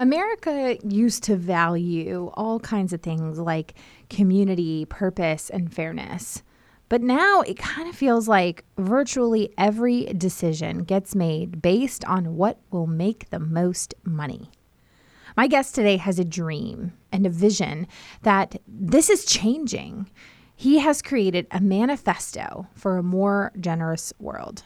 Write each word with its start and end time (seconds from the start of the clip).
America 0.00 0.78
used 0.82 1.22
to 1.24 1.36
value 1.36 2.30
all 2.32 2.58
kinds 2.58 2.94
of 2.94 3.02
things 3.02 3.38
like 3.38 3.74
community, 4.08 4.86
purpose, 4.86 5.50
and 5.50 5.70
fairness. 5.70 6.42
But 6.88 7.02
now 7.02 7.42
it 7.42 7.58
kind 7.58 7.86
of 7.86 7.94
feels 7.94 8.26
like 8.26 8.64
virtually 8.78 9.52
every 9.58 10.06
decision 10.06 10.84
gets 10.84 11.14
made 11.14 11.60
based 11.60 12.02
on 12.06 12.36
what 12.36 12.58
will 12.70 12.86
make 12.86 13.28
the 13.28 13.38
most 13.38 13.94
money. 14.02 14.50
My 15.36 15.46
guest 15.46 15.74
today 15.74 15.98
has 15.98 16.18
a 16.18 16.24
dream 16.24 16.94
and 17.12 17.26
a 17.26 17.30
vision 17.30 17.86
that 18.22 18.56
this 18.66 19.10
is 19.10 19.26
changing. 19.26 20.08
He 20.56 20.78
has 20.78 21.02
created 21.02 21.46
a 21.50 21.60
manifesto 21.60 22.66
for 22.74 22.96
a 22.96 23.02
more 23.02 23.52
generous 23.60 24.14
world. 24.18 24.64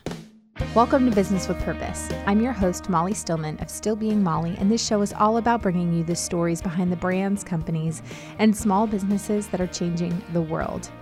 Welcome 0.72 1.10
to 1.10 1.14
Business 1.14 1.48
with 1.48 1.58
Purpose. 1.64 2.08
I'm 2.26 2.40
your 2.40 2.52
host, 2.52 2.88
Molly 2.88 3.12
Stillman 3.12 3.58
of 3.58 3.68
Still 3.68 3.96
Being 3.96 4.22
Molly, 4.22 4.54
and 4.60 4.70
this 4.70 4.86
show 4.86 5.02
is 5.02 5.12
all 5.12 5.38
about 5.38 5.62
bringing 5.62 5.92
you 5.92 6.04
the 6.04 6.14
stories 6.14 6.62
behind 6.62 6.92
the 6.92 6.96
brands, 6.96 7.42
companies, 7.42 8.02
and 8.38 8.56
small 8.56 8.86
businesses 8.86 9.48
that 9.48 9.60
are 9.60 9.66
changing 9.66 10.22
the 10.32 10.40
world. 10.40 10.92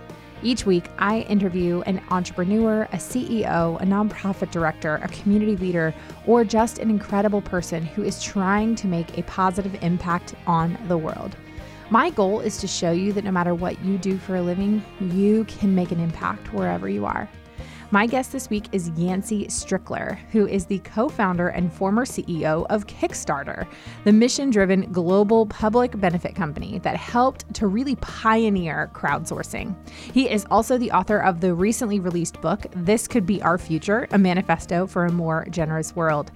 Each 0.41 0.65
week, 0.65 0.85
I 0.97 1.19
interview 1.21 1.81
an 1.81 2.01
entrepreneur, 2.09 2.83
a 2.93 2.97
CEO, 2.97 3.79
a 3.79 3.85
nonprofit 3.85 4.49
director, 4.49 4.99
a 5.03 5.07
community 5.09 5.55
leader, 5.55 5.93
or 6.25 6.43
just 6.43 6.79
an 6.79 6.89
incredible 6.89 7.41
person 7.41 7.85
who 7.85 8.01
is 8.01 8.23
trying 8.23 8.73
to 8.77 8.87
make 8.87 9.19
a 9.19 9.23
positive 9.23 9.75
impact 9.83 10.33
on 10.47 10.79
the 10.87 10.97
world. 10.97 11.35
My 11.91 12.09
goal 12.09 12.39
is 12.39 12.57
to 12.57 12.67
show 12.67 12.89
you 12.89 13.13
that 13.13 13.23
no 13.23 13.31
matter 13.31 13.53
what 13.53 13.79
you 13.85 13.99
do 13.99 14.17
for 14.17 14.35
a 14.35 14.41
living, 14.41 14.83
you 14.99 15.43
can 15.45 15.75
make 15.75 15.91
an 15.91 15.99
impact 15.99 16.51
wherever 16.53 16.89
you 16.89 17.05
are. 17.05 17.29
My 17.93 18.07
guest 18.07 18.31
this 18.31 18.49
week 18.49 18.69
is 18.71 18.89
Yancey 18.95 19.45
Strickler, 19.45 20.17
who 20.31 20.47
is 20.47 20.65
the 20.65 20.79
co 20.79 21.07
founder 21.09 21.49
and 21.49 21.71
former 21.71 22.05
CEO 22.05 22.65
of 22.71 22.87
Kickstarter, 22.87 23.67
the 24.03 24.11
mission 24.11 24.49
driven 24.49 24.91
global 24.91 25.45
public 25.45 25.99
benefit 25.99 26.33
company 26.33 26.79
that 26.79 26.95
helped 26.95 27.53
to 27.53 27.67
really 27.67 27.95
pioneer 27.97 28.89
crowdsourcing. 28.95 29.75
He 30.11 30.27
is 30.27 30.43
also 30.49 30.79
the 30.79 30.89
author 30.89 31.19
of 31.19 31.39
the 31.39 31.53
recently 31.53 31.99
released 31.99 32.41
book, 32.41 32.65
This 32.75 33.07
Could 33.07 33.27
Be 33.27 33.43
Our 33.43 33.59
Future 33.59 34.07
A 34.09 34.17
Manifesto 34.17 34.87
for 34.87 35.05
a 35.05 35.11
More 35.11 35.45
Generous 35.51 35.95
World. 35.95 36.31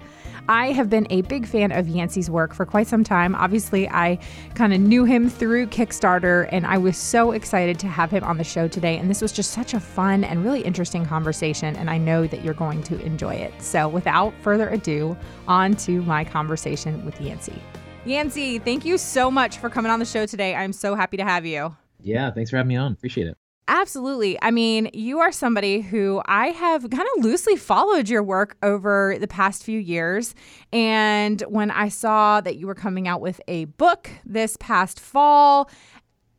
I 0.48 0.72
have 0.72 0.88
been 0.88 1.06
a 1.10 1.20
big 1.22 1.46
fan 1.46 1.72
of 1.72 1.88
Yancey's 1.88 2.30
work 2.30 2.54
for 2.54 2.64
quite 2.64 2.86
some 2.86 3.04
time. 3.04 3.34
Obviously, 3.34 3.86
I 3.90 4.18
kind 4.54 4.72
of 4.72 4.80
knew 4.80 5.04
him 5.04 5.28
through 5.28 5.66
Kickstarter, 5.66 6.48
and 6.50 6.66
I 6.66 6.78
was 6.78 6.96
so 6.96 7.32
excited 7.32 7.78
to 7.80 7.86
have 7.86 8.10
him 8.10 8.24
on 8.24 8.38
the 8.38 8.44
show 8.44 8.66
today. 8.66 8.96
And 8.96 9.10
this 9.10 9.20
was 9.20 9.30
just 9.30 9.50
such 9.50 9.74
a 9.74 9.80
fun 9.80 10.24
and 10.24 10.42
really 10.42 10.62
interesting 10.62 11.04
conversation, 11.04 11.76
and 11.76 11.90
I 11.90 11.98
know 11.98 12.26
that 12.26 12.42
you're 12.42 12.54
going 12.54 12.82
to 12.84 12.98
enjoy 13.02 13.34
it. 13.34 13.52
So, 13.60 13.88
without 13.88 14.32
further 14.40 14.70
ado, 14.70 15.16
on 15.46 15.76
to 15.76 16.00
my 16.02 16.24
conversation 16.24 17.04
with 17.04 17.20
Yancey. 17.20 17.60
Yancey, 18.06 18.58
thank 18.58 18.86
you 18.86 18.96
so 18.96 19.30
much 19.30 19.58
for 19.58 19.68
coming 19.68 19.90
on 19.92 19.98
the 19.98 20.06
show 20.06 20.24
today. 20.24 20.54
I'm 20.54 20.72
so 20.72 20.94
happy 20.94 21.18
to 21.18 21.24
have 21.24 21.44
you. 21.44 21.76
Yeah, 22.00 22.30
thanks 22.30 22.50
for 22.50 22.56
having 22.56 22.68
me 22.68 22.76
on. 22.76 22.92
Appreciate 22.92 23.26
it. 23.26 23.36
Absolutely. 23.70 24.38
I 24.40 24.50
mean, 24.50 24.88
you 24.94 25.18
are 25.20 25.30
somebody 25.30 25.82
who 25.82 26.22
I 26.24 26.46
have 26.48 26.88
kind 26.88 27.06
of 27.18 27.24
loosely 27.24 27.54
followed 27.54 28.08
your 28.08 28.22
work 28.22 28.56
over 28.62 29.16
the 29.20 29.28
past 29.28 29.62
few 29.62 29.78
years. 29.78 30.34
And 30.72 31.42
when 31.42 31.70
I 31.70 31.88
saw 31.90 32.40
that 32.40 32.56
you 32.56 32.66
were 32.66 32.74
coming 32.74 33.06
out 33.06 33.20
with 33.20 33.42
a 33.46 33.66
book 33.66 34.10
this 34.24 34.56
past 34.58 34.98
fall, 34.98 35.70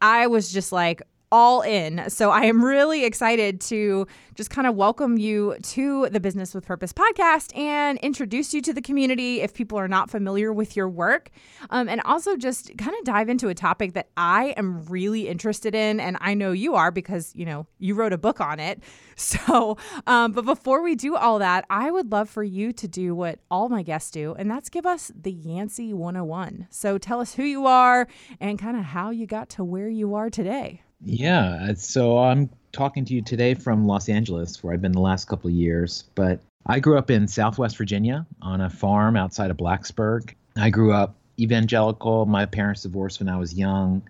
I 0.02 0.25
was 0.27 0.52
just 0.52 0.71
like, 0.71 1.03
all 1.31 1.61
in. 1.61 2.09
So 2.09 2.31
I 2.31 2.45
am 2.45 2.63
really 2.63 3.05
excited 3.05 3.61
to 3.61 4.08
just 4.35 4.49
kind 4.49 4.67
of 4.67 4.75
welcome 4.75 5.17
you 5.17 5.55
to 5.61 6.09
the 6.09 6.19
Business 6.19 6.53
with 6.53 6.66
Purpose 6.66 6.94
podcast 6.94 7.55
and 7.58 7.97
introduce 7.99 8.53
you 8.53 8.61
to 8.61 8.73
the 8.73 8.81
community 8.81 9.41
if 9.41 9.53
people 9.53 9.77
are 9.77 9.88
not 9.88 10.09
familiar 10.09 10.52
with 10.52 10.75
your 10.75 10.89
work. 10.89 11.30
Um, 11.69 11.89
and 11.89 12.02
also 12.05 12.36
just 12.36 12.77
kind 12.77 12.95
of 12.97 13.03
dive 13.03 13.30
into 13.30 13.49
a 13.49 13.53
topic 13.53 13.94
that 13.94 14.09
I 14.17 14.53
am 14.58 14.86
really 14.86 15.27
interested 15.27 15.75
in. 15.75 15.99
And 15.99 16.17
I 16.21 16.33
know 16.33 16.52
you 16.52 16.75
are 16.75 16.91
because, 16.91 17.36
you 17.36 17.45
know, 17.45 17.67
you 17.77 17.93
wrote 17.93 18.14
a 18.14 18.17
book 18.17 18.41
on 18.41 18.59
it. 18.59 18.83
So, 19.19 19.77
um, 20.08 20.31
but 20.31 20.45
before 20.45 20.81
we 20.81 20.95
do 20.95 21.17
all 21.17 21.39
that, 21.39 21.65
I 21.70 21.92
would 21.92 22.09
love 22.09 22.30
for 22.30 22.42
you 22.42 22.71
to 22.71 22.87
do 22.87 23.14
what 23.14 23.39
all 23.52 23.67
my 23.67 23.83
guests 23.83 24.11
do, 24.11 24.33
and 24.36 24.49
that's 24.49 24.70
give 24.70 24.86
us 24.86 25.11
the 25.14 25.31
Yancey 25.31 25.93
101. 25.93 26.67
So 26.70 26.98
tell 26.98 27.20
us 27.20 27.33
who 27.33 27.43
you 27.43 27.65
are 27.65 28.08
and 28.39 28.58
kind 28.58 28.77
of 28.77 28.83
how 28.83 29.09
you 29.09 29.27
got 29.27 29.49
to 29.49 29.64
where 29.65 29.89
you 29.89 30.15
are 30.15 30.30
today. 30.30 30.83
Yeah, 31.02 31.70
uh, 31.70 31.73
so 31.76 32.17
I'm 32.17 32.49
talking 32.71 33.05
to 33.05 33.14
you 33.14 33.21
today 33.21 33.54
from 33.54 33.87
Los 33.87 34.10
Angeles, 34.10 34.64
where 34.64 34.73
I've 34.73 34.82
been 34.82 34.92
the 34.92 34.99
last 34.99 35.26
couple 35.26 35.49
of 35.49 35.55
years. 35.55 36.04
But 36.15 36.42
I 36.65 36.80
grew 36.80 36.98
up 36.98 37.10
in 37.10 37.27
Southwest 37.27 37.77
Virginia 37.77 38.26
on 38.42 38.61
a 38.61 38.70
farm 38.70 39.15
outside 39.15 39.52
of 39.52 39.58
Blacksburg. 39.58 40.33
I 40.55 40.70
grew 40.70 40.93
up 40.93 41.15
evangelical. 41.39 42.26
My 42.26 42.45
parents 42.45 42.83
divorced 42.83 43.20
when 43.20 43.30
I 43.30 43.37
was 43.37 43.54
young. 43.54 44.04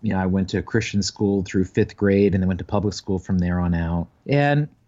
You 0.00 0.12
know, 0.12 0.20
I 0.20 0.26
went 0.26 0.50
to 0.50 0.62
Christian 0.62 1.02
school 1.02 1.42
through 1.42 1.64
fifth 1.64 1.96
grade 1.96 2.34
and 2.34 2.42
then 2.42 2.48
went 2.48 2.58
to 2.58 2.64
public 2.64 2.94
school 2.94 3.18
from 3.18 3.38
there 3.38 3.58
on 3.58 3.74
out. 3.74 4.06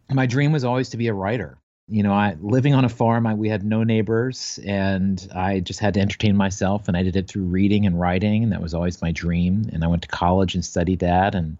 And 0.08 0.16
my 0.16 0.26
dream 0.26 0.52
was 0.52 0.64
always 0.64 0.90
to 0.90 0.96
be 0.96 1.08
a 1.08 1.14
writer 1.14 1.59
you 1.90 2.02
know, 2.04 2.12
I 2.12 2.36
living 2.40 2.72
on 2.72 2.84
a 2.84 2.88
farm, 2.88 3.26
I, 3.26 3.34
we 3.34 3.48
had 3.48 3.64
no 3.64 3.82
neighbors, 3.82 4.60
and 4.64 5.28
I 5.34 5.60
just 5.60 5.80
had 5.80 5.94
to 5.94 6.00
entertain 6.00 6.36
myself, 6.36 6.86
and 6.86 6.96
I 6.96 7.02
did 7.02 7.16
it 7.16 7.26
through 7.26 7.44
reading 7.44 7.84
and 7.84 7.98
writing, 7.98 8.44
and 8.44 8.52
that 8.52 8.62
was 8.62 8.74
always 8.74 9.02
my 9.02 9.10
dream. 9.10 9.68
And 9.72 9.82
I 9.82 9.88
went 9.88 10.02
to 10.02 10.08
college 10.08 10.54
and 10.54 10.64
studied 10.64 11.00
that, 11.00 11.34
and 11.34 11.58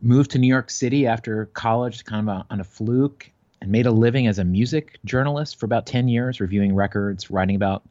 moved 0.00 0.30
to 0.32 0.38
New 0.38 0.48
York 0.48 0.70
City 0.70 1.06
after 1.06 1.46
college, 1.46 2.04
kind 2.04 2.28
of 2.28 2.34
a, 2.34 2.46
on 2.50 2.60
a 2.60 2.64
fluke, 2.64 3.30
and 3.60 3.70
made 3.70 3.86
a 3.86 3.92
living 3.92 4.26
as 4.26 4.38
a 4.38 4.44
music 4.44 4.98
journalist 5.04 5.60
for 5.60 5.66
about 5.66 5.86
ten 5.86 6.08
years, 6.08 6.40
reviewing 6.40 6.74
records, 6.74 7.30
writing 7.30 7.54
about 7.54 7.82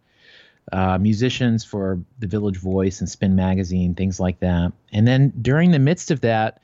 uh, 0.72 0.98
musicians 0.98 1.64
for 1.64 2.00
the 2.20 2.28
Village 2.28 2.58
Voice 2.58 3.00
and 3.00 3.10
Spin 3.10 3.36
Magazine, 3.36 3.94
things 3.94 4.20
like 4.20 4.40
that. 4.40 4.74
And 4.92 5.08
then 5.08 5.32
during 5.42 5.72
the 5.72 5.80
midst 5.80 6.12
of 6.12 6.22
that 6.22 6.62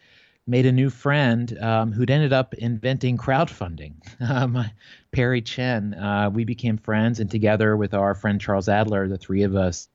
made 0.47 0.65
a 0.65 0.71
new 0.71 0.89
friend 0.89 1.57
um, 1.59 1.91
who'd 1.91 2.09
ended 2.09 2.33
up 2.33 2.53
inventing 2.55 3.17
crowdfunding. 3.17 3.93
Um, 4.19 4.65
Perry 5.11 5.41
Chen. 5.41 5.93
Uh, 5.93 6.29
we 6.31 6.43
became 6.43 6.77
friends, 6.77 7.19
and 7.19 7.29
together 7.29 7.77
with 7.77 7.93
our 7.93 8.15
friend 8.15 8.41
Charles 8.41 8.67
Adler, 8.67 9.07
the 9.07 9.17
three 9.17 9.43
of 9.43 9.55
us 9.55 9.87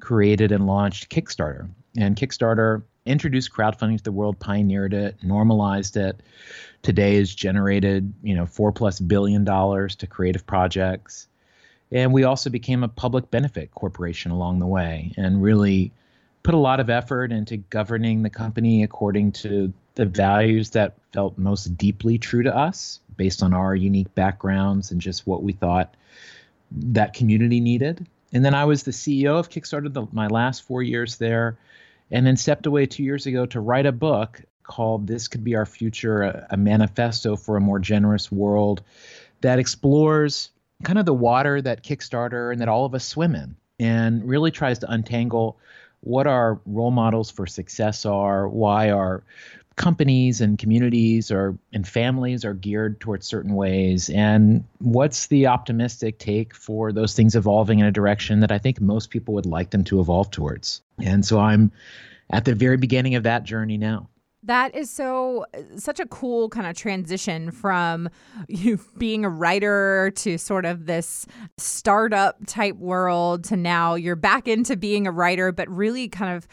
created 0.00 0.52
and 0.52 0.66
launched 0.66 1.10
Kickstarter. 1.10 1.68
And 1.96 2.16
Kickstarter 2.16 2.82
introduced 3.06 3.52
crowdfunding 3.52 3.98
to 3.98 4.04
the 4.04 4.12
world, 4.12 4.38
pioneered 4.38 4.94
it, 4.94 5.16
normalized 5.22 5.96
it. 5.96 6.20
Today 6.82 7.16
has 7.16 7.34
generated, 7.34 8.12
you 8.22 8.34
know, 8.34 8.46
four 8.46 8.72
plus 8.72 9.00
billion 9.00 9.44
dollars 9.44 9.96
to 9.96 10.06
creative 10.06 10.46
projects. 10.46 11.28
And 11.90 12.12
we 12.12 12.24
also 12.24 12.50
became 12.50 12.84
a 12.84 12.88
public 12.88 13.30
benefit 13.30 13.70
corporation 13.72 14.30
along 14.30 14.58
the 14.58 14.66
way 14.66 15.12
and 15.16 15.42
really 15.42 15.92
put 16.42 16.54
a 16.54 16.58
lot 16.58 16.80
of 16.80 16.90
effort 16.90 17.32
into 17.32 17.56
governing 17.56 18.22
the 18.22 18.30
company 18.30 18.82
according 18.82 19.32
to 19.32 19.72
the 19.98 20.06
values 20.06 20.70
that 20.70 20.94
felt 21.12 21.36
most 21.36 21.76
deeply 21.76 22.18
true 22.18 22.44
to 22.44 22.56
us 22.56 23.00
based 23.16 23.42
on 23.42 23.52
our 23.52 23.74
unique 23.74 24.14
backgrounds 24.14 24.92
and 24.92 25.00
just 25.00 25.26
what 25.26 25.42
we 25.42 25.52
thought 25.52 25.96
that 26.70 27.14
community 27.14 27.58
needed. 27.58 28.06
And 28.32 28.44
then 28.44 28.54
I 28.54 28.64
was 28.64 28.84
the 28.84 28.92
CEO 28.92 29.40
of 29.40 29.50
Kickstarter 29.50 29.92
the, 29.92 30.06
my 30.12 30.28
last 30.28 30.62
four 30.62 30.84
years 30.84 31.16
there, 31.16 31.58
and 32.12 32.24
then 32.24 32.36
stepped 32.36 32.66
away 32.66 32.86
two 32.86 33.02
years 33.02 33.26
ago 33.26 33.44
to 33.46 33.58
write 33.58 33.86
a 33.86 33.92
book 33.92 34.40
called 34.62 35.08
This 35.08 35.26
Could 35.26 35.42
Be 35.42 35.56
Our 35.56 35.66
Future, 35.66 36.22
a, 36.22 36.46
a 36.50 36.56
manifesto 36.56 37.34
for 37.34 37.56
a 37.56 37.60
more 37.60 37.80
generous 37.80 38.30
world 38.30 38.82
that 39.40 39.58
explores 39.58 40.50
kind 40.84 41.00
of 41.00 41.06
the 41.06 41.14
water 41.14 41.60
that 41.60 41.82
Kickstarter 41.82 42.52
and 42.52 42.60
that 42.60 42.68
all 42.68 42.84
of 42.84 42.94
us 42.94 43.04
swim 43.04 43.34
in 43.34 43.56
and 43.80 44.24
really 44.28 44.52
tries 44.52 44.78
to 44.78 44.92
untangle 44.92 45.58
what 46.02 46.28
our 46.28 46.60
role 46.66 46.92
models 46.92 47.32
for 47.32 47.48
success 47.48 48.06
are, 48.06 48.48
why 48.48 48.90
our 48.90 49.24
companies 49.78 50.40
and 50.40 50.58
communities 50.58 51.30
or 51.30 51.56
and 51.72 51.86
families 51.86 52.44
are 52.44 52.52
geared 52.52 53.00
towards 53.00 53.26
certain 53.26 53.54
ways 53.54 54.10
and 54.10 54.64
what's 54.80 55.26
the 55.26 55.46
optimistic 55.46 56.18
take 56.18 56.54
for 56.54 56.92
those 56.92 57.14
things 57.14 57.36
evolving 57.36 57.78
in 57.78 57.86
a 57.86 57.92
direction 57.92 58.40
that 58.40 58.52
I 58.52 58.58
think 58.58 58.80
most 58.80 59.10
people 59.10 59.32
would 59.34 59.46
like 59.46 59.70
them 59.70 59.84
to 59.84 60.00
evolve 60.00 60.30
towards. 60.30 60.82
And 61.02 61.24
so 61.24 61.38
I'm 61.38 61.70
at 62.30 62.44
the 62.44 62.54
very 62.54 62.76
beginning 62.76 63.14
of 63.14 63.22
that 63.22 63.44
journey 63.44 63.78
now. 63.78 64.08
That 64.42 64.74
is 64.74 64.90
so 64.90 65.46
such 65.76 66.00
a 66.00 66.06
cool 66.06 66.48
kind 66.48 66.66
of 66.66 66.76
transition 66.76 67.52
from 67.52 68.08
you 68.48 68.80
being 68.98 69.24
a 69.24 69.30
writer 69.30 70.12
to 70.16 70.38
sort 70.38 70.64
of 70.64 70.86
this 70.86 71.24
startup 71.56 72.44
type 72.46 72.76
world 72.76 73.44
to 73.44 73.56
now 73.56 73.94
you're 73.94 74.16
back 74.16 74.48
into 74.48 74.76
being 74.76 75.06
a 75.06 75.12
writer 75.12 75.52
but 75.52 75.68
really 75.68 76.08
kind 76.08 76.36
of 76.36 76.48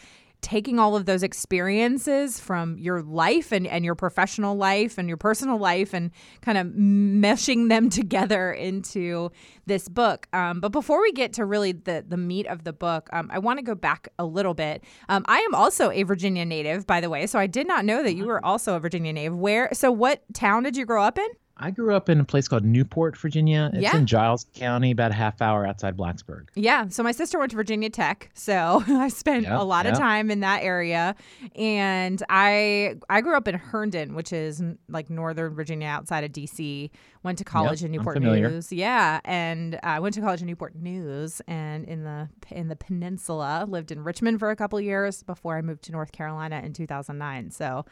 taking 0.46 0.78
all 0.78 0.94
of 0.94 1.06
those 1.06 1.24
experiences 1.24 2.38
from 2.38 2.78
your 2.78 3.02
life 3.02 3.50
and, 3.50 3.66
and 3.66 3.84
your 3.84 3.96
professional 3.96 4.54
life 4.54 4.96
and 4.96 5.08
your 5.08 5.16
personal 5.16 5.58
life 5.58 5.92
and 5.92 6.12
kind 6.40 6.56
of 6.56 6.68
meshing 6.68 7.68
them 7.68 7.90
together 8.00 8.52
into 8.52 9.28
this 9.66 9.88
book. 9.88 10.28
Um, 10.32 10.60
but 10.60 10.70
before 10.70 11.02
we 11.02 11.10
get 11.10 11.32
to 11.32 11.44
really 11.44 11.72
the, 11.72 12.04
the 12.06 12.16
meat 12.16 12.46
of 12.46 12.62
the 12.62 12.72
book, 12.72 13.10
um, 13.12 13.28
I 13.32 13.40
want 13.40 13.58
to 13.58 13.64
go 13.64 13.74
back 13.74 14.06
a 14.20 14.24
little 14.24 14.54
bit. 14.54 14.84
Um, 15.08 15.24
I 15.26 15.40
am 15.40 15.52
also 15.52 15.90
a 15.90 16.04
Virginia 16.04 16.44
native, 16.44 16.86
by 16.86 17.00
the 17.00 17.10
way, 17.10 17.26
so 17.26 17.40
I 17.40 17.48
did 17.48 17.66
not 17.66 17.84
know 17.84 18.04
that 18.04 18.14
you 18.14 18.26
were 18.26 18.44
also 18.44 18.76
a 18.76 18.78
Virginia 18.78 19.12
native. 19.12 19.36
Where? 19.36 19.68
So, 19.72 19.90
what 19.90 20.22
town 20.32 20.62
did 20.62 20.76
you 20.76 20.86
grow 20.86 21.02
up 21.02 21.18
in? 21.18 21.26
I 21.58 21.70
grew 21.70 21.94
up 21.94 22.10
in 22.10 22.20
a 22.20 22.24
place 22.24 22.48
called 22.48 22.64
Newport, 22.66 23.16
Virginia. 23.16 23.70
It's 23.72 23.82
Yeah. 23.82 23.96
in 23.96 24.04
Giles 24.06 24.44
County, 24.54 24.90
about 24.90 25.10
a 25.10 25.14
half 25.14 25.40
hour 25.40 25.66
outside 25.66 25.96
Blacksburg. 25.96 26.48
Yeah. 26.54 26.88
So 26.88 27.02
my 27.02 27.12
sister 27.12 27.38
went 27.38 27.50
to 27.52 27.56
Virginia 27.56 27.88
Tech, 27.88 28.30
so 28.34 28.84
I 28.88 29.08
spent 29.08 29.44
Yep, 29.44 29.58
a 29.60 29.64
lot 29.64 29.86
of 29.86 29.96
time 29.96 30.30
in 30.30 30.40
that 30.40 30.62
area. 30.62 31.14
And 31.54 32.22
I 32.28 32.96
I 33.08 33.22
grew 33.22 33.36
up 33.36 33.48
in 33.48 33.54
Herndon, 33.54 34.14
which 34.14 34.34
is 34.34 34.62
like 34.88 35.08
northern 35.08 35.54
Virginia, 35.54 35.88
outside 35.88 36.24
of 36.24 36.32
DC. 36.32 36.90
Went 37.22 37.38
to 37.38 37.44
college 37.44 37.82
in 37.82 37.90
Newport. 37.90 38.20
News. 38.20 38.70
Yeah, 38.70 39.20
and 39.24 39.80
I 39.82 39.98
went 39.98 40.14
to 40.14 40.20
college 40.20 40.42
in 40.42 40.46
Newport 40.46 40.76
News, 40.76 41.40
and 41.48 41.84
in 41.86 42.04
the 42.04 42.28
in 42.50 42.68
the 42.68 42.76
peninsula. 42.76 43.64
Lived 43.66 43.90
in 43.90 44.04
Richmond 44.04 44.38
for 44.38 44.50
a 44.50 44.56
couple 44.56 44.80
years 44.80 45.22
before 45.22 45.56
I 45.56 45.62
moved 45.62 45.82
to 45.84 45.92
North 45.92 46.12
Carolina 46.12 46.60
in 46.62 46.72
2009. 46.72 47.50
So, 47.50 47.84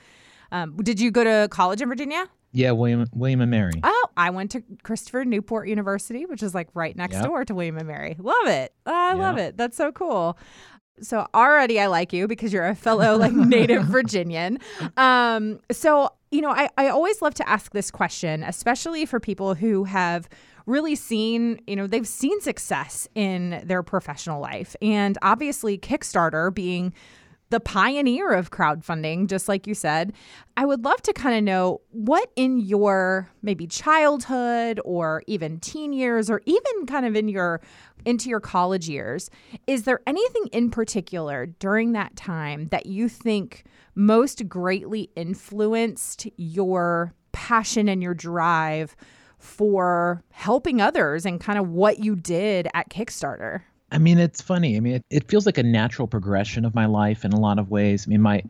um, 0.54 0.76
did 0.76 1.00
you 1.00 1.10
go 1.10 1.24
to 1.24 1.48
college 1.50 1.82
in 1.82 1.88
Virginia? 1.88 2.26
Yeah, 2.52 2.70
William 2.70 3.06
William 3.12 3.40
and 3.40 3.50
Mary. 3.50 3.72
Oh, 3.82 4.06
I 4.16 4.30
went 4.30 4.52
to 4.52 4.62
Christopher 4.84 5.24
Newport 5.24 5.66
University, 5.68 6.24
which 6.24 6.40
is 6.42 6.54
like 6.54 6.68
right 6.74 6.96
next 6.96 7.14
Yep. 7.16 7.24
door 7.24 7.44
to 7.44 7.54
William 7.54 7.76
and 7.76 7.88
Mary. 7.88 8.14
Love 8.18 8.46
it. 8.46 8.72
I 8.86 9.14
love 9.14 9.38
it. 9.38 9.56
That's 9.56 9.76
so 9.76 9.90
cool. 9.90 10.38
So 11.00 11.26
already 11.34 11.80
I 11.80 11.88
like 11.88 12.12
you 12.12 12.28
because 12.28 12.52
you're 12.52 12.66
a 12.68 12.76
fellow 12.76 13.16
like 13.16 13.32
native 13.56 13.86
Virginian. 13.86 14.58
Um, 14.96 15.58
so 15.72 16.10
you 16.30 16.40
know, 16.40 16.50
I, 16.50 16.68
I 16.78 16.88
always 16.88 17.20
love 17.22 17.34
to 17.34 17.48
ask 17.48 17.72
this 17.72 17.90
question, 17.90 18.42
especially 18.44 19.04
for 19.06 19.18
people 19.20 19.54
who 19.54 19.84
have 19.84 20.28
really 20.66 20.94
seen, 20.94 21.60
you 21.66 21.76
know, 21.76 21.86
they've 21.86 22.08
seen 22.08 22.40
success 22.40 23.06
in 23.14 23.62
their 23.64 23.82
professional 23.82 24.40
life. 24.40 24.74
And 24.80 25.18
obviously 25.22 25.76
Kickstarter 25.78 26.52
being 26.54 26.92
the 27.54 27.60
pioneer 27.60 28.32
of 28.32 28.50
crowdfunding, 28.50 29.28
just 29.28 29.48
like 29.48 29.68
you 29.68 29.74
said. 29.74 30.12
I 30.56 30.66
would 30.66 30.82
love 30.82 31.00
to 31.02 31.12
kind 31.12 31.38
of 31.38 31.44
know 31.44 31.82
what 31.92 32.32
in 32.34 32.58
your 32.58 33.30
maybe 33.42 33.68
childhood 33.68 34.80
or 34.84 35.22
even 35.28 35.60
teen 35.60 35.92
years 35.92 36.28
or 36.28 36.42
even 36.46 36.86
kind 36.86 37.06
of 37.06 37.14
in 37.14 37.28
your 37.28 37.60
into 38.04 38.28
your 38.28 38.40
college 38.40 38.88
years, 38.88 39.30
is 39.68 39.84
there 39.84 40.00
anything 40.04 40.48
in 40.52 40.68
particular 40.68 41.46
during 41.46 41.92
that 41.92 42.16
time 42.16 42.66
that 42.72 42.86
you 42.86 43.08
think 43.08 43.62
most 43.94 44.48
greatly 44.48 45.12
influenced 45.14 46.26
your 46.36 47.14
passion 47.30 47.88
and 47.88 48.02
your 48.02 48.14
drive 48.14 48.96
for 49.38 50.24
helping 50.32 50.80
others 50.80 51.24
and 51.24 51.40
kind 51.40 51.56
of 51.56 51.68
what 51.68 52.00
you 52.00 52.16
did 52.16 52.66
at 52.74 52.90
Kickstarter? 52.90 53.62
I 53.94 53.98
mean, 53.98 54.18
it's 54.18 54.40
funny. 54.42 54.76
I 54.76 54.80
mean, 54.80 54.94
it, 54.96 55.02
it 55.10 55.28
feels 55.28 55.46
like 55.46 55.56
a 55.58 55.62
natural 55.62 56.08
progression 56.08 56.64
of 56.64 56.74
my 56.74 56.86
life 56.86 57.24
in 57.24 57.32
a 57.32 57.38
lot 57.38 57.58
of 57.58 57.70
ways. 57.70 58.06
I 58.06 58.10
mean, 58.10 58.20
my 58.20 58.42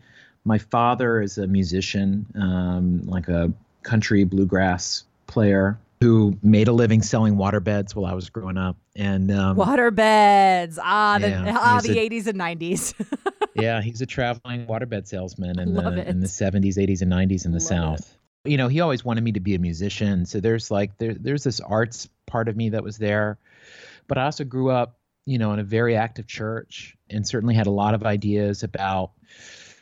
my 0.44 0.58
father 0.58 1.20
is 1.22 1.38
a 1.38 1.46
musician, 1.46 2.26
um, 2.34 3.02
like 3.04 3.28
a 3.28 3.52
country 3.82 4.24
bluegrass 4.24 5.04
player 5.26 5.78
who 6.00 6.36
made 6.42 6.68
a 6.68 6.72
living 6.72 7.00
selling 7.02 7.36
waterbeds 7.36 7.94
while 7.94 8.04
I 8.10 8.14
was 8.14 8.28
growing 8.28 8.58
up. 8.58 8.76
And 8.96 9.30
um, 9.30 9.56
Waterbeds. 9.56 10.78
Ah, 10.82 11.18
the, 11.18 11.28
Yeah, 11.30 11.54
ah, 11.58 11.80
the 11.82 11.98
a- 11.98 12.10
80s 12.10 12.26
and 12.26 12.38
90s. 12.38 12.94
yeah, 13.54 13.80
he's 13.80 14.00
a 14.02 14.06
traveling 14.06 14.66
waterbed 14.66 15.06
salesman 15.06 15.58
in 15.58 15.74
Love 15.74 15.94
the 15.94 16.00
it. 16.02 16.08
in 16.08 16.20
the 16.20 16.26
70s, 16.26 16.76
80s, 16.76 17.00
and 17.02 17.10
90s 17.12 17.44
in 17.46 17.52
the 17.52 17.58
Love 17.58 17.94
it. 17.94 18.02
South. 18.02 18.18
You 18.44 18.58
know, 18.58 18.68
he 18.68 18.80
always 18.80 19.02
wanted 19.04 19.24
me 19.24 19.32
to 19.32 19.40
be 19.40 19.54
a 19.54 19.58
musician. 19.58 20.26
So 20.26 20.40
there's 20.40 20.70
like 20.70 20.98
there 20.98 21.14
there's 21.14 21.44
this 21.44 21.60
arts 21.60 22.08
part 22.26 22.48
of 22.48 22.56
me 22.56 22.68
that 22.70 22.82
was 22.84 22.98
there, 22.98 23.38
but 24.06 24.18
I 24.18 24.24
also 24.26 24.44
grew 24.44 24.70
up, 24.70 24.98
you 25.26 25.38
know, 25.38 25.52
in 25.52 25.58
a 25.58 25.64
very 25.64 25.96
active 25.96 26.26
church, 26.26 26.96
and 27.10 27.26
certainly 27.26 27.54
had 27.54 27.66
a 27.66 27.70
lot 27.70 27.94
of 27.94 28.02
ideas 28.04 28.62
about 28.62 29.12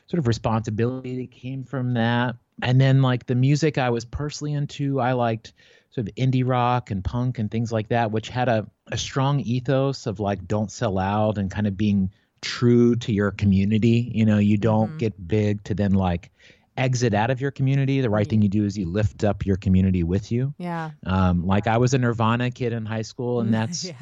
sort 0.06 0.18
of 0.18 0.26
responsibility 0.26 1.16
that 1.22 1.30
came 1.30 1.64
from 1.64 1.94
that. 1.94 2.36
And 2.62 2.80
then 2.80 3.02
like 3.02 3.26
the 3.26 3.34
music 3.34 3.78
I 3.78 3.90
was 3.90 4.04
personally 4.04 4.52
into, 4.52 5.00
I 5.00 5.12
liked 5.12 5.52
sort 5.90 6.08
of 6.08 6.14
indie 6.14 6.46
rock 6.46 6.90
and 6.90 7.02
punk 7.02 7.38
and 7.38 7.50
things 7.50 7.72
like 7.72 7.88
that, 7.88 8.12
which 8.12 8.28
had 8.28 8.48
a, 8.48 8.66
a 8.90 8.98
strong 8.98 9.40
ethos 9.40 10.06
of 10.06 10.20
like 10.20 10.46
don't 10.46 10.70
sell 10.70 10.98
out 10.98 11.38
and 11.38 11.50
kind 11.50 11.66
of 11.66 11.76
being 11.76 12.10
true 12.40 12.94
to 12.96 13.12
your 13.12 13.30
community. 13.30 14.10
You 14.14 14.24
know, 14.26 14.38
you 14.38 14.58
don't 14.58 14.92
Mhm. 14.92 14.98
get 14.98 15.28
big 15.28 15.64
to 15.64 15.74
then 15.74 15.92
like 15.94 16.30
exit 16.76 17.14
out 17.14 17.30
of 17.30 17.40
your 17.40 17.50
community. 17.50 18.00
The 18.00 18.10
right 18.10 18.26
Mm. 18.26 18.30
thing 18.30 18.42
you 18.42 18.48
do 18.48 18.64
is 18.64 18.76
you 18.78 18.86
lift 18.86 19.24
up 19.24 19.44
your 19.46 19.56
community 19.56 20.02
with 20.02 20.32
you. 20.32 20.54
yeah. 20.58 20.90
Um, 21.04 21.46
like 21.46 21.66
I 21.66 21.76
was 21.78 21.94
a 21.94 21.98
Nirvana 21.98 22.50
kid 22.50 22.72
in 22.72 22.86
high 22.86 23.02
school, 23.02 23.40
and 23.40 23.52
that's 23.54 23.84
yeah. 23.84 23.94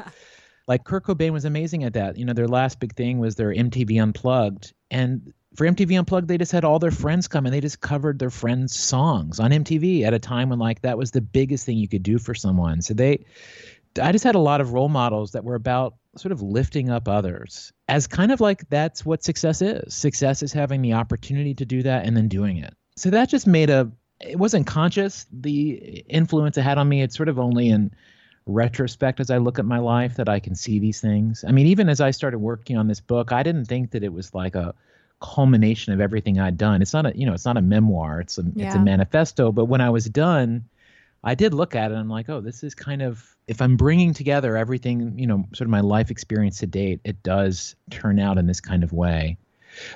Like 0.70 0.84
Kurt 0.84 1.04
Cobain 1.04 1.32
was 1.32 1.44
amazing 1.44 1.82
at 1.82 1.94
that. 1.94 2.16
You 2.16 2.24
know, 2.24 2.32
their 2.32 2.46
last 2.46 2.78
big 2.78 2.94
thing 2.94 3.18
was 3.18 3.34
their 3.34 3.52
MTV 3.52 4.00
Unplugged, 4.00 4.72
and 4.88 5.34
for 5.56 5.66
MTV 5.66 5.98
Unplugged, 5.98 6.28
they 6.28 6.38
just 6.38 6.52
had 6.52 6.64
all 6.64 6.78
their 6.78 6.92
friends 6.92 7.26
come 7.26 7.44
and 7.44 7.52
they 7.52 7.60
just 7.60 7.80
covered 7.80 8.20
their 8.20 8.30
friends' 8.30 8.78
songs 8.78 9.40
on 9.40 9.50
MTV 9.50 10.04
at 10.04 10.14
a 10.14 10.20
time 10.20 10.48
when 10.48 10.60
like 10.60 10.82
that 10.82 10.96
was 10.96 11.10
the 11.10 11.20
biggest 11.20 11.66
thing 11.66 11.76
you 11.76 11.88
could 11.88 12.04
do 12.04 12.20
for 12.20 12.36
someone. 12.36 12.82
So 12.82 12.94
they, 12.94 13.24
I 14.00 14.12
just 14.12 14.22
had 14.22 14.36
a 14.36 14.38
lot 14.38 14.60
of 14.60 14.72
role 14.72 14.88
models 14.88 15.32
that 15.32 15.42
were 15.42 15.56
about 15.56 15.96
sort 16.16 16.30
of 16.30 16.40
lifting 16.40 16.88
up 16.88 17.08
others 17.08 17.72
as 17.88 18.06
kind 18.06 18.30
of 18.30 18.40
like 18.40 18.68
that's 18.68 19.04
what 19.04 19.24
success 19.24 19.62
is. 19.62 19.92
Success 19.92 20.40
is 20.40 20.52
having 20.52 20.82
the 20.82 20.92
opportunity 20.92 21.52
to 21.54 21.64
do 21.64 21.82
that 21.82 22.06
and 22.06 22.16
then 22.16 22.28
doing 22.28 22.58
it. 22.58 22.74
So 22.94 23.10
that 23.10 23.28
just 23.28 23.48
made 23.48 23.70
a. 23.70 23.90
It 24.20 24.38
wasn't 24.38 24.68
conscious 24.68 25.26
the 25.32 26.04
influence 26.08 26.56
it 26.58 26.62
had 26.62 26.78
on 26.78 26.88
me. 26.88 27.02
It's 27.02 27.16
sort 27.16 27.28
of 27.28 27.40
only 27.40 27.70
in 27.70 27.90
retrospect 28.46 29.20
as 29.20 29.30
I 29.30 29.38
look 29.38 29.58
at 29.58 29.64
my 29.64 29.78
life 29.78 30.16
that 30.16 30.28
I 30.28 30.40
can 30.40 30.54
see 30.54 30.78
these 30.78 31.00
things. 31.00 31.44
I 31.46 31.52
mean, 31.52 31.66
even 31.66 31.88
as 31.88 32.00
I 32.00 32.10
started 32.10 32.38
working 32.38 32.76
on 32.76 32.88
this 32.88 33.00
book, 33.00 33.32
I 33.32 33.42
didn't 33.42 33.66
think 33.66 33.92
that 33.92 34.02
it 34.02 34.12
was 34.12 34.34
like 34.34 34.54
a 34.54 34.74
culmination 35.20 35.92
of 35.92 36.00
everything 36.00 36.40
I'd 36.40 36.56
done. 36.56 36.82
It's 36.82 36.92
not 36.92 37.06
a, 37.06 37.16
you 37.16 37.26
know, 37.26 37.34
it's 37.34 37.44
not 37.44 37.56
a 37.56 37.62
memoir. 37.62 38.20
It's 38.20 38.38
a 38.38 38.44
it's 38.56 38.74
a 38.74 38.78
manifesto, 38.78 39.52
but 39.52 39.66
when 39.66 39.80
I 39.80 39.90
was 39.90 40.06
done, 40.06 40.64
I 41.22 41.34
did 41.34 41.54
look 41.54 41.74
at 41.74 41.90
it 41.90 41.94
and 41.94 42.00
I'm 42.00 42.08
like, 42.08 42.28
"Oh, 42.28 42.40
this 42.40 42.62
is 42.62 42.74
kind 42.74 43.02
of 43.02 43.36
if 43.46 43.60
I'm 43.60 43.76
bringing 43.76 44.14
together 44.14 44.56
everything, 44.56 45.18
you 45.18 45.26
know, 45.26 45.44
sort 45.54 45.66
of 45.66 45.70
my 45.70 45.80
life 45.80 46.10
experience 46.10 46.58
to 46.58 46.66
date, 46.66 47.00
it 47.04 47.22
does 47.22 47.76
turn 47.90 48.18
out 48.18 48.38
in 48.38 48.46
this 48.46 48.60
kind 48.60 48.82
of 48.82 48.92
way." 48.92 49.36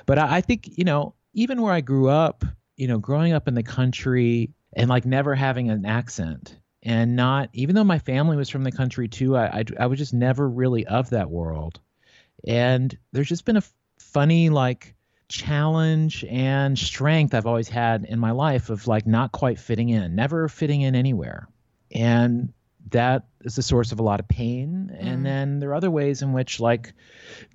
But 0.05 0.19
I, 0.19 0.37
I 0.37 0.41
think, 0.41 0.77
you 0.77 0.83
know, 0.83 1.15
even 1.33 1.61
where 1.61 1.73
I 1.73 1.81
grew 1.81 2.09
up, 2.09 2.45
you 2.77 2.87
know, 2.87 2.99
growing 2.99 3.33
up 3.33 3.47
in 3.47 3.55
the 3.55 3.63
country 3.63 4.51
and 4.73 4.89
like 4.89 5.05
never 5.05 5.35
having 5.35 5.69
an 5.69 5.85
accent 5.85 6.57
and 6.85 7.15
not 7.15 7.49
even 7.51 7.75
though 7.75 7.83
my 7.83 7.99
family 7.99 8.37
was 8.37 8.49
from 8.49 8.63
the 8.63 8.71
country 8.71 9.07
too 9.07 9.35
I, 9.35 9.47
I 9.47 9.63
i 9.79 9.85
was 9.87 9.99
just 9.99 10.13
never 10.13 10.47
really 10.47 10.85
of 10.85 11.09
that 11.09 11.29
world. 11.29 11.79
And 12.47 12.95
there's 13.11 13.27
just 13.27 13.45
been 13.45 13.57
a 13.57 13.63
funny 13.99 14.49
like 14.49 14.93
challenge 15.27 16.23
and 16.29 16.77
strength 16.77 17.33
i've 17.33 17.47
always 17.47 17.67
had 17.67 18.05
in 18.05 18.19
my 18.19 18.29
life 18.29 18.69
of 18.69 18.87
like 18.87 19.07
not 19.07 19.31
quite 19.31 19.57
fitting 19.57 19.89
in 19.89 20.15
never 20.15 20.47
fitting 20.47 20.81
in 20.81 20.95
anywhere. 20.95 21.47
And 21.91 22.53
that 22.91 23.25
is 23.43 23.55
the 23.55 23.63
source 23.63 23.91
of 23.91 23.99
a 23.99 24.03
lot 24.03 24.19
of 24.19 24.27
pain. 24.27 24.91
Mm. 24.93 25.07
and 25.07 25.25
then 25.25 25.59
there 25.59 25.71
are 25.71 25.75
other 25.75 25.89
ways 25.89 26.21
in 26.21 26.33
which 26.33 26.59
like 26.59 26.93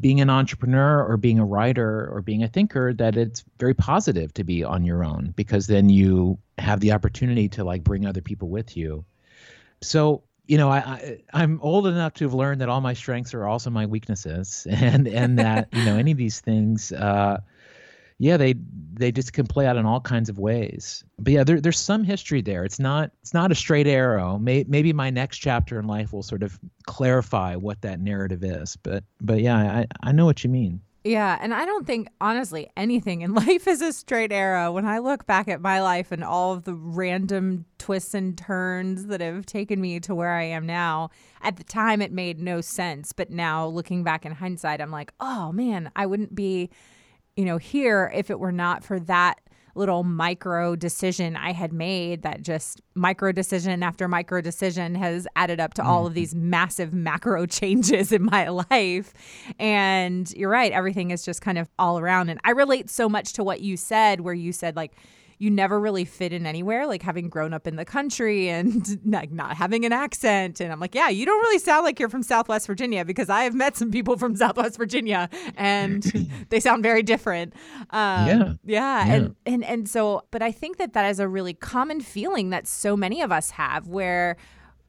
being 0.01 0.21
an 0.21 0.29
entrepreneur 0.29 1.05
or 1.05 1.17
being 1.17 1.39
a 1.39 1.45
writer 1.45 2.11
or 2.13 2.21
being 2.21 2.43
a 2.43 2.49
thinker 2.49 2.93
that 2.95 3.17
it's 3.17 3.45
very 3.61 3.75
positive 3.75 4.35
to 4.35 4.43
be 4.43 4.65
on 4.65 4.85
your 4.85 5.05
own 5.05 5.33
because 5.37 5.69
then 5.69 5.89
you 5.89 6.37
have 6.59 6.81
the 6.81 6.91
opportunity 6.91 7.49
to 7.49 7.63
like 7.63 7.85
bring 7.85 8.07
other 8.07 8.21
people 8.21 8.49
with 8.49 8.77
you 8.77 9.05
so 9.83 10.23
you 10.47 10.59
know 10.59 10.69
I, 10.71 10.79
I 10.79 11.19
i'm 11.33 11.61
old 11.63 11.87
enough 11.87 12.15
to 12.15 12.25
have 12.25 12.35
learned 12.35 12.61
that 12.61 12.69
all 12.69 12.81
my 12.81 12.93
strengths 12.93 13.35
are 13.35 13.47
also 13.47 13.71
my 13.71 13.87
weaknesses. 13.87 14.67
And 14.71 15.07
and 15.09 15.39
that 15.39 15.69
you 15.73 15.85
know 15.85 15.97
any 15.97 16.11
of 16.13 16.19
these 16.19 16.41
things 16.41 16.93
uh 16.93 17.41
yeah 18.19 18.37
they 18.37 18.55
they 18.93 19.13
just 19.13 19.33
can 19.33 19.47
play 19.47 19.67
out 19.67 19.77
in 19.77 19.87
all 19.87 20.01
kinds 20.01 20.29
of 20.29 20.39
ways. 20.39 21.05
But 21.19 21.33
yeah 21.33 21.45
there, 21.45 21.61
there's 21.61 21.79
some 21.79 22.05
history 22.05 22.43
there. 22.43 22.65
It's 22.65 22.79
not 22.81 23.13
it's 23.23 23.33
not 23.33 23.53
a 23.53 23.55
straight 23.55 23.87
arrow. 23.87 24.39
May, 24.39 24.65
maybe 24.69 24.93
my 24.93 25.09
next 25.11 25.39
chapter 25.39 25.79
in 25.79 25.87
life 25.87 26.13
will 26.13 26.23
sort 26.23 26.43
of 26.43 26.59
clarify 26.87 27.57
what 27.57 27.81
that 27.83 28.01
narrative 28.01 28.45
is. 28.45 28.77
But 28.77 29.05
but 29.21 29.41
yeah 29.41 29.57
i 29.57 29.87
i 30.03 30.13
know 30.13 30.27
what 30.27 30.45
you 30.45 30.51
mean 30.51 30.81
Yeah, 31.03 31.39
and 31.41 31.55
I 31.55 31.65
don't 31.65 31.87
think 31.87 32.09
honestly 32.21 32.69
anything 32.77 33.23
in 33.23 33.33
life 33.47 33.67
is 33.67 33.81
a 33.81 33.93
straight 33.93 34.33
arrow. 34.33 34.73
When 34.73 34.85
I 34.85 34.99
look 34.99 35.27
back 35.27 35.49
at 35.49 35.61
my 35.61 35.81
life 35.81 36.13
and 36.13 36.23
all 36.23 36.53
of 36.53 36.65
the 36.65 36.75
random 36.75 37.65
twists 37.79 38.13
and 38.13 38.37
turns 38.37 39.07
that 39.07 39.21
have 39.23 39.47
taken 39.47 39.81
me 39.81 39.99
to 40.01 40.15
where 40.15 40.33
I 40.33 40.43
am 40.45 40.67
now, 40.67 41.11
at 41.41 41.57
the 41.57 41.65
time 41.65 42.03
it 42.03 42.13
made 42.13 42.39
no 42.39 42.61
sense, 42.61 43.13
but 43.13 43.31
now 43.31 43.67
looking 43.67 44.05
back 44.05 44.27
in 44.27 44.33
hindsight, 44.33 44.81
I'm 44.81 44.91
like, 44.91 45.13
"Oh 45.21 45.53
man, 45.53 45.91
I 45.97 46.05
wouldn't 46.05 46.35
be, 46.35 46.69
you 47.35 47.47
know, 47.47 47.57
here 47.57 48.13
if 48.15 48.31
it 48.31 48.39
were 48.39 48.53
not 48.53 48.85
for 48.85 49.01
that 49.01 49.41
little 49.75 50.03
micro 50.05 50.77
decision 50.77 51.37
I 51.37 51.53
had 51.53 51.73
made 51.73 52.23
that 52.23 52.43
just 52.43 52.81
micro 52.95 53.33
decision 53.33 53.83
after 53.83 54.09
micro 54.09 54.41
decision 54.41 54.95
has 54.95 55.27
added 55.37 55.61
up 55.61 55.75
to 55.75 55.85
all 55.85 56.07
of 56.07 56.11
mm-hmm. 56.11 56.17
these 56.17 56.35
massive 56.35 56.93
macro 56.93 57.47
changes 57.61 58.13
in 58.13 58.25
my 58.25 58.49
life. 58.49 59.13
And 59.59 60.31
you're 60.33 60.51
right, 60.51 60.73
everything 60.73 61.11
is 61.11 61.25
just 61.25 61.41
kind 61.43 61.59
of 61.59 61.69
all 61.79 61.99
around. 61.99 62.29
And 62.29 62.41
I 62.45 62.51
relate 62.51 62.91
so 62.91 63.09
much 63.09 63.33
to 63.35 63.45
what 63.45 63.61
you 63.61 63.77
said, 63.77 64.21
where 64.21 64.35
you 64.35 64.53
said, 64.53 64.77
like, 64.77 64.93
you 65.41 65.51
never 65.51 65.81
really 65.81 66.05
fit 66.05 66.35
in 66.35 66.45
anywhere, 66.45 66.87
like 66.87 67.03
having 67.03 67.31
grown 67.31 67.55
up 67.55 67.67
in 67.67 67.77
the 67.77 67.85
country 67.85 68.49
and 68.51 69.01
like 69.07 69.33
not 69.33 69.57
having 69.57 69.87
an 69.87 69.93
accent. 69.93 70.61
And 70.61 70.71
I'm 70.71 70.79
like, 70.79 70.95
yeah, 70.95 71.09
you 71.09 71.25
don't 71.27 71.41
really 71.41 71.59
sound 71.59 71.85
like 71.85 71.99
you're 71.99 72.11
from 72.11 72.23
Southwest 72.23 72.67
Virginia 72.67 73.05
because 73.07 73.31
I 73.31 73.45
have 73.45 73.55
met 73.55 73.77
some 73.77 73.91
people 73.91 74.19
from 74.19 74.37
Southwest 74.45 74.77
Virginia 74.77 75.31
and 75.57 76.03
they 76.51 76.61
sound 76.61 76.83
very 76.83 77.03
different. 77.03 77.55
Um, 77.89 78.27
yeah. 78.27 78.53
yeah. 78.65 79.07
Yeah. 79.07 79.15
And, 79.15 79.37
and, 79.47 79.65
and 79.65 79.89
so, 79.89 80.25
but 80.31 80.43
I 80.43 80.53
think 80.53 80.77
that 80.77 80.93
that 80.93 81.09
is 81.11 81.19
a 81.19 81.27
really 81.27 81.55
common 81.55 82.03
feeling 82.03 82.51
that 82.51 82.67
so 82.67 82.95
many 82.95 83.23
of 83.23 83.33
us 83.33 83.51
have 83.51 83.89
where 83.89 84.37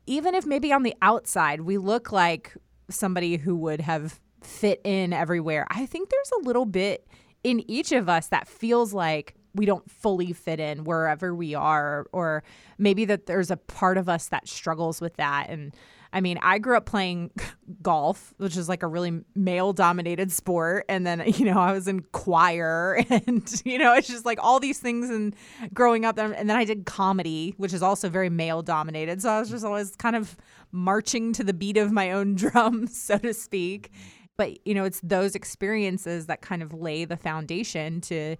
even 0.05 0.36
if 0.36 0.46
maybe 0.46 0.74
on 0.74 0.84
the 0.84 0.96
outside 1.01 1.62
we 1.62 1.77
look 1.77 2.12
like 2.12 2.53
somebody 2.89 3.38
who 3.38 3.55
would 3.55 3.79
have 3.79 4.20
fit 4.43 4.81
in 4.84 5.13
everywhere, 5.13 5.65
I 5.70 5.86
think 5.86 6.10
there's 6.10 6.31
a 6.41 6.46
little 6.46 6.65
bit 6.65 7.08
in 7.43 7.63
each 7.72 7.93
of 7.93 8.10
us 8.10 8.27
that 8.27 8.50
feels 8.50 8.93
like 8.93 9.36
we 9.53 9.65
don't 9.65 9.89
fully 9.89 10.34
fit 10.34 10.60
in 10.60 10.84
wherever 10.84 11.34
we 11.36 11.53
are 11.53 12.05
or 12.12 12.43
maybe 12.77 13.05
that 13.05 13.25
there's 13.25 13.51
a 13.51 13.58
part 13.58 13.98
of 13.98 14.08
us 14.08 14.27
that 14.27 14.48
struggles 14.48 15.01
with 15.01 15.15
that 15.17 15.50
and 15.50 15.74
I 16.13 16.20
mean, 16.20 16.39
I 16.41 16.60
grew 16.60 16.75
up 16.75 16.86
playing 16.86 17.31
golf, 17.81 18.34
which 18.38 18.58
is 18.58 18.67
like 18.67 18.84
a 18.84 18.88
really 18.88 19.22
male 19.36 19.74
dominated 19.74 20.31
sport. 20.31 20.86
And 20.89 21.05
then, 21.05 21.24
you 21.38 21.46
know, 21.46 21.60
I 21.60 21.72
was 21.72 21.88
in 21.88 22.01
choir 22.12 23.03
and, 23.10 23.62
you 23.65 23.77
know, 23.77 23.93
it's 23.93 24.08
just 24.08 24.25
like 24.25 24.39
all 24.41 24.60
these 24.60 24.79
things 24.79 25.10
and 25.10 25.36
growing 25.74 26.05
up. 26.05 26.17
And 26.17 26.50
then 26.50 26.58
I 26.58 26.65
did 26.65 26.86
comedy, 26.86 27.53
which 27.58 27.74
is 27.74 27.81
also 27.81 28.10
very 28.10 28.29
male 28.29 28.62
dominated. 28.62 29.22
So 29.22 29.29
I 29.29 29.39
was 29.39 29.50
just 29.50 29.65
always 29.65 29.96
kind 29.96 30.15
of 30.15 30.36
marching 30.72 31.34
to 31.34 31.43
the 31.43 31.53
beat 31.53 31.77
of 31.77 31.91
my 31.91 32.12
own 32.12 32.36
drum, 32.36 32.88
so 32.88 33.17
to 33.20 33.34
speak. 33.34 33.91
But, 34.38 34.65
you 34.65 34.74
know, 34.74 34.86
it's 34.86 35.00
those 35.01 35.36
experiences 35.36 36.25
that 36.25 36.41
kind 36.41 36.63
of 36.63 36.74
lay 36.74 37.05
the 37.05 37.17
foundation 37.17 38.01
to 38.01 38.38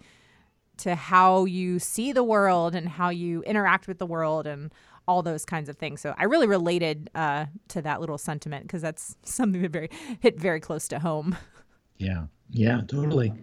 to 0.82 0.96
how 0.96 1.46
you 1.46 1.80
see 1.80 2.12
the 2.12 2.24
world 2.24 2.76
and 2.76 2.88
how 2.88 3.10
you 3.10 3.42
interact 3.44 3.88
with 3.88 3.98
the 3.98 4.06
world 4.06 4.48
and 4.48 4.72
all 5.08 5.22
those 5.22 5.46
kinds 5.46 5.70
of 5.70 5.78
things. 5.78 6.02
So 6.02 6.14
I 6.18 6.26
really 6.26 6.48
related 6.48 7.10
uh, 7.16 7.48
to 7.70 7.82
that 7.82 8.00
little 8.00 8.18
sentiment 8.18 8.64
because 8.64 8.82
that's 8.82 9.16
something 9.24 9.62
that 9.62 9.72
very 9.72 9.90
hit 10.20 10.40
very 10.40 10.60
close 10.60 10.88
to 10.90 11.00
home. 11.00 11.36
Yeah, 11.98 12.26
yeah, 12.50 12.82
totally. 12.88 13.34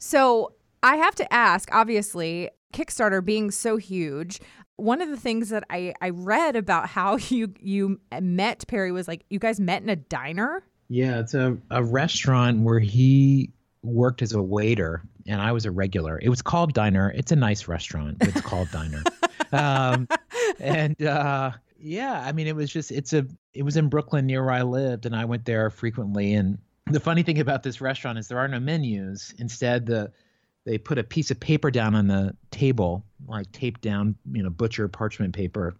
So 0.00 0.54
I 0.82 0.96
have 0.96 1.14
to 1.16 1.32
ask, 1.32 1.68
obviously, 1.72 2.50
Kickstarter 2.72 3.24
being 3.24 3.50
so 3.50 3.76
huge, 3.76 4.40
one 4.76 5.00
of 5.00 5.08
the 5.08 5.16
things 5.16 5.48
that 5.48 5.64
I, 5.70 5.92
I 6.00 6.10
read 6.10 6.56
about 6.56 6.88
how 6.90 7.16
you 7.16 7.52
you 7.60 8.00
met 8.20 8.66
Perry 8.66 8.92
was 8.92 9.08
like 9.08 9.24
you 9.30 9.38
guys 9.38 9.60
met 9.60 9.82
in 9.82 9.88
a 9.88 9.96
diner. 9.96 10.62
Yeah, 10.88 11.20
it's 11.20 11.34
a, 11.34 11.58
a 11.70 11.84
restaurant 11.84 12.62
where 12.62 12.78
he 12.78 13.52
worked 13.82 14.22
as 14.22 14.32
a 14.32 14.42
waiter 14.42 15.02
and 15.26 15.40
I 15.40 15.52
was 15.52 15.66
a 15.66 15.70
regular. 15.70 16.18
It 16.20 16.28
was 16.28 16.42
called 16.42 16.72
Diner. 16.74 17.12
It's 17.14 17.32
a 17.32 17.36
nice 17.36 17.68
restaurant. 17.68 18.16
It's 18.20 18.40
called 18.40 18.70
Diner. 18.70 19.02
Um, 19.50 20.06
and 20.60 21.02
uh, 21.02 21.52
yeah, 21.80 22.22
I 22.22 22.32
mean, 22.32 22.46
it 22.46 22.54
was 22.54 22.70
just 22.70 22.92
it's 22.92 23.14
a 23.14 23.26
it 23.54 23.62
was 23.62 23.78
in 23.78 23.88
Brooklyn 23.88 24.26
near 24.26 24.44
where 24.44 24.52
I 24.52 24.60
lived, 24.60 25.06
and 25.06 25.16
I 25.16 25.24
went 25.24 25.46
there 25.46 25.70
frequently. 25.70 26.34
And 26.34 26.58
the 26.86 27.00
funny 27.00 27.22
thing 27.22 27.38
about 27.40 27.62
this 27.62 27.80
restaurant 27.80 28.18
is 28.18 28.28
there 28.28 28.38
are 28.38 28.48
no 28.48 28.60
menus. 28.60 29.32
Instead, 29.38 29.86
the 29.86 30.12
they 30.64 30.76
put 30.76 30.98
a 30.98 31.02
piece 31.02 31.30
of 31.30 31.40
paper 31.40 31.70
down 31.70 31.94
on 31.94 32.08
the 32.08 32.36
table, 32.50 33.04
like 33.26 33.50
taped 33.52 33.80
down, 33.80 34.14
you 34.32 34.42
know, 34.42 34.50
butcher 34.50 34.86
parchment 34.86 35.34
paper. 35.34 35.74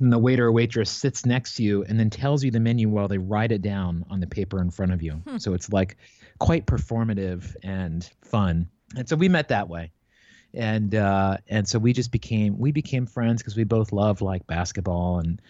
And 0.00 0.12
the 0.12 0.18
waiter 0.18 0.46
or 0.46 0.52
waitress 0.52 0.90
sits 0.90 1.24
next 1.26 1.54
to 1.56 1.62
you 1.62 1.84
and 1.84 1.98
then 1.98 2.10
tells 2.10 2.42
you 2.42 2.50
the 2.50 2.60
menu 2.60 2.88
while 2.88 3.08
they 3.08 3.18
write 3.18 3.52
it 3.52 3.62
down 3.62 4.04
on 4.10 4.20
the 4.20 4.26
paper 4.26 4.60
in 4.60 4.70
front 4.70 4.92
of 4.92 5.02
you. 5.02 5.12
Hmm. 5.12 5.38
So 5.38 5.54
it's 5.54 5.72
like 5.72 5.96
quite 6.40 6.66
performative 6.66 7.54
and 7.62 8.10
fun. 8.22 8.68
And 8.96 9.08
so 9.08 9.14
we 9.14 9.28
met 9.28 9.48
that 9.48 9.68
way. 9.68 9.92
And 10.52 10.96
uh, 10.96 11.36
and 11.46 11.68
so 11.68 11.78
we 11.78 11.92
just 11.92 12.10
became 12.10 12.58
we 12.58 12.72
became 12.72 13.06
friends 13.06 13.40
because 13.40 13.54
we 13.54 13.62
both 13.62 13.92
love 13.92 14.20
like 14.20 14.44
basketball 14.48 15.20
and 15.20 15.40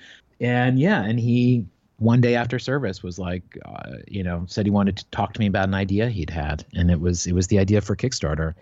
and 0.41 0.79
yeah 0.79 1.03
and 1.03 1.19
he 1.19 1.65
one 1.97 2.21
day 2.21 2.35
after 2.35 2.59
service 2.59 3.03
was 3.03 3.19
like 3.19 3.59
uh, 3.65 3.93
you 4.07 4.23
know 4.23 4.45
said 4.47 4.67
he 4.67 4.71
wanted 4.71 4.99
to 4.99 5.07
talk 5.07 5.33
to 5.33 5.41
me 5.41 5.47
about 5.47 5.69
an 5.69 5.75
idea 5.75 6.11
he'd 6.11 6.29
had 6.29 6.67
and 6.75 6.91
it 6.91 7.01
was 7.01 7.27
it 7.27 7.33
was 7.33 7.47
the 7.47 7.59
idea 7.59 7.81
for 7.81 7.97
Kickstarter, 7.97 8.53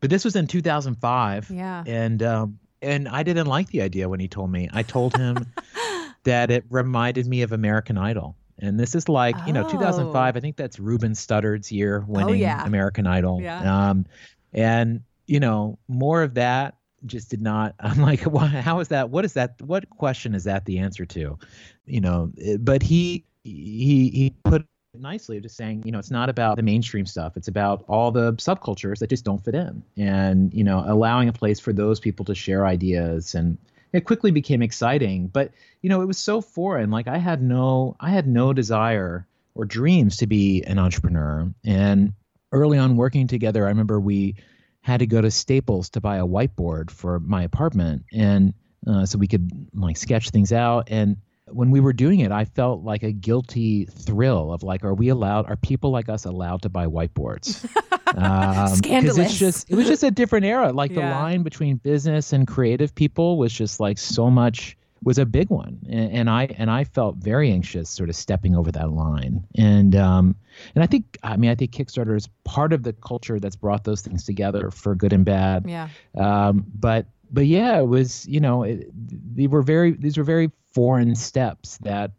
but 0.00 0.08
this 0.08 0.24
was 0.24 0.36
in 0.36 0.46
2005. 0.46 1.50
Yeah. 1.50 1.82
And 1.84 2.22
um, 2.22 2.60
and 2.80 3.08
I 3.08 3.24
didn't 3.24 3.46
like 3.46 3.68
the 3.68 3.82
idea 3.82 4.08
when 4.08 4.20
he 4.20 4.28
told 4.28 4.50
me. 4.50 4.68
I 4.72 4.82
told 4.84 5.16
him 5.16 5.46
that 6.24 6.50
it 6.52 6.64
reminded 6.70 7.26
me 7.26 7.42
of 7.42 7.50
American 7.50 7.98
Idol. 7.98 8.36
And 8.58 8.78
this 8.78 8.94
is 8.94 9.08
like, 9.08 9.36
oh. 9.38 9.46
you 9.46 9.52
know, 9.52 9.68
2005. 9.68 10.36
I 10.36 10.40
think 10.40 10.56
that's 10.56 10.78
Ruben 10.78 11.12
Studdard's 11.12 11.72
year 11.72 12.04
oh, 12.06 12.12
winning 12.12 12.34
oh, 12.34 12.38
yeah. 12.38 12.64
American 12.64 13.06
Idol. 13.06 13.40
Yeah. 13.40 13.90
Um, 13.90 14.06
and 14.52 15.02
you 15.26 15.40
know, 15.40 15.78
more 15.88 16.22
of 16.22 16.34
that 16.34 16.76
just 17.06 17.30
did 17.30 17.40
not. 17.42 17.74
I'm 17.80 18.00
like, 18.00 18.24
well, 18.26 18.46
how 18.46 18.80
is 18.80 18.88
that? 18.88 19.10
What 19.10 19.24
is 19.24 19.34
that? 19.34 19.60
What 19.62 19.88
question 19.90 20.34
is 20.34 20.44
that 20.44 20.64
the 20.64 20.78
answer 20.78 21.04
to? 21.06 21.38
You 21.86 22.00
know, 22.00 22.32
eh, 22.40 22.56
but 22.58 22.82
he 22.82 23.24
he 23.44 24.10
he 24.10 24.34
put 24.44 24.64
nicely 24.94 25.40
just 25.40 25.56
saying, 25.56 25.82
you 25.86 25.92
know, 25.92 25.98
it's 25.98 26.10
not 26.10 26.28
about 26.28 26.56
the 26.56 26.62
mainstream 26.62 27.06
stuff. 27.06 27.36
It's 27.36 27.48
about 27.48 27.84
all 27.88 28.10
the 28.10 28.34
subcultures 28.34 28.98
that 28.98 29.08
just 29.08 29.24
don't 29.24 29.42
fit 29.42 29.54
in, 29.54 29.82
and 29.96 30.52
you 30.52 30.64
know, 30.64 30.84
allowing 30.86 31.28
a 31.28 31.32
place 31.32 31.58
for 31.60 31.72
those 31.72 31.98
people 31.98 32.24
to 32.26 32.34
share 32.34 32.66
ideas 32.66 33.34
and 33.34 33.56
it 33.92 34.04
quickly 34.04 34.30
became 34.30 34.62
exciting 34.62 35.28
but 35.28 35.50
you 35.82 35.88
know 35.88 36.00
it 36.00 36.06
was 36.06 36.18
so 36.18 36.40
foreign 36.40 36.90
like 36.90 37.08
i 37.08 37.18
had 37.18 37.42
no 37.42 37.96
i 38.00 38.10
had 38.10 38.26
no 38.26 38.52
desire 38.52 39.26
or 39.54 39.64
dreams 39.64 40.16
to 40.16 40.26
be 40.26 40.62
an 40.64 40.78
entrepreneur 40.78 41.52
and 41.64 42.12
early 42.52 42.78
on 42.78 42.96
working 42.96 43.26
together 43.26 43.66
i 43.66 43.68
remember 43.68 44.00
we 44.00 44.34
had 44.80 44.98
to 44.98 45.06
go 45.06 45.20
to 45.20 45.30
staples 45.30 45.90
to 45.90 46.00
buy 46.00 46.16
a 46.16 46.26
whiteboard 46.26 46.90
for 46.90 47.20
my 47.20 47.42
apartment 47.42 48.04
and 48.12 48.54
uh, 48.86 49.06
so 49.06 49.16
we 49.16 49.28
could 49.28 49.48
like 49.74 49.96
sketch 49.96 50.30
things 50.30 50.52
out 50.52 50.88
and 50.90 51.16
when 51.54 51.70
we 51.70 51.80
were 51.80 51.92
doing 51.92 52.20
it 52.20 52.32
i 52.32 52.44
felt 52.44 52.82
like 52.82 53.02
a 53.02 53.12
guilty 53.12 53.84
thrill 53.86 54.52
of 54.52 54.62
like 54.62 54.84
are 54.84 54.94
we 54.94 55.08
allowed 55.08 55.48
are 55.48 55.56
people 55.56 55.90
like 55.90 56.08
us 56.08 56.24
allowed 56.24 56.62
to 56.62 56.68
buy 56.68 56.86
whiteboards 56.86 57.66
um, 58.16 58.68
Scandalous. 58.68 59.18
It's 59.18 59.38
just 59.38 59.70
it 59.70 59.74
was 59.74 59.86
just 59.86 60.02
a 60.02 60.10
different 60.10 60.44
era. 60.46 60.72
Like 60.72 60.90
yeah. 60.90 61.08
the 61.08 61.14
line 61.14 61.42
between 61.42 61.76
business 61.76 62.32
and 62.32 62.46
creative 62.46 62.94
people 62.94 63.38
was 63.38 63.52
just 63.52 63.80
like 63.80 63.98
so 63.98 64.30
much 64.30 64.76
was 65.04 65.18
a 65.18 65.26
big 65.26 65.50
one, 65.50 65.80
and, 65.88 66.12
and, 66.12 66.30
I 66.30 66.44
and 66.56 66.70
I 66.70 66.84
felt 66.84 67.16
very 67.16 67.50
anxious, 67.50 67.90
sort 67.90 68.08
of 68.08 68.14
stepping 68.14 68.54
over 68.54 68.70
that 68.72 68.92
line. 68.92 69.44
And 69.56 69.96
um, 69.96 70.36
and 70.74 70.84
I 70.84 70.86
think 70.86 71.18
I 71.22 71.36
mean 71.36 71.50
I 71.50 71.54
think 71.54 71.72
Kickstarter 71.72 72.16
is 72.16 72.28
part 72.44 72.72
of 72.72 72.82
the 72.82 72.92
culture 72.92 73.40
that's 73.40 73.56
brought 73.56 73.84
those 73.84 74.02
things 74.02 74.24
together 74.24 74.70
for 74.70 74.94
good 74.94 75.12
and 75.12 75.24
bad. 75.24 75.66
Yeah. 75.68 75.88
Um, 76.16 76.64
but 76.74 77.06
but 77.32 77.46
yeah, 77.46 77.78
it 77.78 77.88
was 77.88 78.26
you 78.28 78.40
know 78.40 78.62
it, 78.62 78.90
they 79.34 79.46
were 79.46 79.62
very 79.62 79.92
these 79.92 80.18
were 80.18 80.24
very 80.24 80.50
foreign 80.72 81.14
steps 81.14 81.78
that 81.78 82.12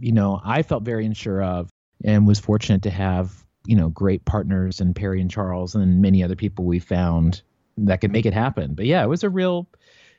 you 0.00 0.12
know 0.12 0.40
I 0.44 0.62
felt 0.62 0.82
very 0.82 1.06
unsure 1.06 1.42
of 1.42 1.70
and 2.04 2.26
was 2.26 2.40
fortunate 2.40 2.82
to 2.82 2.90
have 2.90 3.44
you 3.66 3.76
know 3.76 3.88
great 3.88 4.24
partners 4.24 4.80
and 4.80 4.94
Perry 4.94 5.20
and 5.20 5.30
Charles 5.30 5.74
and 5.74 6.02
many 6.02 6.22
other 6.22 6.36
people 6.36 6.64
we 6.64 6.80
found 6.80 7.42
that 7.76 8.00
could 8.00 8.10
make 8.10 8.26
it 8.26 8.34
happen. 8.34 8.74
But 8.74 8.86
yeah, 8.86 9.02
it 9.04 9.08
was 9.08 9.22
a 9.22 9.30
real 9.30 9.68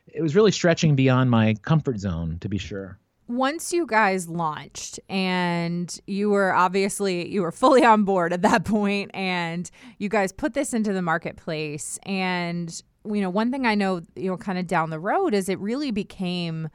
it 0.08 0.22
was 0.22 0.36
really 0.36 0.52
stretching 0.52 0.96
beyond 0.96 1.30
my 1.30 1.56
comfort 1.62 2.00
zone 2.00 2.38
to 2.40 2.50
be 2.50 2.58
sure. 2.58 2.98
Once 3.28 3.72
you 3.72 3.86
guys 3.86 4.28
launched 4.28 5.00
and 5.08 6.00
you 6.08 6.32
were 6.32 6.52
obviously 6.54 7.30
you 7.30 7.42
were 7.42 7.52
fully 7.52 7.84
on 7.84 8.04
board 8.04 8.34
at 8.34 8.42
that 8.42 8.64
point 8.66 9.12
and 9.14 9.70
you 9.98 10.08
guys 10.10 10.32
put 10.32 10.54
this 10.54 10.74
into 10.74 10.94
the 10.94 11.02
marketplace 11.02 12.00
and 12.04 12.82
you 13.10 13.22
know 13.22 13.30
one 13.30 13.52
thing 13.52 13.66
I 13.66 13.76
know 13.76 14.02
you 14.16 14.30
know 14.30 14.38
kind 14.38 14.60
of 14.60 14.68
down 14.68 14.90
the 14.90 15.00
road 15.00 15.34
is 15.34 15.50
it 15.50 15.60
really 15.60 15.92
became 15.92 16.70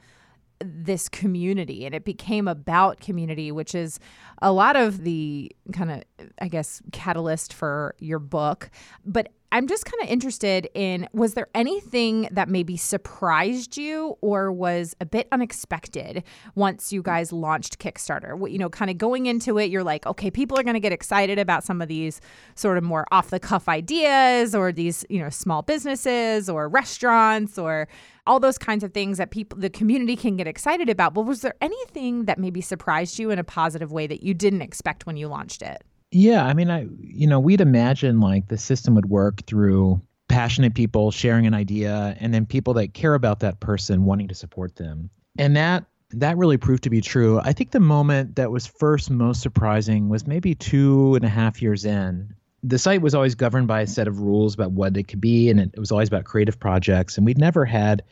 this 0.59 1.09
community 1.09 1.85
and 1.85 1.93
it 1.93 2.05
became 2.05 2.47
about 2.47 2.99
community 2.99 3.51
which 3.51 3.75
is 3.75 3.99
a 4.41 4.53
lot 4.53 4.77
of 4.77 5.03
the 5.03 5.51
kind 5.73 5.91
of 5.91 6.03
i 6.39 6.47
guess 6.47 6.81
catalyst 6.91 7.53
for 7.53 7.95
your 7.99 8.19
book. 8.19 8.69
But 9.05 9.31
I'm 9.55 9.67
just 9.67 9.85
kind 9.85 10.03
of 10.03 10.09
interested 10.09 10.69
in 10.73 11.07
was 11.13 11.33
there 11.33 11.47
anything 11.55 12.27
that 12.29 12.49
maybe 12.49 12.75
surprised 12.75 13.77
you 13.77 14.17
or 14.19 14.51
was 14.51 14.97
a 14.99 15.05
bit 15.05 15.29
unexpected 15.31 16.25
once 16.55 16.91
you 16.91 17.01
guys 17.01 17.31
launched 17.31 17.79
Kickstarter? 17.79 18.51
You 18.51 18.57
know, 18.57 18.67
kind 18.67 18.91
of 18.91 18.97
going 18.97 19.27
into 19.27 19.57
it, 19.57 19.69
you're 19.69 19.81
like, 19.81 20.05
okay, 20.07 20.29
people 20.29 20.59
are 20.59 20.63
going 20.63 20.73
to 20.73 20.81
get 20.81 20.91
excited 20.91 21.39
about 21.39 21.63
some 21.63 21.81
of 21.81 21.87
these 21.87 22.19
sort 22.55 22.77
of 22.77 22.83
more 22.83 23.05
off 23.13 23.29
the 23.29 23.39
cuff 23.39 23.69
ideas 23.69 24.53
or 24.53 24.73
these, 24.73 25.05
you 25.09 25.19
know, 25.19 25.29
small 25.29 25.61
businesses 25.61 26.49
or 26.49 26.67
restaurants 26.67 27.57
or 27.57 27.87
all 28.27 28.41
those 28.41 28.57
kinds 28.57 28.83
of 28.83 28.93
things 28.93 29.19
that 29.19 29.31
people 29.31 29.57
the 29.57 29.69
community 29.69 30.17
can 30.17 30.35
get 30.35 30.47
excited 30.47 30.89
about. 30.89 31.13
But 31.13 31.21
was 31.21 31.39
there 31.39 31.55
anything 31.61 32.25
that 32.25 32.37
maybe 32.37 32.59
surprised 32.59 33.17
you 33.19 33.31
in 33.31 33.39
a 33.39 33.43
positive 33.45 33.93
way 33.93 34.05
that 34.05 34.21
you 34.21 34.33
didn't 34.33 34.63
expect 34.63 35.05
when 35.05 35.15
you 35.15 35.29
launched 35.29 35.61
it? 35.61 35.81
Yeah, 36.17 36.45
I 36.45 36.53
mean, 36.53 36.69
I 36.69 36.87
you 37.01 37.27
know, 37.27 37.41
we'd 37.41 37.59
imagine 37.59 38.21
like 38.21 38.47
the 38.47 38.57
system 38.57 38.95
would 38.95 39.09
work 39.09 39.45
through 39.45 39.99
passionate 40.29 40.73
people 40.73 41.11
sharing 41.11 41.45
an 41.45 41.53
idea 41.53 42.15
and 42.21 42.33
then 42.33 42.45
people 42.45 42.73
that 42.75 42.93
care 42.93 43.15
about 43.15 43.41
that 43.41 43.59
person 43.59 44.05
wanting 44.05 44.29
to 44.29 44.33
support 44.33 44.77
them. 44.77 45.09
And 45.37 45.57
that 45.57 45.83
that 46.11 46.37
really 46.37 46.55
proved 46.55 46.83
to 46.83 46.89
be 46.89 47.01
true. 47.01 47.41
I 47.43 47.51
think 47.51 47.71
the 47.71 47.81
moment 47.81 48.37
that 48.37 48.49
was 48.49 48.65
first 48.65 49.11
most 49.11 49.41
surprising 49.41 50.07
was 50.07 50.25
maybe 50.25 50.55
two 50.55 51.15
and 51.15 51.25
a 51.25 51.29
half 51.29 51.61
years 51.61 51.83
in. 51.83 52.33
the 52.63 52.79
site 52.79 53.01
was 53.01 53.13
always 53.13 53.35
governed 53.35 53.67
by 53.67 53.81
a 53.81 53.87
set 53.87 54.07
of 54.07 54.19
rules 54.19 54.55
about 54.55 54.71
what 54.71 54.97
it 54.97 55.07
could 55.07 55.21
be, 55.21 55.49
and 55.49 55.59
it, 55.59 55.77
was 55.77 55.91
always 55.91 56.07
about 56.07 56.23
creative 56.23 56.59
projects. 56.59 57.17
And 57.17 57.25
we'd 57.25 57.37
never 57.37 57.65
had 57.65 58.03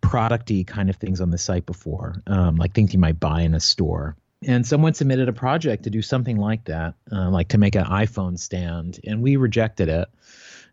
producty 0.00 0.66
kind 0.66 0.88
of 0.90 0.96
things 0.96 1.20
on 1.20 1.30
the 1.30 1.38
site 1.38 1.66
before, 1.66 2.22
um, 2.26 2.56
like 2.56 2.74
things 2.74 2.92
you 2.92 2.98
might 2.98 3.20
buy 3.20 3.42
in 3.42 3.54
a 3.54 3.60
store. 3.60 4.16
And 4.46 4.66
someone 4.66 4.94
submitted 4.94 5.28
a 5.28 5.32
project 5.32 5.84
to 5.84 5.90
do 5.90 6.02
something 6.02 6.36
like 6.36 6.64
that, 6.64 6.94
uh, 7.12 7.30
like 7.30 7.48
to 7.48 7.58
make 7.58 7.74
an 7.74 7.84
iPhone 7.84 8.38
stand, 8.38 8.98
and 9.04 9.22
we 9.22 9.36
rejected 9.36 9.88
it. 9.88 10.08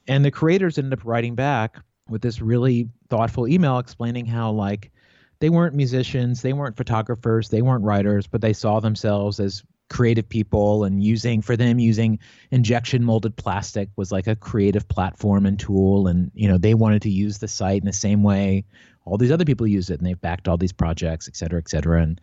And 0.08 0.26
the 0.26 0.32
creators 0.32 0.78
ended 0.78 0.94
up 0.94 1.06
writing 1.06 1.36
back 1.36 1.78
with 2.10 2.22
this 2.22 2.42
really 2.42 2.90
thoughtful 3.10 3.48
email 3.48 3.78
explaining 3.78 4.26
how, 4.26 4.52
like, 4.52 4.92
they 5.40 5.50
weren't 5.50 5.76
musicians, 5.76 6.42
they 6.42 6.54
weren't 6.54 6.78
photographers, 6.78 7.50
they 7.50 7.62
weren't 7.62 7.84
writers, 7.84 8.28
but 8.28 8.42
they 8.42 8.54
saw 8.54 8.80
themselves 8.80 9.40
as 9.40 9.64
creative 9.90 10.30
people 10.30 10.84
and 10.84 11.04
using 11.04 11.42
for 11.42 11.58
them 11.58 11.80
using 11.80 12.20
injection 12.52 13.04
molded 13.04 13.36
plastic 13.36 13.90
was 13.96 14.12
like 14.12 14.28
a 14.28 14.36
creative 14.36 14.88
platform 14.88 15.48
and 15.48 15.60
tool 15.60 16.08
and 16.08 16.32
you 16.36 16.48
know 16.48 16.60
they 16.60 16.76
wanted 16.76 17.02
to 17.02 17.10
use 17.10 17.40
the 17.40 17.48
site 17.48 17.82
in 17.82 17.88
the 17.88 17.94
same 17.94 18.22
way 18.22 18.64
all 19.06 19.18
these 19.18 19.32
other 19.32 19.46
people 19.46 19.66
use 19.66 19.90
it 19.90 19.98
and 19.98 20.06
they've 20.06 20.22
backed 20.22 20.48
all 20.48 20.58
these 20.58 20.72
projects 20.72 21.28
et 21.28 21.36
cetera 21.36 21.58
et 21.58 21.68
cetera 21.68 22.04
and 22.04 22.22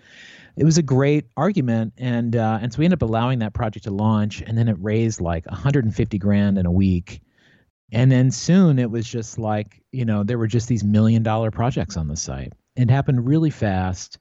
it 0.56 0.64
was 0.64 0.78
a 0.78 0.82
great 0.82 1.26
argument 1.36 1.92
and 1.98 2.34
uh, 2.34 2.58
and 2.60 2.72
so 2.72 2.78
we 2.78 2.84
ended 2.84 3.02
up 3.02 3.08
allowing 3.08 3.38
that 3.40 3.52
project 3.52 3.84
to 3.84 3.90
launch 3.90 4.40
and 4.40 4.56
then 4.56 4.68
it 4.68 4.76
raised 4.80 5.20
like 5.20 5.46
150 5.46 6.18
grand 6.18 6.58
in 6.58 6.66
a 6.66 6.72
week 6.72 7.20
and 7.92 8.10
then 8.10 8.30
soon 8.30 8.78
it 8.78 8.90
was 8.90 9.06
just 9.06 9.38
like 9.38 9.82
you 9.92 10.04
know 10.04 10.25
there 10.25 10.38
were 10.38 10.46
just 10.46 10.68
these 10.68 10.84
million 10.84 11.22
dollar 11.22 11.50
projects 11.50 11.96
on 11.96 12.08
the 12.08 12.16
site 12.16 12.52
it 12.76 12.90
happened 12.90 13.26
really 13.26 13.50
fast 13.50 14.18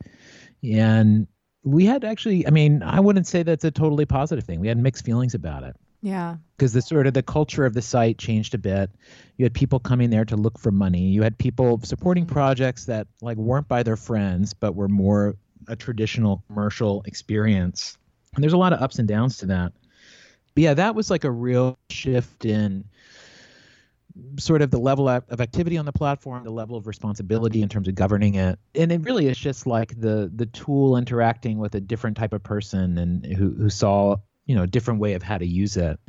and 0.64 1.28
we 1.64 1.86
had 1.86 2.04
actually 2.04 2.46
i 2.48 2.50
mean 2.50 2.84
i 2.84 3.00
wouldn't 3.00 3.28
say 3.28 3.44
that's 3.44 3.64
a 3.64 3.72
totally 3.72 4.06
positive 4.06 4.44
thing 4.44 4.60
we 4.60 4.68
had 4.68 4.78
mixed 4.78 5.06
feelings 5.06 5.34
about 5.34 5.64
it 5.64 5.76
yeah. 6.06 6.36
Because 6.56 6.72
the 6.74 6.84
sort 6.84 7.08
of 7.08 7.16
the 7.16 7.24
culture 7.24 7.66
of 7.66 7.74
the 7.74 7.82
site 7.82 8.20
changed 8.20 8.54
a 8.54 8.60
bit. 8.60 8.92
You 9.38 9.46
had 9.46 9.56
people 9.56 9.80
coming 9.80 10.12
there 10.12 10.24
to 10.26 10.36
look 10.36 10.60
for 10.60 10.70
money. 10.70 11.08
You 11.08 11.24
had 11.24 11.36
people 11.36 11.80
supporting 11.82 12.26
mm-hmm. 12.26 12.34
projects 12.34 12.86
that 12.86 13.08
like 13.22 13.38
weren't 13.38 13.68
by 13.68 13.82
their 13.82 13.96
friends, 13.96 14.54
but 14.54 14.76
were 14.76 14.88
more 14.88 15.36
a 15.68 15.76
traditional 15.76 16.44
commercial 16.48 17.04
experience. 17.06 17.98
And 18.34 18.44
there's 18.44 18.54
a 18.54 18.58
lot 18.58 18.74
of 18.74 18.82
ups 18.82 19.00
and 19.00 19.08
downs 19.08 19.38
to 19.38 19.48
that. 19.48 19.74
But 20.54 20.64
yeah, 20.64 20.74
that 20.76 20.96
was 20.96 21.10
like 21.10 21.24
a 21.24 21.32
real 21.32 21.78
shift 21.90 22.46
in 22.46 22.86
sort 24.40 24.62
of 24.62 24.72
the 24.72 24.78
level 24.78 25.10
of 25.10 25.42
activity 25.42 25.78
on 25.78 25.86
the 25.86 25.92
platform, 25.92 26.44
the 26.44 26.52
level 26.52 26.78
of 26.78 26.88
responsibility 26.88 27.62
in 27.62 27.68
terms 27.70 27.88
of 27.88 27.96
governing 27.96 28.36
it, 28.36 28.58
and 28.74 28.92
it 28.92 29.02
really 29.02 29.28
is 29.28 29.38
just 29.38 29.68
like 29.68 30.00
the 30.00 30.32
the 30.34 30.46
tool 30.46 30.96
interacting 30.96 31.58
with 31.58 31.76
a 31.76 31.82
different 31.82 32.16
type 32.16 32.32
of 32.32 32.42
person 32.42 32.98
and 32.98 33.26
who 33.26 33.52
who 33.52 33.70
saw 33.70 34.16
you 34.46 34.56
know 34.56 34.64
a 34.64 34.68
different 34.68 35.02
way 35.02 35.14
of 35.14 35.24
how 35.24 35.38
to 35.38 35.46
use 35.46 35.76
it 35.76 36.00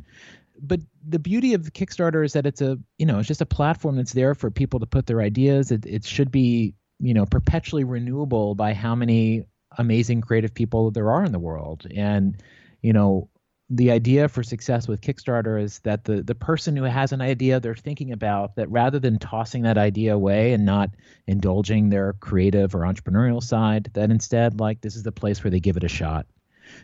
but 0.59 0.79
the 1.07 1.19
beauty 1.19 1.53
of 1.53 1.73
kickstarter 1.73 2.25
is 2.25 2.33
that 2.33 2.45
it's 2.45 2.61
a 2.61 2.77
you 2.97 3.05
know 3.05 3.19
it's 3.19 3.27
just 3.27 3.41
a 3.41 3.45
platform 3.45 3.95
that's 3.95 4.13
there 4.13 4.35
for 4.35 4.49
people 4.49 4.79
to 4.79 4.85
put 4.85 5.05
their 5.05 5.21
ideas 5.21 5.71
it, 5.71 5.85
it 5.85 6.05
should 6.05 6.31
be 6.31 6.73
you 6.99 7.13
know 7.13 7.25
perpetually 7.25 7.83
renewable 7.83 8.55
by 8.55 8.73
how 8.73 8.95
many 8.95 9.43
amazing 9.77 10.21
creative 10.21 10.53
people 10.53 10.91
there 10.91 11.11
are 11.11 11.23
in 11.23 11.31
the 11.31 11.39
world 11.39 11.85
and 11.95 12.41
you 12.81 12.93
know 12.93 13.29
the 13.69 13.91
idea 13.91 14.29
for 14.29 14.43
success 14.43 14.87
with 14.87 15.01
kickstarter 15.01 15.61
is 15.61 15.79
that 15.79 16.05
the 16.05 16.23
the 16.23 16.35
person 16.35 16.75
who 16.75 16.83
has 16.83 17.11
an 17.11 17.21
idea 17.21 17.59
they're 17.59 17.75
thinking 17.75 18.13
about 18.13 18.55
that 18.55 18.69
rather 18.71 18.97
than 18.97 19.19
tossing 19.19 19.63
that 19.63 19.77
idea 19.77 20.15
away 20.15 20.53
and 20.53 20.65
not 20.65 20.89
indulging 21.27 21.89
their 21.89 22.13
creative 22.13 22.73
or 22.73 22.79
entrepreneurial 22.79 23.43
side 23.43 23.89
that 23.93 24.09
instead 24.09 24.59
like 24.59 24.79
this 24.81 24.95
is 24.95 25.03
the 25.03 25.11
place 25.11 25.43
where 25.43 25.51
they 25.51 25.59
give 25.59 25.75
it 25.75 25.83
a 25.83 25.89
shot 25.89 26.25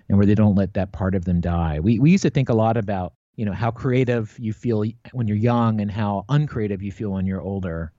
and 0.10 0.18
where 0.18 0.28
they 0.28 0.36
don't 0.36 0.56
let 0.56 0.74
that 0.74 0.92
part 0.92 1.16
of 1.16 1.26
them 1.26 1.42
die. 1.42 1.80
We 1.80 2.00
we 2.00 2.12
used 2.12 2.24
to 2.24 2.30
think 2.30 2.50
a 2.50 2.54
lot 2.54 2.78
about 2.78 3.14
you 3.36 3.46
know 3.46 3.54
how 3.54 3.72
creative 3.72 4.38
you 4.40 4.54
feel 4.54 4.84
when 5.12 5.28
you're 5.28 5.38
young 5.38 5.82
and 5.82 5.90
how 5.90 6.26
uncreative 6.30 6.82
you 6.82 6.92
feel 6.92 7.12
when 7.12 7.26
you're 7.26 7.42
older 7.42 7.92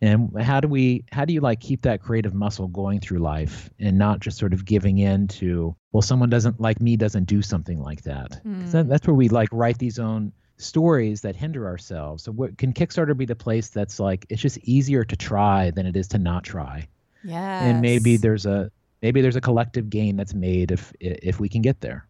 and 0.00 0.30
how 0.42 0.60
do 0.60 0.68
we 0.68 1.04
how 1.12 1.24
do 1.24 1.32
you 1.32 1.40
like 1.40 1.60
keep 1.60 1.82
that 1.82 2.02
creative 2.02 2.34
muscle 2.34 2.68
going 2.68 3.00
through 3.00 3.18
life 3.18 3.70
and 3.78 3.98
not 3.98 4.20
just 4.20 4.38
sort 4.38 4.52
of 4.52 4.64
giving 4.64 4.98
in 4.98 5.28
to 5.28 5.74
well 5.92 6.02
someone 6.02 6.30
doesn't 6.30 6.60
like 6.60 6.80
me 6.80 6.96
doesn't 6.96 7.24
do 7.24 7.42
something 7.42 7.80
like 7.80 8.02
that 8.02 8.44
mm. 8.44 8.70
that, 8.70 8.88
that's 8.88 9.06
where 9.06 9.14
we 9.14 9.28
like 9.28 9.48
write 9.52 9.78
these 9.78 9.98
own 9.98 10.32
stories 10.56 11.20
that 11.22 11.34
hinder 11.34 11.66
ourselves 11.66 12.22
so 12.22 12.32
what 12.32 12.56
can 12.58 12.72
kickstarter 12.72 13.16
be 13.16 13.24
the 13.24 13.36
place 13.36 13.68
that's 13.68 13.98
like 13.98 14.26
it's 14.28 14.42
just 14.42 14.58
easier 14.58 15.04
to 15.04 15.16
try 15.16 15.70
than 15.70 15.86
it 15.86 15.96
is 15.96 16.08
to 16.08 16.18
not 16.18 16.44
try 16.44 16.86
yeah 17.24 17.64
and 17.64 17.80
maybe 17.80 18.16
there's 18.16 18.46
a 18.46 18.70
maybe 19.04 19.20
there's 19.20 19.36
a 19.36 19.40
collective 19.40 19.90
gain 19.90 20.16
that's 20.16 20.32
made 20.32 20.72
if 20.72 20.92
if 20.98 21.38
we 21.38 21.48
can 21.48 21.60
get 21.60 21.82
there. 21.82 22.08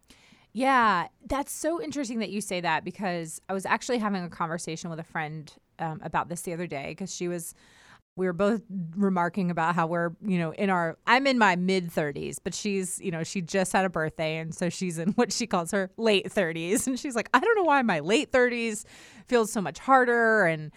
Yeah, 0.52 1.08
that's 1.26 1.50
so 1.50 1.82
interesting 1.82 2.20
that 2.20 2.30
you 2.30 2.40
say 2.40 2.60
that 2.60 2.84
because 2.84 3.40
I 3.48 3.52
was 3.52 3.66
actually 3.66 3.98
having 3.98 4.22
a 4.22 4.28
conversation 4.28 4.88
with 4.88 5.00
a 5.00 5.04
friend 5.04 5.52
um, 5.78 6.00
about 6.02 6.28
this 6.28 6.42
the 6.42 6.52
other 6.52 6.66
day 6.66 6.88
because 6.88 7.14
she 7.14 7.28
was 7.28 7.54
we 8.16 8.26
were 8.26 8.32
both 8.32 8.62
remarking 8.96 9.50
about 9.50 9.74
how 9.74 9.88
we're, 9.88 10.12
you 10.24 10.38
know, 10.38 10.52
in 10.52 10.70
our 10.70 10.96
I'm 11.06 11.26
in 11.26 11.37
my 11.37 11.56
mid 11.56 11.90
30s, 11.90 12.37
but 12.42 12.54
she's, 12.54 13.00
you 13.00 13.10
know, 13.10 13.24
she 13.24 13.40
just 13.40 13.72
had 13.72 13.84
a 13.84 13.90
birthday 13.90 14.37
and 14.38 14.54
so 14.54 14.68
she's 14.68 14.98
in 14.98 15.08
what 15.12 15.32
she 15.32 15.46
calls 15.46 15.72
her 15.72 15.90
late 15.96 16.28
30s 16.30 16.87
and 16.87 16.98
she's 16.98 17.16
like, 17.16 17.28
I 17.34 17.40
don't 17.40 17.56
know 17.56 17.64
why 17.64 17.82
my 17.82 18.00
late 18.00 18.30
30s 18.30 18.84
feels 19.26 19.50
so 19.50 19.60
much 19.60 19.78
harder 19.78 20.44
and 20.44 20.70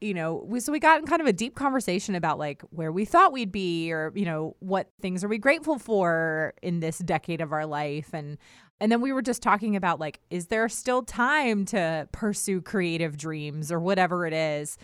you 0.00 0.12
know, 0.12 0.44
we, 0.46 0.60
so 0.60 0.72
we 0.72 0.78
got 0.78 1.00
in 1.00 1.06
kind 1.06 1.22
of 1.22 1.26
a 1.26 1.32
deep 1.32 1.54
conversation 1.54 2.14
about 2.14 2.38
like 2.38 2.62
where 2.70 2.92
we 2.92 3.04
thought 3.04 3.32
we'd 3.32 3.52
be 3.52 3.90
or, 3.92 4.12
you 4.14 4.24
know, 4.24 4.54
what 4.60 4.90
things 5.00 5.24
are 5.24 5.28
we 5.28 5.38
grateful 5.38 5.78
for 5.78 6.52
in 6.62 6.80
this 6.80 6.98
decade 6.98 7.40
of 7.40 7.52
our 7.52 7.64
life. 7.64 8.10
And, 8.12 8.36
and 8.78 8.92
then 8.92 9.00
we 9.00 9.12
were 9.12 9.22
just 9.22 9.42
talking 9.42 9.74
about 9.74 9.98
like, 9.98 10.20
is 10.28 10.48
there 10.48 10.68
still 10.68 11.02
time 11.02 11.64
to 11.66 12.08
pursue 12.12 12.60
creative 12.60 13.16
dreams 13.16 13.72
or 13.72 13.80
whatever 13.80 14.26
it 14.26 14.34
is? 14.34 14.76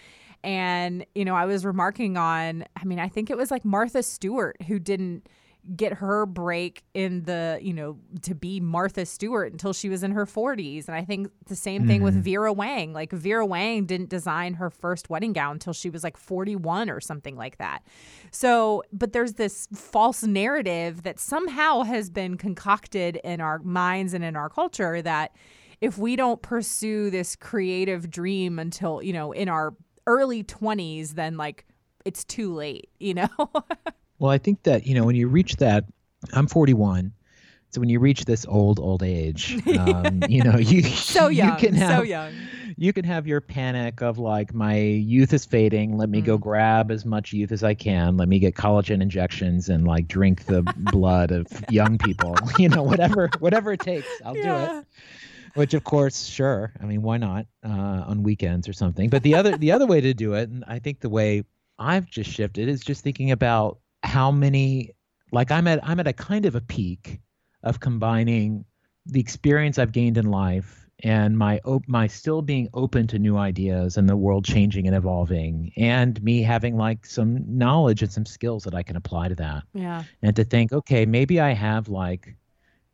And, 0.42 1.04
you 1.14 1.24
know, 1.24 1.36
I 1.36 1.44
was 1.44 1.64
remarking 1.64 2.16
on, 2.16 2.64
I 2.74 2.84
mean, 2.84 2.98
I 2.98 3.08
think 3.08 3.30
it 3.30 3.36
was 3.36 3.50
like 3.50 3.64
Martha 3.64 4.02
Stewart 4.02 4.60
who 4.62 4.78
didn't 4.78 5.28
get 5.76 5.94
her 5.94 6.26
break 6.26 6.82
in 6.92 7.22
the, 7.22 7.58
you 7.62 7.72
know, 7.72 7.96
to 8.22 8.34
be 8.34 8.58
Martha 8.58 9.06
Stewart 9.06 9.52
until 9.52 9.72
she 9.72 9.88
was 9.88 10.02
in 10.02 10.10
her 10.10 10.26
40s. 10.26 10.88
And 10.88 10.96
I 10.96 11.04
think 11.04 11.30
the 11.46 11.54
same 11.54 11.86
thing 11.86 11.98
mm-hmm. 11.98 12.04
with 12.04 12.24
Vera 12.24 12.52
Wang. 12.52 12.92
Like 12.92 13.12
Vera 13.12 13.46
Wang 13.46 13.86
didn't 13.86 14.08
design 14.08 14.54
her 14.54 14.70
first 14.70 15.08
wedding 15.08 15.32
gown 15.32 15.52
until 15.52 15.72
she 15.72 15.88
was 15.88 16.02
like 16.02 16.16
41 16.16 16.90
or 16.90 17.00
something 17.00 17.36
like 17.36 17.58
that. 17.58 17.84
So, 18.32 18.82
but 18.92 19.12
there's 19.12 19.34
this 19.34 19.68
false 19.72 20.24
narrative 20.24 21.04
that 21.04 21.20
somehow 21.20 21.82
has 21.82 22.10
been 22.10 22.36
concocted 22.36 23.20
in 23.22 23.40
our 23.40 23.60
minds 23.60 24.14
and 24.14 24.24
in 24.24 24.34
our 24.34 24.48
culture 24.48 25.00
that 25.02 25.36
if 25.80 25.96
we 25.96 26.16
don't 26.16 26.42
pursue 26.42 27.10
this 27.10 27.36
creative 27.36 28.10
dream 28.10 28.58
until, 28.58 29.02
you 29.02 29.12
know, 29.12 29.32
in 29.32 29.48
our 29.48 29.74
early 30.06 30.42
20s, 30.42 31.10
then 31.10 31.36
like 31.36 31.66
it's 32.04 32.24
too 32.24 32.52
late, 32.52 32.90
you 32.98 33.14
know? 33.14 33.28
Well, 34.22 34.30
I 34.30 34.38
think 34.38 34.62
that, 34.62 34.86
you 34.86 34.94
know, 34.94 35.02
when 35.02 35.16
you 35.16 35.26
reach 35.26 35.56
that, 35.56 35.84
I'm 36.32 36.46
41. 36.46 37.12
So 37.70 37.80
when 37.80 37.88
you 37.88 37.98
reach 37.98 38.24
this 38.24 38.46
old, 38.46 38.78
old 38.78 39.02
age, 39.02 39.60
um, 39.76 40.20
you 40.28 40.44
know, 40.44 40.58
you, 40.58 40.84
so 40.84 41.26
young, 41.26 41.48
you 41.48 41.56
can 41.56 41.74
have, 41.74 41.98
so 41.98 42.02
young. 42.04 42.32
You 42.76 42.92
can 42.92 43.04
have 43.04 43.26
your 43.26 43.40
panic 43.40 44.00
of 44.00 44.18
like, 44.18 44.54
my 44.54 44.78
youth 44.78 45.32
is 45.32 45.44
fading. 45.44 45.96
Let 45.96 46.08
me 46.08 46.22
mm. 46.22 46.26
go 46.26 46.38
grab 46.38 46.92
as 46.92 47.04
much 47.04 47.32
youth 47.32 47.50
as 47.50 47.64
I 47.64 47.74
can. 47.74 48.16
Let 48.16 48.28
me 48.28 48.38
get 48.38 48.54
collagen 48.54 49.02
injections 49.02 49.68
and 49.68 49.88
like 49.88 50.06
drink 50.06 50.44
the 50.44 50.62
blood 50.92 51.32
of 51.32 51.48
young 51.68 51.98
people. 51.98 52.36
You 52.60 52.68
know, 52.68 52.84
whatever, 52.84 53.28
whatever 53.40 53.72
it 53.72 53.80
takes, 53.80 54.06
I'll 54.24 54.36
yeah. 54.36 54.66
do 54.66 54.78
it 54.78 54.86
which 55.54 55.74
of 55.74 55.84
course 55.84 56.24
sure 56.24 56.72
i 56.80 56.86
mean 56.86 57.02
why 57.02 57.18
not 57.18 57.44
uh, 57.62 57.68
on 57.68 58.22
weekends 58.22 58.66
or 58.66 58.72
something 58.72 59.10
but 59.10 59.22
the 59.22 59.34
other 59.34 59.54
the 59.58 59.70
other 59.70 59.84
way 59.84 60.00
to 60.00 60.14
do 60.14 60.32
it 60.32 60.48
and 60.48 60.64
i 60.66 60.78
think 60.78 60.98
the 61.00 61.10
way 61.10 61.44
i've 61.78 62.06
just 62.06 62.30
shifted 62.30 62.70
is 62.70 62.80
just 62.80 63.04
thinking 63.04 63.32
about 63.32 63.78
how 64.02 64.30
many 64.30 64.94
like 65.32 65.50
I'm 65.50 65.66
at 65.66 65.80
I'm 65.86 66.00
at 66.00 66.06
a 66.06 66.12
kind 66.12 66.46
of 66.46 66.54
a 66.54 66.60
peak 66.60 67.20
of 67.62 67.80
combining 67.80 68.64
the 69.06 69.20
experience 69.20 69.78
I've 69.78 69.92
gained 69.92 70.18
in 70.18 70.30
life 70.30 70.86
and 71.02 71.36
my 71.36 71.58
op- 71.64 71.88
my 71.88 72.06
still 72.06 72.42
being 72.42 72.68
open 72.74 73.06
to 73.08 73.18
new 73.18 73.36
ideas 73.36 73.96
and 73.96 74.08
the 74.08 74.16
world 74.16 74.44
changing 74.44 74.86
and 74.86 74.94
evolving 74.94 75.72
and 75.76 76.22
me 76.22 76.42
having 76.42 76.76
like 76.76 77.04
some 77.04 77.44
knowledge 77.46 78.02
and 78.02 78.12
some 78.12 78.26
skills 78.26 78.64
that 78.64 78.74
I 78.74 78.82
can 78.82 78.96
apply 78.96 79.28
to 79.28 79.34
that. 79.36 79.64
Yeah. 79.74 80.04
And 80.22 80.36
to 80.36 80.44
think, 80.44 80.72
okay, 80.72 81.04
maybe 81.06 81.40
I 81.40 81.52
have 81.52 81.88
like 81.88 82.36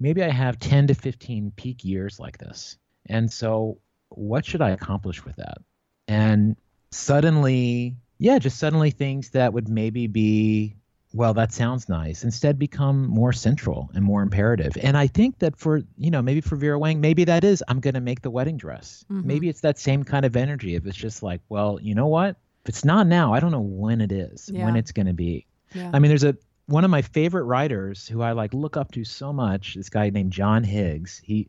maybe 0.01 0.23
I 0.23 0.31
have 0.31 0.59
10 0.59 0.87
to 0.89 0.95
15 0.95 1.53
peak 1.57 1.85
years 1.85 2.19
like 2.19 2.39
this. 2.39 2.79
And 3.07 3.31
so 3.31 3.79
what 4.09 4.47
should 4.47 4.63
I 4.63 4.71
accomplish 4.71 5.25
with 5.25 5.37
that? 5.37 5.59
And 6.07 6.57
suddenly, 6.91 7.97
yeah, 8.19 8.39
just 8.39 8.59
suddenly 8.59 8.91
things 8.91 9.31
that 9.31 9.53
would 9.53 9.69
maybe 9.69 10.07
be 10.07 10.77
well, 11.15 11.33
that 11.35 11.53
sounds 11.53 11.89
nice. 11.89 12.23
Instead, 12.23 12.59
become 12.59 13.07
more 13.07 13.33
central 13.33 13.91
and 13.95 14.05
more 14.05 14.23
imperative. 14.23 14.77
And 14.83 14.97
I 14.97 15.07
think 15.07 15.39
that 15.39 15.57
for, 15.57 15.83
you 15.97 16.11
know, 16.11 16.21
maybe 16.21 16.41
for 16.41 16.57
Vera 16.57 16.79
Wang, 16.79 17.01
maybe 17.01 17.25
that 17.25 17.45
is, 17.45 17.65
I'm 17.67 17.81
going 17.81 17.95
to 17.95 18.01
make 18.01 18.21
the 18.21 18.31
wedding 18.31 18.59
dress. 18.59 19.05
Mm-hmm. 19.11 19.27
Maybe 19.27 19.49
it's 19.49 19.63
that 19.63 19.79
same 19.79 20.05
kind 20.05 20.27
of 20.27 20.37
energy. 20.37 20.75
If 20.75 20.87
it's 20.87 20.97
just 20.97 21.23
like, 21.23 21.41
well, 21.49 21.79
you 21.81 21.95
know 21.95 22.09
what? 22.09 22.37
If 22.65 22.69
it's 22.69 22.85
not 22.85 23.07
now, 23.07 23.33
I 23.33 23.41
don't 23.41 23.53
know 23.53 23.61
when 23.61 24.03
it 24.03 24.13
is, 24.13 24.51
yeah. 24.53 24.67
when 24.67 24.77
it's 24.77 24.93
going 24.93 25.07
to 25.07 25.15
be. 25.15 25.47
Yeah. 25.75 25.91
I 25.95 25.99
mean, 25.99 26.11
there's 26.11 26.25
a, 26.25 26.37
one 26.67 26.85
of 26.85 26.91
my 26.91 27.01
favorite 27.01 27.45
writers 27.45 28.07
who 28.07 28.21
I 28.21 28.33
like 28.33 28.53
look 28.53 28.77
up 28.77 28.93
to 28.93 29.05
so 29.05 29.33
much, 29.33 29.75
this 29.75 29.89
guy 29.89 30.11
named 30.11 30.33
John 30.33 30.63
Higgs. 30.63 31.23
He, 31.25 31.49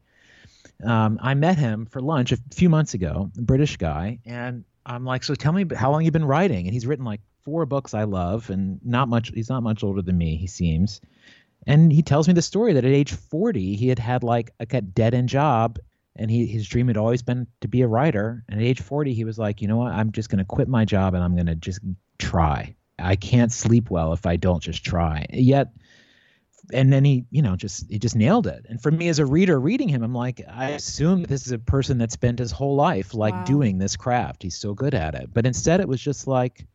um, 0.86 1.20
I 1.22 1.34
met 1.34 1.58
him 1.58 1.86
for 1.86 2.00
lunch 2.02 2.32
a 2.32 2.38
few 2.54 2.70
months 2.70 2.94
ago, 2.94 3.30
a 3.38 3.42
British 3.42 3.76
guy, 3.76 4.20
and 4.26 4.64
I'm 4.86 5.04
like, 5.04 5.26
so 5.26 5.36
tell 5.36 5.52
me 5.52 5.66
how 5.76 5.92
long 5.92 6.06
you've 6.06 6.14
been 6.14 6.24
writing. 6.24 6.66
And 6.66 6.74
he's 6.74 6.88
written 6.88 7.04
like 7.04 7.20
four 7.44 7.66
books 7.66 7.94
I 7.94 8.04
love, 8.04 8.50
and 8.50 8.80
not 8.84 9.10
much. 9.10 9.32
He's 9.34 9.50
not 9.50 9.64
much 9.64 9.84
older 9.84 10.02
than 10.02 10.18
me. 10.18 10.38
He 10.38 10.48
seems, 10.48 11.02
and 11.68 11.92
he 11.92 12.02
tells 12.02 12.28
me 12.28 12.34
the 12.34 12.42
story 12.42 12.74
that 12.74 12.86
at 12.86 12.92
age 12.92 13.12
40 13.12 13.76
he 13.76 13.88
had 13.88 14.00
had 14.00 14.24
like 14.24 14.52
a 14.60 14.82
dead 14.82 15.14
end 15.14 15.30
job, 15.30 15.80
and 16.16 16.30
he 16.30 16.46
his 16.46 16.68
dream 16.68 16.88
had 16.88 16.98
always 16.98 17.22
been 17.22 17.48
to 17.62 17.68
be 17.68 17.82
a 17.82 17.88
writer. 17.88 18.44
And 18.50 18.60
at 18.60 18.66
age 18.66 18.82
40 18.82 19.14
he 19.14 19.24
was 19.24 19.38
like, 19.38 19.62
you 19.62 19.68
know 19.68 19.78
what? 19.78 19.94
I'm 19.94 20.12
just 20.12 20.30
gonna 20.30 20.46
quit 20.46 20.68
my 20.68 20.86
job 20.86 21.14
and 21.14 21.24
I'm 21.24 21.36
gonna 21.36 21.56
just 21.56 21.80
try. 22.18 22.76
I 22.98 23.16
can't 23.16 23.52
sleep 23.52 23.90
well 23.90 24.12
if 24.14 24.26
I 24.26 24.36
don't 24.36 24.62
just 24.62 24.84
try. 24.84 25.26
Yet 25.32 25.70
and 26.74 26.92
then 26.92 27.04
he 27.04 27.26
you 27.32 27.42
know 27.42 27.56
just 27.56 27.90
he 27.90 28.00
just 28.00 28.16
nailed 28.16 28.48
it 28.48 28.66
and 28.70 28.82
for 28.82 28.92
me 28.92 29.08
as 29.08 29.20
a 29.20 29.26
reader 29.26 29.60
reading 29.60 29.90
him 29.90 30.04
i'm 30.04 30.14
like 30.14 30.42
i 30.50 30.70
assume 30.70 31.24
this 31.24 31.46
is 31.46 31.52
a 31.52 31.60
person 31.60 31.98
that 31.98 32.12
spent 32.12 32.40
his 32.40 32.52
whole 32.52 32.76
life 32.76 33.14
like 33.14 33.34
wow. 33.34 33.44
doing 33.44 33.78
this 33.78 33.96
craft 33.96 34.44
he's 34.44 34.58
so 34.58 34.74
good 34.74 34.94
at 34.94 35.16
it 35.16 35.30
but 35.34 35.46
instead 35.46 35.80
it 35.80 35.88
was 35.88 36.02
just 36.02 36.28
like 36.28 36.66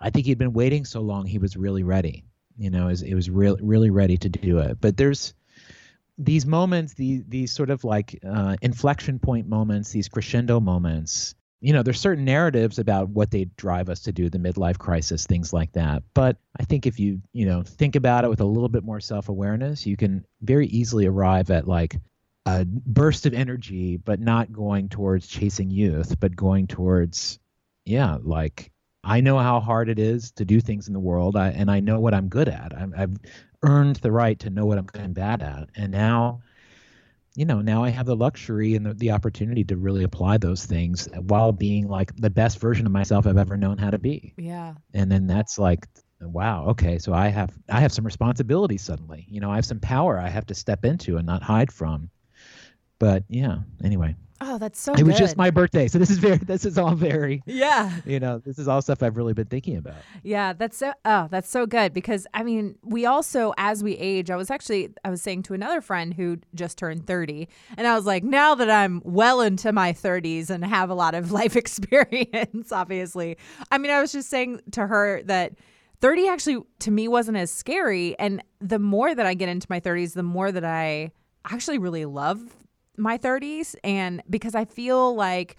i 0.00 0.10
think 0.10 0.26
he'd 0.26 0.38
been 0.38 0.52
waiting 0.52 0.84
so 0.84 1.00
long 1.00 1.26
he 1.26 1.38
was 1.38 1.56
really 1.56 1.82
ready 1.82 2.24
you 2.56 2.70
know 2.70 2.88
it 2.88 3.14
was, 3.14 3.30
really 3.30 3.60
really 3.62 3.90
ready 3.90 4.16
to 4.16 4.28
do 4.28 4.58
it 4.58 4.80
but 4.80 4.96
there's 4.96 5.34
these 6.18 6.46
moments 6.46 6.94
these 6.94 7.22
these 7.28 7.52
sort 7.52 7.70
of 7.70 7.84
like 7.84 8.18
uh, 8.26 8.56
inflection 8.62 9.18
point 9.18 9.46
moments 9.46 9.90
these 9.90 10.08
crescendo 10.08 10.60
moments 10.60 11.34
you 11.60 11.72
know, 11.72 11.82
there's 11.82 12.00
certain 12.00 12.24
narratives 12.24 12.78
about 12.78 13.08
what 13.08 13.30
they 13.30 13.46
drive 13.56 13.88
us 13.88 14.00
to 14.02 14.12
do, 14.12 14.28
the 14.28 14.38
midlife 14.38 14.78
crisis, 14.78 15.26
things 15.26 15.52
like 15.52 15.72
that. 15.72 16.02
But 16.14 16.36
I 16.58 16.64
think 16.64 16.86
if 16.86 17.00
you, 17.00 17.20
you 17.32 17.46
know, 17.46 17.62
think 17.62 17.96
about 17.96 18.24
it 18.24 18.28
with 18.28 18.40
a 18.40 18.44
little 18.44 18.68
bit 18.68 18.84
more 18.84 19.00
self-awareness, 19.00 19.86
you 19.86 19.96
can 19.96 20.24
very 20.42 20.66
easily 20.68 21.06
arrive 21.06 21.50
at 21.50 21.66
like 21.66 21.96
a 22.44 22.64
burst 22.64 23.26
of 23.26 23.34
energy, 23.34 23.96
but 23.96 24.20
not 24.20 24.52
going 24.52 24.88
towards 24.88 25.26
chasing 25.26 25.70
youth, 25.70 26.20
but 26.20 26.36
going 26.36 26.66
towards, 26.66 27.38
yeah, 27.84 28.18
like 28.22 28.70
I 29.06 29.20
know 29.20 29.38
how 29.38 29.60
hard 29.60 29.88
it 29.88 29.98
is 29.98 30.32
to 30.32 30.44
do 30.44 30.60
things 30.60 30.88
in 30.88 30.92
the 30.92 31.00
world, 31.00 31.36
I, 31.36 31.50
and 31.50 31.70
I 31.70 31.80
know 31.80 32.00
what 32.00 32.12
I'm 32.12 32.28
good 32.28 32.48
at. 32.48 32.76
i 32.76 32.86
I've 32.96 33.16
earned 33.62 33.96
the 33.96 34.12
right 34.12 34.38
to 34.40 34.50
know 34.50 34.66
what 34.66 34.78
I'm 34.78 34.86
good 34.86 35.02
and 35.02 35.14
bad 35.14 35.42
at, 35.42 35.70
and 35.76 35.92
now 35.92 36.42
you 37.36 37.44
know, 37.44 37.60
now 37.60 37.84
I 37.84 37.90
have 37.90 38.06
the 38.06 38.16
luxury 38.16 38.74
and 38.74 38.86
the, 38.86 38.94
the 38.94 39.10
opportunity 39.10 39.62
to 39.64 39.76
really 39.76 40.04
apply 40.04 40.38
those 40.38 40.64
things 40.64 41.06
while 41.26 41.52
being 41.52 41.86
like 41.86 42.16
the 42.16 42.30
best 42.30 42.58
version 42.58 42.86
of 42.86 42.92
myself 42.92 43.26
I've 43.26 43.36
ever 43.36 43.58
known 43.58 43.76
how 43.76 43.90
to 43.90 43.98
be. 43.98 44.32
Yeah. 44.38 44.72
And 44.94 45.12
then 45.12 45.26
that's 45.26 45.58
like, 45.58 45.86
wow, 46.18 46.68
okay, 46.68 46.98
so 46.98 47.12
I 47.12 47.28
have 47.28 47.52
I 47.68 47.80
have 47.80 47.92
some 47.92 48.06
responsibility 48.06 48.78
suddenly. 48.78 49.26
You 49.28 49.40
know, 49.40 49.50
I 49.50 49.56
have 49.56 49.66
some 49.66 49.80
power 49.80 50.18
I 50.18 50.30
have 50.30 50.46
to 50.46 50.54
step 50.54 50.86
into 50.86 51.18
and 51.18 51.26
not 51.26 51.42
hide 51.42 51.70
from. 51.70 52.08
But 52.98 53.24
yeah, 53.28 53.58
anyway. 53.84 54.16
Oh, 54.40 54.58
that's 54.58 54.78
so. 54.78 54.92
It 54.92 54.98
good. 54.98 55.06
was 55.06 55.18
just 55.18 55.36
my 55.36 55.50
birthday, 55.50 55.88
so 55.88 55.98
this 55.98 56.10
is 56.10 56.18
very. 56.18 56.36
This 56.46 56.64
is 56.64 56.78
all 56.78 56.94
very. 56.94 57.42
Yeah. 57.46 57.90
You 58.04 58.20
know, 58.20 58.38
this 58.38 58.58
is 58.58 58.68
all 58.68 58.80
stuff 58.82 59.02
I've 59.02 59.16
really 59.16 59.32
been 59.32 59.46
thinking 59.46 59.76
about. 59.76 59.96
Yeah, 60.22 60.52
that's 60.52 60.76
so. 60.76 60.92
Oh, 61.04 61.28
that's 61.30 61.50
so 61.50 61.66
good 61.66 61.92
because 61.92 62.26
I 62.34 62.42
mean, 62.42 62.76
we 62.82 63.06
also, 63.06 63.52
as 63.56 63.82
we 63.82 63.96
age, 63.96 64.30
I 64.30 64.36
was 64.36 64.50
actually, 64.50 64.90
I 65.04 65.10
was 65.10 65.22
saying 65.22 65.44
to 65.44 65.54
another 65.54 65.80
friend 65.80 66.14
who 66.14 66.38
just 66.54 66.78
turned 66.78 67.06
thirty, 67.06 67.48
and 67.76 67.86
I 67.86 67.94
was 67.94 68.04
like, 68.04 68.22
now 68.22 68.54
that 68.54 68.70
I'm 68.70 69.00
well 69.04 69.40
into 69.40 69.72
my 69.72 69.92
thirties 69.92 70.50
and 70.50 70.64
have 70.64 70.90
a 70.90 70.94
lot 70.94 71.14
of 71.14 71.32
life 71.40 71.56
experience, 71.56 72.72
obviously, 72.72 73.38
I 73.70 73.78
mean, 73.78 73.90
I 73.90 74.00
was 74.00 74.12
just 74.12 74.28
saying 74.30 74.60
to 74.72 74.86
her 74.86 75.22
that. 75.24 75.52
30 76.02 76.28
actually 76.28 76.58
to 76.78 76.90
me 76.90 77.08
wasn't 77.08 77.38
as 77.38 77.50
scary 77.50 78.14
and 78.18 78.42
the 78.60 78.78
more 78.78 79.14
that 79.14 79.24
I 79.24 79.32
get 79.32 79.48
into 79.48 79.66
my 79.70 79.80
30s 79.80 80.12
the 80.12 80.22
more 80.22 80.52
that 80.52 80.62
I 80.62 81.10
actually 81.50 81.78
really 81.78 82.04
love 82.04 82.54
my 82.96 83.18
30s 83.18 83.74
and 83.84 84.22
because 84.28 84.54
I 84.54 84.64
feel 84.64 85.14
like 85.14 85.56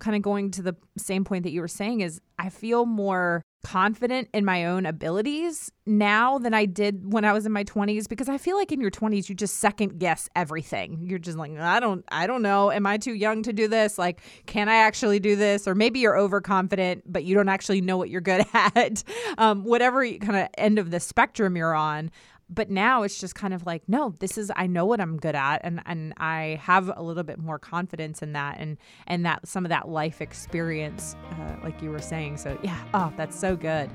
kind 0.00 0.16
of 0.16 0.22
going 0.22 0.50
to 0.50 0.62
the 0.62 0.74
same 0.96 1.24
point 1.24 1.44
that 1.44 1.52
you 1.52 1.60
were 1.60 1.68
saying 1.68 2.00
is 2.00 2.20
I 2.38 2.48
feel 2.48 2.86
more 2.86 3.42
confident 3.62 4.28
in 4.32 4.44
my 4.44 4.64
own 4.64 4.86
abilities 4.86 5.70
now 5.84 6.38
than 6.38 6.54
I 6.54 6.64
did 6.64 7.12
when 7.12 7.26
I 7.26 7.34
was 7.34 7.44
in 7.44 7.52
my 7.52 7.64
20s 7.64 8.08
because 8.08 8.28
I 8.28 8.38
feel 8.38 8.56
like 8.56 8.72
in 8.72 8.80
your 8.80 8.90
20s 8.90 9.28
you 9.28 9.34
just 9.34 9.58
second 9.58 9.98
guess 9.98 10.28
everything. 10.34 11.04
You're 11.04 11.18
just 11.18 11.36
like 11.36 11.56
I 11.58 11.78
don't 11.78 12.04
I 12.10 12.26
don't 12.26 12.42
know, 12.42 12.72
am 12.72 12.86
I 12.86 12.96
too 12.96 13.12
young 13.12 13.42
to 13.42 13.52
do 13.52 13.68
this? 13.68 13.98
Like 13.98 14.22
can 14.46 14.68
I 14.68 14.76
actually 14.76 15.20
do 15.20 15.36
this? 15.36 15.68
Or 15.68 15.74
maybe 15.74 16.00
you're 16.00 16.16
overconfident 16.16 17.02
but 17.06 17.24
you 17.24 17.34
don't 17.34 17.50
actually 17.50 17.82
know 17.82 17.98
what 17.98 18.08
you're 18.08 18.22
good 18.22 18.46
at. 18.54 19.04
Um, 19.36 19.64
whatever 19.64 20.06
kind 20.18 20.36
of 20.36 20.48
end 20.56 20.78
of 20.78 20.90
the 20.90 21.00
spectrum 21.00 21.56
you're 21.56 21.74
on 21.74 22.10
but 22.50 22.70
now 22.70 23.02
it's 23.02 23.20
just 23.20 23.34
kind 23.34 23.54
of 23.54 23.64
like 23.64 23.82
no 23.88 24.14
this 24.18 24.36
is 24.36 24.50
i 24.56 24.66
know 24.66 24.84
what 24.84 25.00
i'm 25.00 25.16
good 25.16 25.34
at 25.34 25.60
and 25.62 25.80
and 25.86 26.12
i 26.16 26.58
have 26.62 26.90
a 26.96 27.02
little 27.02 27.22
bit 27.22 27.38
more 27.38 27.58
confidence 27.58 28.22
in 28.22 28.32
that 28.32 28.56
and 28.58 28.76
and 29.06 29.24
that 29.24 29.46
some 29.46 29.64
of 29.64 29.68
that 29.68 29.88
life 29.88 30.20
experience 30.20 31.16
uh, 31.32 31.56
like 31.62 31.80
you 31.82 31.90
were 31.90 32.00
saying. 32.00 32.36
So 32.36 32.58
yeah. 32.62 32.78
Oh 32.94 33.12
that's 33.16 33.38
so 33.38 33.56
good 33.56 33.90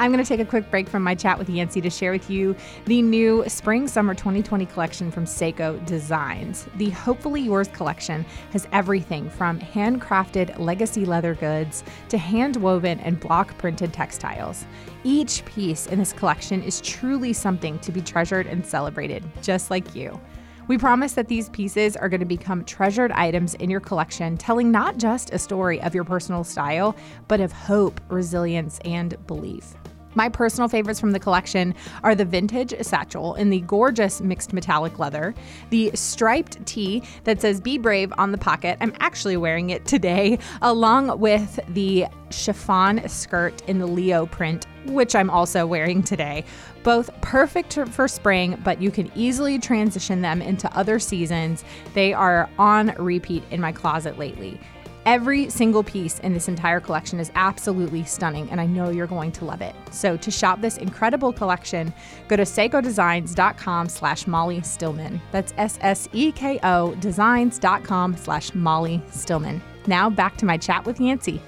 I'm 0.00 0.12
going 0.12 0.22
to 0.22 0.28
take 0.28 0.38
a 0.38 0.48
quick 0.48 0.70
break 0.70 0.88
from 0.88 1.02
my 1.02 1.16
chat 1.16 1.40
with 1.40 1.50
Yancey 1.50 1.80
to 1.80 1.90
share 1.90 2.12
with 2.12 2.30
you 2.30 2.54
the 2.84 3.02
new 3.02 3.42
Spring 3.48 3.88
Summer 3.88 4.14
2020 4.14 4.64
collection 4.66 5.10
from 5.10 5.24
Sseko 5.24 5.84
Designs. 5.86 6.68
The 6.76 6.90
Hopefully 6.90 7.40
Yours 7.40 7.66
collection 7.66 8.24
has 8.52 8.68
everything 8.70 9.28
from 9.28 9.58
handcrafted 9.58 10.56
legacy 10.60 11.04
leather 11.04 11.34
goods 11.34 11.82
to 12.10 12.18
hand 12.18 12.54
woven 12.56 13.00
and 13.00 13.18
block 13.18 13.58
printed 13.58 13.92
textiles. 13.92 14.66
Each 15.02 15.44
piece 15.46 15.88
in 15.88 15.98
this 15.98 16.12
collection 16.12 16.62
is 16.62 16.80
truly 16.80 17.32
something 17.32 17.80
to 17.80 17.90
be 17.90 18.00
treasured 18.00 18.46
and 18.46 18.64
celebrated, 18.64 19.24
just 19.42 19.68
like 19.68 19.96
you. 19.96 20.20
We 20.68 20.78
promise 20.78 21.14
that 21.14 21.26
these 21.26 21.48
pieces 21.48 21.96
are 21.96 22.08
going 22.08 22.20
to 22.20 22.26
become 22.26 22.62
treasured 22.62 23.10
items 23.12 23.54
in 23.54 23.68
your 23.68 23.80
collection, 23.80 24.36
telling 24.36 24.70
not 24.70 24.98
just 24.98 25.32
a 25.32 25.38
story 25.38 25.80
of 25.80 25.92
your 25.92 26.04
personal 26.04 26.44
style, 26.44 26.94
but 27.26 27.40
of 27.40 27.50
hope, 27.50 28.00
resilience, 28.08 28.78
and 28.84 29.16
belief. 29.26 29.74
My 30.18 30.28
personal 30.28 30.66
favorites 30.66 30.98
from 30.98 31.12
the 31.12 31.20
collection 31.20 31.76
are 32.02 32.16
the 32.16 32.24
vintage 32.24 32.74
satchel 32.84 33.36
in 33.36 33.50
the 33.50 33.60
gorgeous 33.60 34.20
mixed 34.20 34.52
metallic 34.52 34.98
leather, 34.98 35.32
the 35.70 35.92
striped 35.94 36.66
tee 36.66 37.04
that 37.22 37.40
says 37.40 37.60
Be 37.60 37.78
Brave 37.78 38.12
on 38.18 38.32
the 38.32 38.38
pocket. 38.38 38.78
I'm 38.80 38.92
actually 38.98 39.36
wearing 39.36 39.70
it 39.70 39.84
today, 39.84 40.40
along 40.60 41.20
with 41.20 41.60
the 41.68 42.06
chiffon 42.30 43.08
skirt 43.08 43.62
in 43.68 43.78
the 43.78 43.86
Leo 43.86 44.26
print, 44.26 44.66
which 44.86 45.14
I'm 45.14 45.30
also 45.30 45.68
wearing 45.68 46.02
today. 46.02 46.44
Both 46.82 47.10
perfect 47.20 47.74
for 47.74 48.08
spring, 48.08 48.60
but 48.64 48.82
you 48.82 48.90
can 48.90 49.12
easily 49.14 49.60
transition 49.60 50.20
them 50.20 50.42
into 50.42 50.68
other 50.76 50.98
seasons. 50.98 51.62
They 51.94 52.12
are 52.12 52.50
on 52.58 52.88
repeat 52.98 53.44
in 53.52 53.60
my 53.60 53.70
closet 53.70 54.18
lately. 54.18 54.58
Every 55.06 55.48
single 55.48 55.82
piece 55.82 56.18
in 56.20 56.34
this 56.34 56.48
entire 56.48 56.80
collection 56.80 57.18
is 57.18 57.30
absolutely 57.34 58.04
stunning, 58.04 58.50
and 58.50 58.60
I 58.60 58.66
know 58.66 58.90
you're 58.90 59.06
going 59.06 59.32
to 59.32 59.44
love 59.44 59.62
it. 59.62 59.74
So 59.90 60.16
to 60.18 60.30
shop 60.30 60.60
this 60.60 60.76
incredible 60.76 61.32
collection, 61.32 61.92
go 62.28 62.36
to 62.36 62.42
ssekodesigns.com 62.42 63.88
slash 63.88 64.26
Molly 64.26 64.60
Stillman. 64.62 65.20
That's 65.32 65.54
S-S-E-K-O 65.56 66.94
designs.com 66.96 68.16
slash 68.16 68.54
Molly 68.54 69.02
Stillman. 69.10 69.62
Now 69.86 70.10
back 70.10 70.36
to 70.38 70.44
my 70.44 70.58
chat 70.58 70.84
with 70.84 71.00
Yancey. 71.00 71.40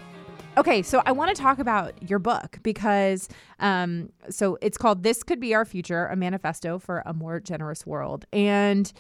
Okay, 0.57 0.83
so 0.83 1.03
I 1.07 1.13
want 1.13 1.35
to 1.35 1.41
talk 1.41 1.59
about 1.59 1.95
your 2.09 2.19
book 2.19 2.59
because 2.63 3.29
um, 3.61 4.11
so 4.31 4.59
it's 4.61 4.77
called 4.77 5.03
This 5.03 5.23
Could 5.23 5.39
Be 5.39 5.55
Our 5.55 5.65
Future, 5.65 6.07
a 6.07 6.17
manifesto 6.17 6.79
for 6.79 7.03
a 7.07 7.15
more 7.15 7.41
generous 7.41 7.87
world. 7.87 8.27
And 8.33 8.93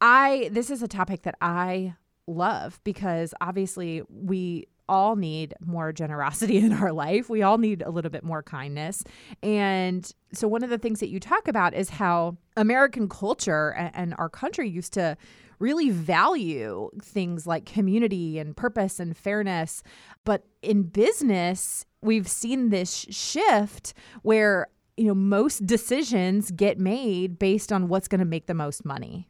I 0.00 0.48
this 0.52 0.70
is 0.70 0.82
a 0.82 0.88
topic 0.88 1.22
that 1.22 1.36
I 1.40 1.94
love 2.26 2.80
because 2.84 3.32
obviously 3.40 4.02
we 4.08 4.66
all 4.88 5.16
need 5.16 5.54
more 5.60 5.92
generosity 5.92 6.58
in 6.64 6.72
our 6.72 6.92
life. 6.92 7.28
We 7.28 7.42
all 7.42 7.58
need 7.58 7.82
a 7.82 7.90
little 7.90 8.10
bit 8.10 8.24
more 8.24 8.42
kindness. 8.42 9.04
And 9.42 10.10
so, 10.32 10.48
one 10.48 10.62
of 10.62 10.70
the 10.70 10.78
things 10.78 11.00
that 11.00 11.08
you 11.08 11.20
talk 11.20 11.48
about 11.48 11.74
is 11.74 11.90
how 11.90 12.36
American 12.56 13.08
culture 13.08 13.70
and 13.94 14.14
our 14.18 14.28
country 14.28 14.68
used 14.68 14.92
to 14.94 15.16
really 15.58 15.90
value 15.90 16.90
things 17.02 17.46
like 17.46 17.64
community 17.64 18.38
and 18.38 18.56
purpose 18.56 19.00
and 19.00 19.16
fairness. 19.16 19.82
But 20.24 20.44
in 20.62 20.82
business, 20.84 21.86
we've 22.02 22.28
seen 22.28 22.68
this 22.68 23.06
shift 23.10 23.94
where 24.22 24.68
you 24.96 25.06
know 25.06 25.14
most 25.14 25.66
decisions 25.66 26.50
get 26.50 26.78
made 26.78 27.38
based 27.38 27.72
on 27.72 27.88
what's 27.88 28.08
going 28.08 28.18
to 28.20 28.24
make 28.24 28.46
the 28.46 28.54
most 28.54 28.84
money 28.84 29.28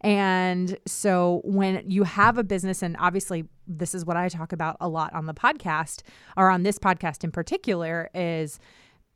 and 0.00 0.78
so 0.86 1.42
when 1.44 1.82
you 1.86 2.04
have 2.04 2.38
a 2.38 2.44
business, 2.44 2.82
and 2.82 2.96
obviously 2.98 3.44
this 3.66 3.94
is 3.94 4.04
what 4.04 4.16
I 4.16 4.28
talk 4.28 4.52
about 4.52 4.76
a 4.80 4.88
lot 4.88 5.12
on 5.14 5.26
the 5.26 5.34
podcast, 5.34 6.02
or 6.36 6.50
on 6.50 6.62
this 6.62 6.78
podcast 6.78 7.24
in 7.24 7.30
particular, 7.30 8.10
is 8.14 8.58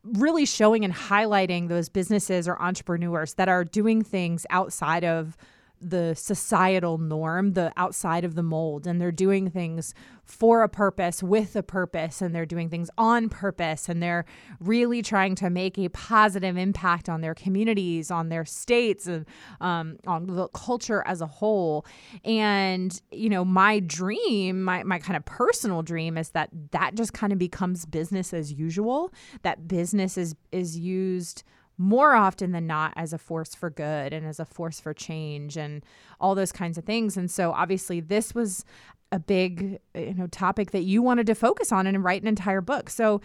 really 0.02 0.44
showing 0.44 0.84
and 0.84 0.94
highlighting 0.94 1.68
those 1.68 1.88
businesses 1.88 2.46
or 2.46 2.60
entrepreneurs 2.60 3.34
that 3.34 3.48
are 3.48 3.64
doing 3.64 4.02
things 4.02 4.46
outside 4.50 5.04
of 5.04 5.36
the 5.84 6.14
societal 6.14 6.98
norm, 6.98 7.52
the 7.52 7.72
outside 7.76 8.24
of 8.24 8.34
the 8.34 8.42
mold, 8.42 8.86
and 8.86 9.00
they're 9.00 9.12
doing 9.12 9.50
things 9.50 9.94
for 10.24 10.62
a 10.62 10.68
purpose, 10.68 11.22
with 11.22 11.54
a 11.54 11.62
purpose, 11.62 12.22
and 12.22 12.34
they're 12.34 12.46
doing 12.46 12.70
things 12.70 12.88
on 12.96 13.28
purpose, 13.28 13.88
and 13.88 14.02
they're 14.02 14.24
really 14.58 15.02
trying 15.02 15.34
to 15.34 15.50
make 15.50 15.78
a 15.78 15.88
positive 15.90 16.56
impact 16.56 17.10
on 17.10 17.20
their 17.20 17.34
communities, 17.34 18.10
on 18.10 18.30
their 18.30 18.46
states, 18.46 19.06
and 19.06 19.26
um, 19.60 19.98
on 20.06 20.26
the 20.26 20.48
culture 20.48 21.02
as 21.06 21.20
a 21.20 21.26
whole. 21.26 21.84
And 22.24 22.98
you 23.10 23.28
know, 23.28 23.44
my 23.44 23.80
dream, 23.80 24.62
my 24.62 24.82
my 24.84 24.98
kind 24.98 25.16
of 25.16 25.24
personal 25.26 25.82
dream, 25.82 26.16
is 26.16 26.30
that 26.30 26.48
that 26.70 26.94
just 26.94 27.12
kind 27.12 27.32
of 27.32 27.38
becomes 27.38 27.84
business 27.84 28.32
as 28.32 28.52
usual. 28.52 29.12
That 29.42 29.68
business 29.68 30.16
is 30.16 30.34
is 30.50 30.78
used 30.78 31.44
more 31.76 32.14
often 32.14 32.52
than 32.52 32.66
not 32.66 32.92
as 32.96 33.12
a 33.12 33.18
force 33.18 33.54
for 33.54 33.70
good 33.70 34.12
and 34.12 34.26
as 34.26 34.38
a 34.38 34.44
force 34.44 34.80
for 34.80 34.94
change 34.94 35.56
and 35.56 35.84
all 36.20 36.34
those 36.34 36.52
kinds 36.52 36.78
of 36.78 36.84
things. 36.84 37.16
And 37.16 37.30
so 37.30 37.52
obviously 37.52 38.00
this 38.00 38.34
was 38.34 38.64
a 39.12 39.18
big 39.18 39.78
you 39.94 40.14
know 40.14 40.26
topic 40.28 40.70
that 40.72 40.82
you 40.82 41.02
wanted 41.02 41.26
to 41.26 41.34
focus 41.34 41.72
on 41.72 41.86
and 41.86 42.02
write 42.02 42.22
an 42.22 42.28
entire 42.28 42.60
book. 42.60 42.90
So 42.90 43.20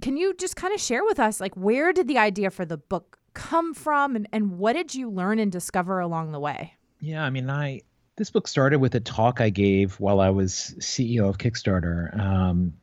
can 0.00 0.16
you 0.16 0.34
just 0.34 0.56
kind 0.56 0.74
of 0.74 0.80
share 0.80 1.04
with 1.04 1.18
us 1.18 1.40
like 1.40 1.54
where 1.54 1.92
did 1.92 2.08
the 2.08 2.18
idea 2.18 2.50
for 2.50 2.64
the 2.64 2.76
book 2.76 3.18
come 3.34 3.74
from 3.74 4.16
and, 4.16 4.28
and 4.32 4.58
what 4.58 4.74
did 4.74 4.94
you 4.94 5.10
learn 5.10 5.38
and 5.38 5.50
discover 5.50 5.98
along 5.98 6.32
the 6.32 6.40
way? 6.40 6.74
Yeah, 7.00 7.24
I 7.24 7.30
mean 7.30 7.48
I 7.50 7.80
this 8.16 8.30
book 8.30 8.46
started 8.46 8.78
with 8.78 8.94
a 8.94 9.00
talk 9.00 9.40
I 9.40 9.50
gave 9.50 9.98
while 9.98 10.20
I 10.20 10.30
was 10.30 10.74
CEO 10.78 11.28
of 11.28 11.38
Kickstarter. 11.38 12.16
Um, 12.18 12.74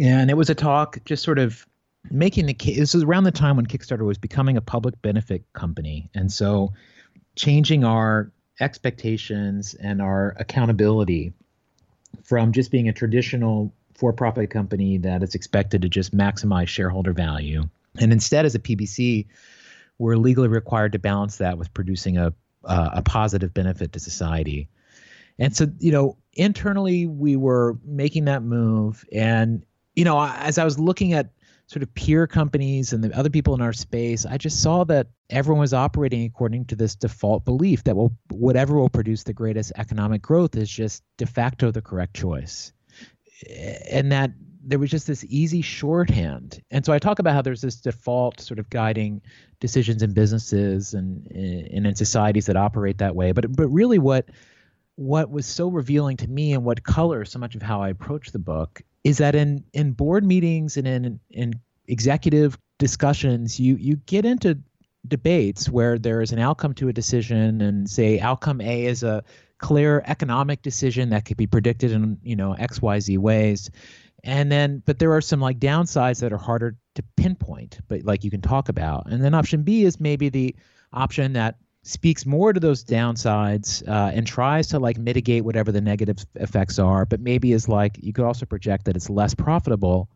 and 0.00 0.30
it 0.30 0.34
was 0.34 0.50
a 0.50 0.54
talk 0.54 0.98
just 1.04 1.22
sort 1.22 1.38
of 1.38 1.66
making 2.10 2.46
the 2.46 2.54
case. 2.54 2.78
This 2.78 2.94
was 2.94 3.02
around 3.02 3.24
the 3.24 3.32
time 3.32 3.56
when 3.56 3.66
Kickstarter 3.66 4.04
was 4.04 4.18
becoming 4.18 4.56
a 4.56 4.60
public 4.60 5.00
benefit 5.02 5.44
company, 5.52 6.10
and 6.14 6.32
so 6.32 6.72
changing 7.36 7.84
our 7.84 8.30
expectations 8.60 9.74
and 9.74 10.02
our 10.02 10.34
accountability 10.38 11.32
from 12.24 12.52
just 12.52 12.70
being 12.70 12.88
a 12.88 12.92
traditional 12.92 13.72
for-profit 13.94 14.50
company 14.50 14.98
that 14.98 15.22
is 15.22 15.34
expected 15.34 15.82
to 15.82 15.88
just 15.88 16.16
maximize 16.16 16.68
shareholder 16.68 17.12
value, 17.12 17.68
and 18.00 18.12
instead, 18.12 18.44
as 18.44 18.54
a 18.54 18.58
PBC, 18.58 19.26
we're 19.98 20.16
legally 20.16 20.48
required 20.48 20.92
to 20.92 20.98
balance 20.98 21.38
that 21.38 21.58
with 21.58 21.72
producing 21.74 22.16
a 22.16 22.32
uh, 22.64 22.90
a 22.94 23.02
positive 23.02 23.54
benefit 23.54 23.92
to 23.92 24.00
society. 24.00 24.68
And 25.38 25.54
so, 25.54 25.68
you 25.78 25.92
know, 25.92 26.16
internally 26.34 27.06
we 27.06 27.36
were 27.36 27.78
making 27.84 28.24
that 28.26 28.42
move, 28.42 29.04
and 29.12 29.64
you 29.94 30.04
know, 30.04 30.20
as 30.20 30.58
I 30.58 30.64
was 30.64 30.78
looking 30.78 31.12
at 31.12 31.30
sort 31.68 31.82
of 31.82 31.94
peer 31.94 32.26
companies 32.26 32.94
and 32.94 33.04
the 33.04 33.16
other 33.16 33.28
people 33.28 33.54
in 33.54 33.60
our 33.60 33.74
space, 33.74 34.24
I 34.24 34.38
just 34.38 34.62
saw 34.62 34.84
that 34.84 35.08
everyone 35.28 35.60
was 35.60 35.74
operating 35.74 36.24
according 36.24 36.64
to 36.66 36.76
this 36.76 36.94
default 36.94 37.44
belief 37.44 37.84
that 37.84 37.94
will, 37.94 38.16
whatever 38.30 38.78
will 38.78 38.88
produce 38.88 39.22
the 39.22 39.34
greatest 39.34 39.72
economic 39.76 40.22
growth 40.22 40.56
is 40.56 40.70
just 40.70 41.02
de 41.18 41.26
facto 41.26 41.70
the 41.70 41.82
correct 41.82 42.16
choice. 42.16 42.72
And 43.90 44.10
that 44.10 44.30
there 44.64 44.78
was 44.78 44.90
just 44.90 45.06
this 45.06 45.24
easy 45.28 45.60
shorthand. 45.60 46.62
And 46.70 46.86
so 46.86 46.92
I 46.94 46.98
talk 46.98 47.18
about 47.18 47.34
how 47.34 47.42
there's 47.42 47.60
this 47.60 47.76
default 47.76 48.40
sort 48.40 48.58
of 48.58 48.70
guiding 48.70 49.20
decisions 49.60 50.02
in 50.02 50.14
businesses 50.14 50.94
and, 50.94 51.26
and 51.30 51.86
in 51.86 51.94
societies 51.94 52.46
that 52.46 52.56
operate 52.56 52.98
that 52.98 53.14
way. 53.14 53.32
But 53.32 53.54
but 53.54 53.68
really 53.68 53.98
what 53.98 54.30
what 54.96 55.30
was 55.30 55.46
so 55.46 55.68
revealing 55.68 56.16
to 56.16 56.28
me 56.28 56.54
and 56.54 56.64
what 56.64 56.82
colors 56.82 57.30
so 57.30 57.38
much 57.38 57.54
of 57.54 57.62
how 57.62 57.80
I 57.80 57.90
approach 57.90 58.32
the 58.32 58.38
book 58.38 58.82
is 59.04 59.18
that 59.18 59.34
in 59.34 59.64
in 59.72 59.92
board 59.92 60.24
meetings 60.24 60.76
and 60.76 60.86
in 60.86 61.20
in 61.30 61.54
executive 61.86 62.58
discussions, 62.78 63.58
you 63.58 63.76
you 63.76 63.96
get 64.06 64.24
into 64.24 64.58
debates 65.06 65.68
where 65.68 65.98
there 65.98 66.20
is 66.20 66.32
an 66.32 66.38
outcome 66.38 66.74
to 66.74 66.88
a 66.88 66.92
decision, 66.92 67.60
and 67.60 67.88
say 67.88 68.20
outcome 68.20 68.60
A 68.60 68.86
is 68.86 69.02
a 69.02 69.24
clear 69.58 70.02
economic 70.06 70.62
decision 70.62 71.10
that 71.10 71.24
could 71.24 71.36
be 71.36 71.46
predicted 71.46 71.92
in 71.92 72.18
you 72.22 72.36
know 72.36 72.52
X 72.54 72.82
Y 72.82 73.00
Z 73.00 73.18
ways, 73.18 73.70
and 74.24 74.50
then 74.50 74.82
but 74.84 74.98
there 74.98 75.12
are 75.12 75.20
some 75.20 75.40
like 75.40 75.58
downsides 75.58 76.20
that 76.20 76.32
are 76.32 76.38
harder 76.38 76.76
to 76.94 77.02
pinpoint, 77.16 77.80
but 77.88 78.04
like 78.04 78.24
you 78.24 78.30
can 78.30 78.40
talk 78.40 78.68
about, 78.68 79.10
and 79.10 79.22
then 79.22 79.34
option 79.34 79.62
B 79.62 79.84
is 79.84 80.00
maybe 80.00 80.28
the 80.28 80.54
option 80.92 81.34
that 81.34 81.56
speaks 81.88 82.26
more 82.26 82.52
to 82.52 82.60
those 82.60 82.84
downsides 82.84 83.86
uh, 83.88 84.10
and 84.14 84.26
tries 84.26 84.68
to 84.68 84.78
like 84.78 84.98
mitigate 84.98 85.44
whatever 85.44 85.72
the 85.72 85.80
negative 85.80 86.18
effects 86.34 86.78
are, 86.78 87.06
but 87.06 87.20
maybe 87.20 87.52
is 87.52 87.68
like 87.68 87.96
you 88.02 88.12
could 88.12 88.24
also 88.24 88.44
project 88.44 88.84
that 88.84 88.96
it's 88.96 89.08
less 89.08 89.34
profitable. 89.34 90.08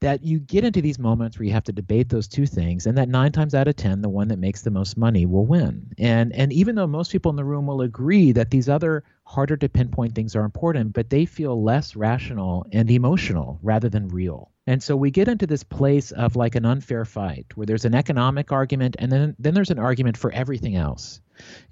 That 0.00 0.24
you 0.24 0.40
get 0.40 0.64
into 0.64 0.82
these 0.82 0.98
moments 0.98 1.38
where 1.38 1.46
you 1.46 1.52
have 1.52 1.62
to 1.64 1.72
debate 1.72 2.08
those 2.08 2.26
two 2.26 2.44
things, 2.44 2.86
and 2.86 2.98
that 2.98 3.08
nine 3.08 3.30
times 3.30 3.54
out 3.54 3.68
of 3.68 3.76
ten, 3.76 4.02
the 4.02 4.08
one 4.08 4.26
that 4.28 4.38
makes 4.40 4.62
the 4.62 4.70
most 4.70 4.96
money 4.96 5.26
will 5.26 5.46
win. 5.46 5.94
And 5.96 6.32
and 6.32 6.52
even 6.52 6.74
though 6.74 6.88
most 6.88 7.12
people 7.12 7.30
in 7.30 7.36
the 7.36 7.44
room 7.44 7.66
will 7.66 7.82
agree 7.82 8.32
that 8.32 8.50
these 8.50 8.68
other 8.68 9.04
harder 9.24 9.56
to 9.56 9.68
pinpoint 9.68 10.16
things 10.16 10.34
are 10.34 10.44
important, 10.44 10.92
but 10.92 11.10
they 11.10 11.24
feel 11.24 11.62
less 11.62 11.94
rational 11.94 12.66
and 12.72 12.90
emotional 12.90 13.60
rather 13.62 13.88
than 13.88 14.08
real. 14.08 14.51
And 14.66 14.82
so 14.82 14.94
we 14.96 15.10
get 15.10 15.28
into 15.28 15.46
this 15.46 15.64
place 15.64 16.12
of 16.12 16.36
like 16.36 16.54
an 16.54 16.64
unfair 16.64 17.04
fight 17.04 17.46
where 17.56 17.66
there's 17.66 17.84
an 17.84 17.94
economic 17.94 18.52
argument 18.52 18.96
and 18.98 19.10
then 19.10 19.34
then 19.38 19.54
there's 19.54 19.70
an 19.70 19.78
argument 19.78 20.16
for 20.16 20.30
everything 20.30 20.76
else. 20.76 21.20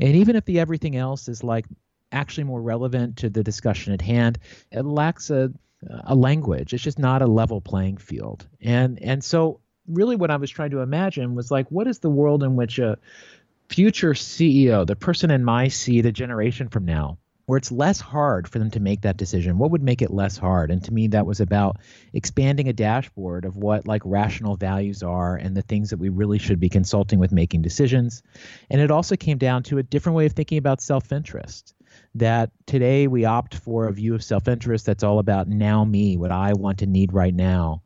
And 0.01 0.17
even 0.17 0.37
if 0.37 0.45
the 0.45 0.59
everything 0.59 0.97
else 0.97 1.29
is 1.29 1.45
like 1.45 1.67
actually 2.11 2.45
more 2.45 2.61
relevant 2.61 3.19
to 3.19 3.31
the 3.31 3.45
discussion 3.45 3.93
at 3.93 4.03
hand, 4.03 4.39
it 4.73 4.85
lacks 4.85 5.31
a 5.31 5.53
a 6.05 6.15
language. 6.15 6.75
It's 6.75 6.83
just 6.83 6.99
not 6.99 7.23
a 7.23 7.27
level 7.27 7.61
playing 7.61 7.99
field. 7.99 8.47
And 8.61 9.01
and 9.03 9.23
so 9.23 9.61
really 9.87 10.17
what 10.17 10.31
I 10.31 10.37
was 10.37 10.51
trying 10.51 10.71
to 10.71 10.81
imagine 10.81 11.35
was 11.35 11.51
like 11.51 11.71
what 11.71 11.87
is 11.87 12.01
the 12.01 12.11
world 12.11 12.43
in 12.43 12.57
which 12.57 12.79
a 12.79 12.99
future 13.69 14.15
CEO, 14.15 14.85
the 14.85 14.97
person 14.97 15.31
in 15.31 15.45
my 15.45 15.69
seat 15.69 16.07
a 16.07 16.13
generation 16.13 16.69
from 16.69 16.85
now, 16.85 17.19
where 17.51 17.59
it's 17.59 17.73
less 17.73 18.01
hard 18.01 18.47
for 18.47 18.61
them 18.61 18.71
to 18.71 18.79
make 18.79 19.01
that 19.01 19.17
decision. 19.17 19.59
What 19.59 19.73
would 19.73 19.83
make 19.83 20.03
it 20.03 20.13
less 20.13 20.37
hard? 20.37 20.71
And 20.71 20.85
to 20.85 20.95
me 20.95 21.09
that 21.09 21.27
was 21.27 21.41
about 21.41 21.79
expanding 22.13 22.69
a 22.69 22.73
dashboard 22.73 23.45
of 23.45 23.57
what 23.57 23.89
like 23.89 24.03
rational 24.05 24.55
values 24.55 25.03
are 25.03 25.35
and 25.35 25.57
the 25.57 25.63
things 25.63 25.91
that 25.91 25.99
we 25.99 26.11
really 26.11 26.39
should 26.39 26.61
be 26.61 26.69
consulting 26.69 27.19
with 27.19 27.33
making 27.33 27.63
decisions. 27.63 28.23
And 28.71 28.81
it 28.81 28.93
also 28.93 29.17
came 29.17 29.37
down 29.37 29.65
to 29.65 29.79
a 29.79 29.83
different 29.83 30.15
way 30.15 30.27
of 30.27 30.33
thinking 30.33 30.59
about 30.59 30.81
self-interest 30.81 31.75
that 32.15 32.53
today 32.67 33.09
we 33.09 33.25
opt 33.25 33.57
for 33.57 33.89
a 33.89 33.93
view 33.93 34.15
of 34.15 34.23
self-interest 34.23 34.87
that's 34.87 35.03
all 35.03 35.19
about 35.19 35.49
now 35.49 35.85
me 35.85 36.17
what 36.17 36.31
i 36.31 36.53
want 36.53 36.79
to 36.79 36.87
need 36.87 37.13
right 37.13 37.35
now 37.35 37.83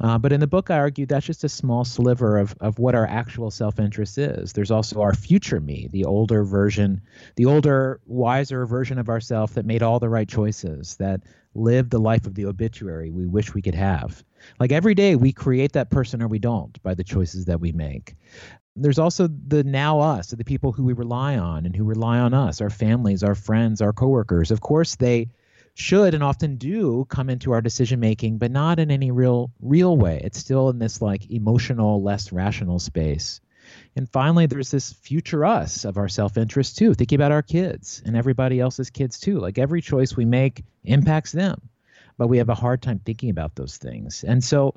uh, 0.00 0.18
but 0.18 0.32
in 0.32 0.40
the 0.40 0.46
book, 0.46 0.70
I 0.70 0.76
argue 0.76 1.06
that's 1.06 1.26
just 1.26 1.44
a 1.44 1.48
small 1.48 1.84
sliver 1.84 2.38
of, 2.38 2.54
of 2.60 2.78
what 2.78 2.94
our 2.94 3.06
actual 3.06 3.50
self 3.50 3.78
interest 3.78 4.18
is. 4.18 4.52
There's 4.52 4.70
also 4.70 5.00
our 5.00 5.14
future 5.14 5.60
me, 5.60 5.88
the 5.90 6.04
older 6.04 6.44
version, 6.44 7.00
the 7.36 7.46
older, 7.46 8.00
wiser 8.06 8.66
version 8.66 8.98
of 8.98 9.08
ourself 9.08 9.54
that 9.54 9.64
made 9.64 9.82
all 9.82 9.98
the 9.98 10.08
right 10.08 10.28
choices, 10.28 10.96
that 10.96 11.22
lived 11.54 11.90
the 11.90 11.98
life 11.98 12.26
of 12.26 12.34
the 12.34 12.44
obituary 12.44 13.10
we 13.10 13.24
wish 13.26 13.54
we 13.54 13.62
could 13.62 13.74
have. 13.74 14.22
Like 14.60 14.72
every 14.72 14.94
day, 14.94 15.16
we 15.16 15.32
create 15.32 15.72
that 15.72 15.90
person 15.90 16.22
or 16.22 16.28
we 16.28 16.38
don't 16.38 16.80
by 16.82 16.94
the 16.94 17.04
choices 17.04 17.46
that 17.46 17.60
we 17.60 17.72
make. 17.72 18.14
There's 18.78 18.98
also 18.98 19.28
the 19.28 19.64
now 19.64 20.00
us, 20.00 20.28
the 20.28 20.44
people 20.44 20.72
who 20.72 20.84
we 20.84 20.92
rely 20.92 21.38
on 21.38 21.64
and 21.64 21.74
who 21.74 21.84
rely 21.84 22.18
on 22.18 22.34
us, 22.34 22.60
our 22.60 22.68
families, 22.68 23.22
our 23.22 23.34
friends, 23.34 23.80
our 23.80 23.94
coworkers. 23.94 24.50
Of 24.50 24.60
course, 24.60 24.96
they 24.96 25.28
should 25.76 26.14
and 26.14 26.22
often 26.22 26.56
do 26.56 27.04
come 27.10 27.28
into 27.28 27.52
our 27.52 27.60
decision 27.60 28.00
making, 28.00 28.38
but 28.38 28.50
not 28.50 28.78
in 28.78 28.90
any 28.90 29.10
real 29.10 29.50
real 29.60 29.96
way. 29.96 30.20
It's 30.24 30.38
still 30.38 30.70
in 30.70 30.78
this 30.78 31.02
like 31.02 31.30
emotional, 31.30 32.02
less 32.02 32.32
rational 32.32 32.78
space. 32.78 33.40
And 33.94 34.08
finally, 34.08 34.46
there's 34.46 34.70
this 34.70 34.92
future 34.94 35.44
us 35.44 35.84
of 35.84 35.98
our 35.98 36.08
self 36.08 36.38
interest 36.38 36.78
too, 36.78 36.94
thinking 36.94 37.16
about 37.16 37.32
our 37.32 37.42
kids 37.42 38.02
and 38.06 38.16
everybody 38.16 38.58
else's 38.58 38.88
kids 38.88 39.20
too. 39.20 39.38
Like 39.38 39.58
every 39.58 39.82
choice 39.82 40.16
we 40.16 40.24
make 40.24 40.64
impacts 40.84 41.32
them, 41.32 41.60
but 42.16 42.28
we 42.28 42.38
have 42.38 42.48
a 42.48 42.54
hard 42.54 42.80
time 42.80 43.00
thinking 43.04 43.28
about 43.28 43.54
those 43.54 43.76
things. 43.76 44.24
And 44.24 44.42
so, 44.42 44.74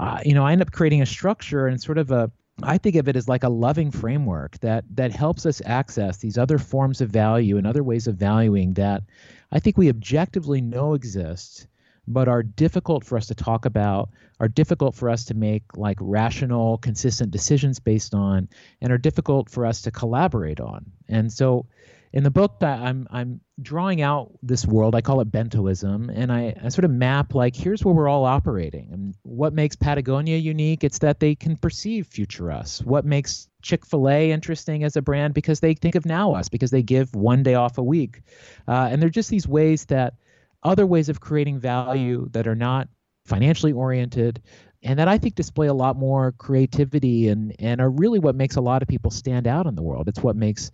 uh, 0.00 0.20
you 0.24 0.32
know, 0.32 0.46
I 0.46 0.52
end 0.52 0.62
up 0.62 0.72
creating 0.72 1.02
a 1.02 1.06
structure 1.06 1.66
and 1.66 1.78
sort 1.78 1.98
of 1.98 2.10
a 2.10 2.30
I 2.62 2.78
think 2.78 2.96
of 2.96 3.08
it 3.08 3.16
as 3.16 3.28
like 3.28 3.44
a 3.44 3.48
loving 3.48 3.90
framework 3.90 4.58
that 4.60 4.84
that 4.94 5.12
helps 5.12 5.46
us 5.46 5.62
access 5.64 6.18
these 6.18 6.38
other 6.38 6.58
forms 6.58 7.00
of 7.00 7.10
value 7.10 7.56
and 7.56 7.66
other 7.66 7.82
ways 7.82 8.06
of 8.06 8.16
valuing 8.16 8.74
that 8.74 9.02
I 9.50 9.58
think 9.58 9.76
we 9.76 9.88
objectively 9.88 10.60
know 10.60 10.94
exist, 10.94 11.66
but 12.06 12.28
are 12.28 12.42
difficult 12.42 13.04
for 13.04 13.16
us 13.16 13.26
to 13.28 13.34
talk 13.34 13.64
about, 13.64 14.10
are 14.40 14.48
difficult 14.48 14.94
for 14.94 15.08
us 15.08 15.24
to 15.26 15.34
make 15.34 15.62
like 15.76 15.98
rational, 16.00 16.78
consistent 16.78 17.30
decisions 17.30 17.78
based 17.80 18.14
on, 18.14 18.48
and 18.80 18.92
are 18.92 18.98
difficult 18.98 19.48
for 19.48 19.64
us 19.66 19.82
to 19.82 19.90
collaborate 19.90 20.60
on. 20.60 20.84
And 21.08 21.32
so 21.32 21.66
in 22.12 22.24
the 22.24 22.30
book 22.30 22.60
that 22.60 22.80
I'm 22.80 23.08
I'm 23.10 23.40
drawing 23.60 24.02
out 24.02 24.32
this 24.42 24.66
world. 24.66 24.94
I 24.94 25.00
call 25.00 25.20
it 25.20 25.30
bentoism, 25.30 26.10
and 26.14 26.30
I, 26.30 26.54
I 26.62 26.68
sort 26.68 26.84
of 26.84 26.90
map 26.90 27.34
like 27.34 27.56
here's 27.56 27.84
where 27.84 27.94
we're 27.94 28.08
all 28.08 28.24
operating. 28.24 28.90
And 28.92 29.14
what 29.22 29.54
makes 29.54 29.76
Patagonia 29.76 30.36
unique? 30.36 30.84
It's 30.84 30.98
that 30.98 31.20
they 31.20 31.34
can 31.34 31.56
perceive 31.56 32.06
future 32.06 32.50
us. 32.50 32.82
What 32.82 33.04
makes 33.04 33.48
Chick 33.62 33.86
Fil 33.86 34.08
A 34.08 34.30
interesting 34.30 34.84
as 34.84 34.96
a 34.96 35.02
brand? 35.02 35.32
Because 35.32 35.60
they 35.60 35.74
think 35.74 35.94
of 35.94 36.04
now 36.04 36.34
us, 36.34 36.48
because 36.48 36.70
they 36.70 36.82
give 36.82 37.14
one 37.14 37.42
day 37.42 37.54
off 37.54 37.78
a 37.78 37.82
week, 37.82 38.22
uh, 38.68 38.88
and 38.90 39.00
they're 39.00 39.08
just 39.08 39.30
these 39.30 39.48
ways 39.48 39.86
that 39.86 40.14
other 40.62 40.86
ways 40.86 41.08
of 41.08 41.20
creating 41.20 41.58
value 41.58 42.28
that 42.32 42.46
are 42.46 42.54
not 42.54 42.88
financially 43.24 43.72
oriented 43.72 44.42
and 44.82 44.98
that 44.98 45.08
I 45.08 45.18
think 45.18 45.36
display 45.36 45.68
a 45.68 45.74
lot 45.74 45.96
more 45.96 46.32
creativity 46.32 47.28
and 47.28 47.54
and 47.58 47.80
are 47.80 47.90
really 47.90 48.18
what 48.18 48.34
makes 48.34 48.56
a 48.56 48.60
lot 48.60 48.82
of 48.82 48.88
people 48.88 49.10
stand 49.10 49.46
out 49.46 49.66
in 49.66 49.74
the 49.74 49.82
world. 49.82 50.08
It's 50.08 50.22
what 50.22 50.36
makes 50.36 50.70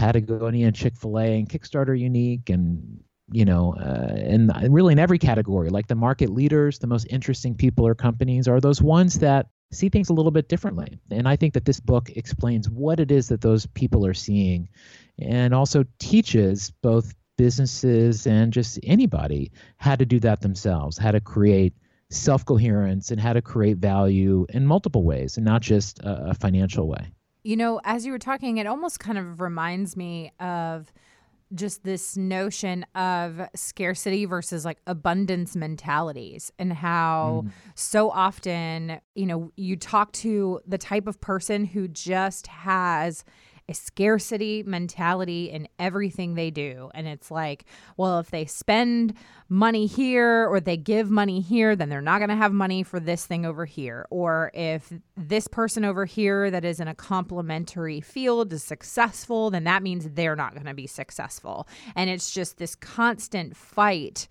Patagonia 0.00 0.66
and 0.66 0.74
Chick 0.74 0.96
Fil 0.96 1.18
A 1.18 1.38
and 1.38 1.46
Kickstarter 1.46 1.98
unique, 1.98 2.48
and 2.48 3.04
you 3.30 3.44
know, 3.44 3.74
uh, 3.74 4.14
and 4.16 4.50
really 4.74 4.92
in 4.92 4.98
every 4.98 5.18
category, 5.18 5.68
like 5.68 5.88
the 5.88 5.94
market 5.94 6.30
leaders, 6.30 6.78
the 6.78 6.86
most 6.86 7.06
interesting 7.10 7.54
people 7.54 7.86
or 7.86 7.94
companies 7.94 8.48
are 8.48 8.62
those 8.62 8.80
ones 8.80 9.18
that 9.18 9.48
see 9.72 9.90
things 9.90 10.08
a 10.08 10.14
little 10.14 10.30
bit 10.30 10.48
differently. 10.48 10.98
And 11.10 11.28
I 11.28 11.36
think 11.36 11.52
that 11.52 11.66
this 11.66 11.80
book 11.80 12.08
explains 12.16 12.70
what 12.70 12.98
it 12.98 13.10
is 13.10 13.28
that 13.28 13.42
those 13.42 13.66
people 13.66 14.06
are 14.06 14.14
seeing 14.14 14.70
and 15.18 15.52
also 15.52 15.84
teaches 15.98 16.72
both 16.82 17.14
businesses 17.36 18.26
and 18.26 18.54
just 18.54 18.80
anybody 18.82 19.52
how 19.76 19.96
to 19.96 20.06
do 20.06 20.18
that 20.20 20.40
themselves, 20.40 20.96
how 20.96 21.10
to 21.10 21.20
create 21.20 21.74
self 22.08 22.46
coherence 22.46 23.10
and 23.10 23.20
how 23.20 23.34
to 23.34 23.42
create 23.42 23.76
value 23.76 24.46
in 24.48 24.66
multiple 24.66 25.04
ways 25.04 25.36
and 25.36 25.44
not 25.44 25.60
just 25.60 25.98
a, 26.00 26.30
a 26.30 26.34
financial 26.34 26.88
way. 26.88 27.12
You 27.42 27.56
know, 27.56 27.80
as 27.84 28.04
you 28.04 28.12
were 28.12 28.18
talking, 28.18 28.58
it 28.58 28.66
almost 28.66 29.00
kind 29.00 29.18
of 29.18 29.40
reminds 29.40 29.96
me 29.96 30.32
of 30.40 30.92
just 31.54 31.82
this 31.82 32.16
notion 32.16 32.86
of 32.94 33.40
scarcity 33.54 34.24
versus 34.24 34.64
like 34.64 34.78
abundance 34.86 35.56
mentalities 35.56 36.52
and 36.58 36.72
how 36.72 37.44
mm. 37.44 37.50
so 37.74 38.10
often, 38.10 39.00
you 39.14 39.26
know, 39.26 39.50
you 39.56 39.76
talk 39.76 40.12
to 40.12 40.60
the 40.66 40.78
type 40.78 41.06
of 41.06 41.20
person 41.20 41.64
who 41.64 41.88
just 41.88 42.46
has 42.46 43.24
a 43.70 43.74
scarcity 43.74 44.64
mentality 44.64 45.48
in 45.48 45.68
everything 45.78 46.34
they 46.34 46.50
do. 46.50 46.90
And 46.92 47.06
it's 47.06 47.30
like, 47.30 47.64
well, 47.96 48.18
if 48.18 48.30
they 48.30 48.44
spend 48.44 49.14
money 49.48 49.86
here 49.86 50.46
or 50.48 50.58
they 50.58 50.76
give 50.76 51.08
money 51.08 51.40
here, 51.40 51.76
then 51.76 51.88
they're 51.88 52.02
not 52.02 52.18
going 52.18 52.30
to 52.30 52.36
have 52.36 52.52
money 52.52 52.82
for 52.82 52.98
this 52.98 53.24
thing 53.24 53.46
over 53.46 53.64
here. 53.64 54.06
Or 54.10 54.50
if 54.54 54.92
this 55.16 55.46
person 55.46 55.84
over 55.84 56.04
here 56.04 56.50
that 56.50 56.64
is 56.64 56.80
in 56.80 56.88
a 56.88 56.94
complementary 56.94 58.00
field 58.00 58.52
is 58.52 58.64
successful, 58.64 59.50
then 59.50 59.64
that 59.64 59.84
means 59.84 60.08
they're 60.10 60.36
not 60.36 60.54
going 60.54 60.66
to 60.66 60.74
be 60.74 60.88
successful. 60.88 61.68
And 61.94 62.10
it's 62.10 62.32
just 62.32 62.58
this 62.58 62.74
constant 62.74 63.56
fight 63.56 64.26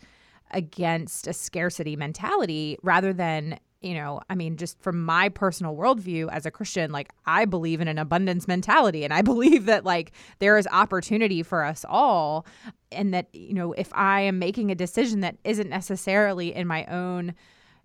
against 0.52 1.28
a 1.28 1.34
scarcity 1.34 1.96
mentality 1.96 2.78
rather 2.84 3.14
than 3.14 3.60
you 3.82 3.94
know, 3.94 4.20
I 4.30 4.36
mean, 4.36 4.58
just 4.58 4.80
from 4.82 5.04
my 5.06 5.30
personal 5.30 5.76
worldview 5.76 6.30
as 6.32 6.46
a 6.46 6.52
Christian, 6.52 6.92
like 6.92 7.10
I 7.26 7.46
believe 7.46 7.80
in 7.80 7.88
an 7.88 7.98
abundance 7.98 8.48
mentality 8.48 9.04
and 9.04 9.14
I 9.14 9.22
believe 9.30 9.66
that 9.66 9.86
like 9.86 10.12
there 10.40 10.58
is 10.58 10.68
opportunity 10.72 11.44
for 11.44 11.64
us 11.64 11.86
all. 11.88 12.46
And 12.92 13.14
that, 13.14 13.28
you 13.34 13.54
know, 13.54 13.74
if 13.74 13.92
I 13.94 14.22
am 14.22 14.40
making 14.40 14.72
a 14.72 14.76
decision 14.76 15.22
that 15.22 15.38
isn't 15.44 15.70
necessarily 15.70 16.54
in 16.54 16.68
my 16.68 16.86
own, 16.86 17.36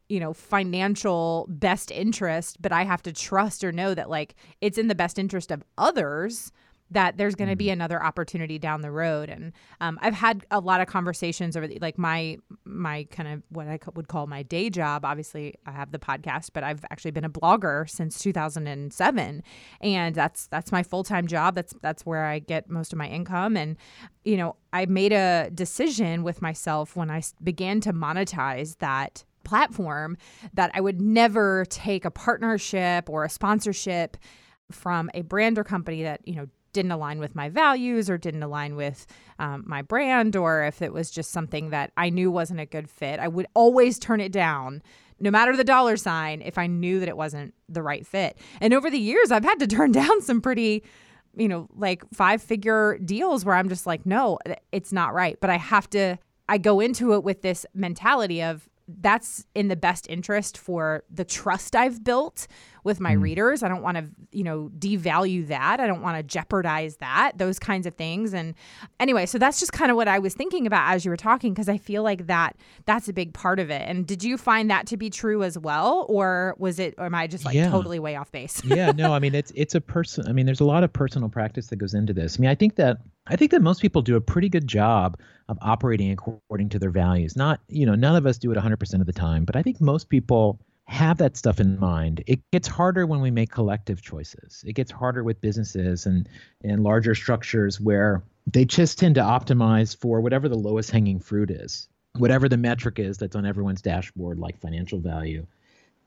you 0.08 0.18
know, 0.18 0.32
financial 0.32 1.46
best 1.48 1.90
interest, 1.90 2.60
but 2.60 2.72
I 2.72 2.84
have 2.84 3.02
to 3.02 3.12
trust 3.12 3.62
or 3.62 3.70
know 3.70 3.94
that 3.94 4.10
like 4.10 4.34
it's 4.60 4.78
in 4.78 4.88
the 4.88 4.94
best 4.94 5.18
interest 5.18 5.50
of 5.50 5.62
others 5.78 6.50
that 6.90 7.16
there's 7.16 7.34
going 7.34 7.50
to 7.50 7.56
be 7.56 7.66
mm. 7.66 7.72
another 7.72 8.02
opportunity 8.02 8.58
down 8.58 8.82
the 8.82 8.90
road. 8.90 9.28
And 9.28 9.52
um, 9.80 9.98
I've 10.02 10.14
had 10.14 10.46
a 10.50 10.60
lot 10.60 10.80
of 10.80 10.86
conversations 10.86 11.56
over 11.56 11.66
the, 11.66 11.78
like 11.80 11.98
my 11.98 12.38
my 12.64 13.04
kind 13.10 13.28
of 13.28 13.42
what 13.48 13.66
I 13.68 13.78
would 13.94 14.08
call 14.08 14.26
my 14.26 14.42
day 14.42 14.70
job. 14.70 15.04
Obviously, 15.04 15.54
I 15.66 15.72
have 15.72 15.92
the 15.92 15.98
podcast, 15.98 16.50
but 16.52 16.62
I've 16.62 16.84
actually 16.90 17.10
been 17.10 17.24
a 17.24 17.30
blogger 17.30 17.88
since 17.88 18.18
2007, 18.18 19.42
and 19.80 20.14
that's 20.14 20.46
that's 20.48 20.72
my 20.72 20.82
full 20.82 21.04
time 21.04 21.26
job. 21.26 21.54
That's 21.54 21.74
that's 21.80 22.04
where 22.04 22.24
I 22.24 22.38
get 22.38 22.68
most 22.68 22.92
of 22.92 22.98
my 22.98 23.08
income. 23.08 23.56
And 23.56 23.76
you 24.24 24.36
know, 24.36 24.56
I 24.72 24.86
made 24.86 25.12
a 25.12 25.50
decision 25.52 26.22
with 26.22 26.42
myself 26.42 26.96
when 26.96 27.10
I 27.10 27.22
began 27.42 27.80
to 27.82 27.92
monetize 27.92 28.78
that 28.78 29.24
platform 29.44 30.16
that 30.54 30.70
I 30.74 30.80
would 30.80 31.00
never 31.00 31.66
take 31.68 32.04
a 32.04 32.10
partnership 32.10 33.08
or 33.10 33.24
a 33.24 33.30
sponsorship 33.30 34.16
from 34.70 35.10
a 35.14 35.22
brand 35.22 35.58
or 35.58 35.64
company 35.64 36.02
that 36.02 36.26
you 36.26 36.34
know 36.34 36.46
didn't 36.74 36.92
align 36.92 37.18
with 37.18 37.34
my 37.34 37.48
values 37.48 38.10
or 38.10 38.18
didn't 38.18 38.42
align 38.42 38.76
with 38.76 39.06
um, 39.38 39.64
my 39.66 39.80
brand, 39.80 40.36
or 40.36 40.64
if 40.64 40.82
it 40.82 40.92
was 40.92 41.10
just 41.10 41.30
something 41.30 41.70
that 41.70 41.92
I 41.96 42.10
knew 42.10 42.30
wasn't 42.30 42.60
a 42.60 42.66
good 42.66 42.90
fit, 42.90 43.18
I 43.18 43.28
would 43.28 43.46
always 43.54 43.98
turn 43.98 44.20
it 44.20 44.32
down. 44.32 44.82
No 45.20 45.30
matter 45.30 45.56
the 45.56 45.64
dollar 45.64 45.96
sign, 45.96 46.42
if 46.42 46.58
I 46.58 46.66
knew 46.66 47.00
that 47.00 47.08
it 47.08 47.16
wasn't 47.16 47.54
the 47.68 47.82
right 47.82 48.06
fit. 48.06 48.36
And 48.60 48.74
over 48.74 48.90
the 48.90 48.98
years, 48.98 49.30
I've 49.30 49.44
had 49.44 49.60
to 49.60 49.66
turn 49.76 49.92
down 49.92 50.20
some 50.20 50.42
pretty, 50.42 50.82
you 51.34 51.48
know, 51.48 51.68
like 51.74 52.04
five 52.12 52.42
figure 52.42 52.98
deals 52.98 53.44
where 53.44 53.54
I'm 53.54 53.68
just 53.68 53.86
like, 53.86 54.04
no, 54.04 54.38
it's 54.70 54.92
not 54.92 55.14
right. 55.14 55.38
But 55.40 55.48
I 55.48 55.56
have 55.56 55.88
to, 55.90 56.18
I 56.48 56.58
go 56.58 56.80
into 56.80 57.14
it 57.14 57.24
with 57.24 57.40
this 57.40 57.64
mentality 57.72 58.42
of 58.42 58.68
that's 58.86 59.46
in 59.54 59.68
the 59.68 59.76
best 59.76 60.08
interest 60.10 60.58
for 60.58 61.04
the 61.10 61.24
trust 61.24 61.74
I've 61.74 62.04
built 62.04 62.46
with 62.84 63.00
my 63.00 63.16
mm. 63.16 63.22
readers. 63.22 63.62
I 63.62 63.68
don't 63.68 63.82
want 63.82 63.96
to, 63.96 64.04
you 64.30 64.44
know, 64.44 64.70
devalue 64.78 65.46
that. 65.48 65.80
I 65.80 65.86
don't 65.86 66.02
want 66.02 66.18
to 66.18 66.22
jeopardize 66.22 66.96
that, 66.96 67.32
those 67.36 67.58
kinds 67.58 67.86
of 67.86 67.94
things. 67.94 68.34
And 68.34 68.54
anyway, 69.00 69.24
so 69.24 69.38
that's 69.38 69.58
just 69.58 69.72
kind 69.72 69.90
of 69.90 69.96
what 69.96 70.06
I 70.06 70.18
was 70.18 70.34
thinking 70.34 70.66
about 70.66 70.92
as 70.92 71.04
you 71.04 71.10
were 71.10 71.16
talking 71.16 71.54
because 71.54 71.68
I 71.68 71.78
feel 71.78 72.02
like 72.02 72.26
that 72.26 72.56
that's 72.84 73.08
a 73.08 73.14
big 73.14 73.32
part 73.32 73.58
of 73.58 73.70
it. 73.70 73.82
And 73.88 74.06
did 74.06 74.22
you 74.22 74.36
find 74.36 74.70
that 74.70 74.86
to 74.88 74.98
be 74.98 75.08
true 75.08 75.42
as 75.42 75.58
well 75.58 76.04
or 76.10 76.54
was 76.58 76.78
it 76.78 76.94
or 76.98 77.06
am 77.06 77.14
I 77.14 77.26
just 77.26 77.46
like 77.46 77.54
yeah. 77.54 77.70
totally 77.70 77.98
way 77.98 78.16
off 78.16 78.30
base? 78.30 78.62
yeah, 78.64 78.92
no, 78.92 79.12
I 79.14 79.18
mean 79.18 79.34
it's 79.34 79.52
it's 79.54 79.74
a 79.74 79.80
person 79.80 80.28
I 80.28 80.32
mean 80.32 80.44
there's 80.44 80.60
a 80.60 80.66
lot 80.66 80.84
of 80.84 80.92
personal 80.92 81.30
practice 81.30 81.68
that 81.68 81.76
goes 81.76 81.94
into 81.94 82.12
this. 82.12 82.38
I 82.38 82.40
mean, 82.40 82.50
I 82.50 82.54
think 82.54 82.76
that 82.76 82.98
I 83.26 83.36
think 83.36 83.50
that 83.52 83.62
most 83.62 83.80
people 83.80 84.02
do 84.02 84.16
a 84.16 84.20
pretty 84.20 84.48
good 84.48 84.66
job 84.66 85.18
of 85.48 85.58
operating 85.62 86.10
according 86.10 86.68
to 86.70 86.78
their 86.78 86.90
values. 86.90 87.36
Not, 87.36 87.60
you 87.68 87.86
know, 87.86 87.94
none 87.94 88.16
of 88.16 88.26
us 88.26 88.38
do 88.38 88.50
it 88.52 88.58
100% 88.58 89.00
of 89.00 89.06
the 89.06 89.12
time, 89.12 89.44
but 89.44 89.56
I 89.56 89.62
think 89.62 89.80
most 89.80 90.08
people 90.10 90.60
have 90.86 91.16
that 91.18 91.36
stuff 91.36 91.60
in 91.60 91.78
mind. 91.78 92.22
It 92.26 92.40
gets 92.52 92.68
harder 92.68 93.06
when 93.06 93.20
we 93.20 93.30
make 93.30 93.50
collective 93.50 94.02
choices. 94.02 94.62
It 94.66 94.74
gets 94.74 94.90
harder 94.90 95.24
with 95.24 95.40
businesses 95.40 96.04
and 96.04 96.28
and 96.62 96.82
larger 96.82 97.14
structures 97.14 97.80
where 97.80 98.22
they 98.46 98.66
just 98.66 98.98
tend 98.98 99.14
to 99.14 99.22
optimize 99.22 99.96
for 99.96 100.20
whatever 100.20 100.48
the 100.48 100.58
lowest 100.58 100.90
hanging 100.90 101.20
fruit 101.20 101.50
is, 101.50 101.88
whatever 102.18 102.48
the 102.48 102.58
metric 102.58 102.98
is 102.98 103.16
that's 103.16 103.34
on 103.34 103.46
everyone's 103.46 103.80
dashboard, 103.80 104.38
like 104.38 104.60
financial 104.60 104.98
value. 104.98 105.46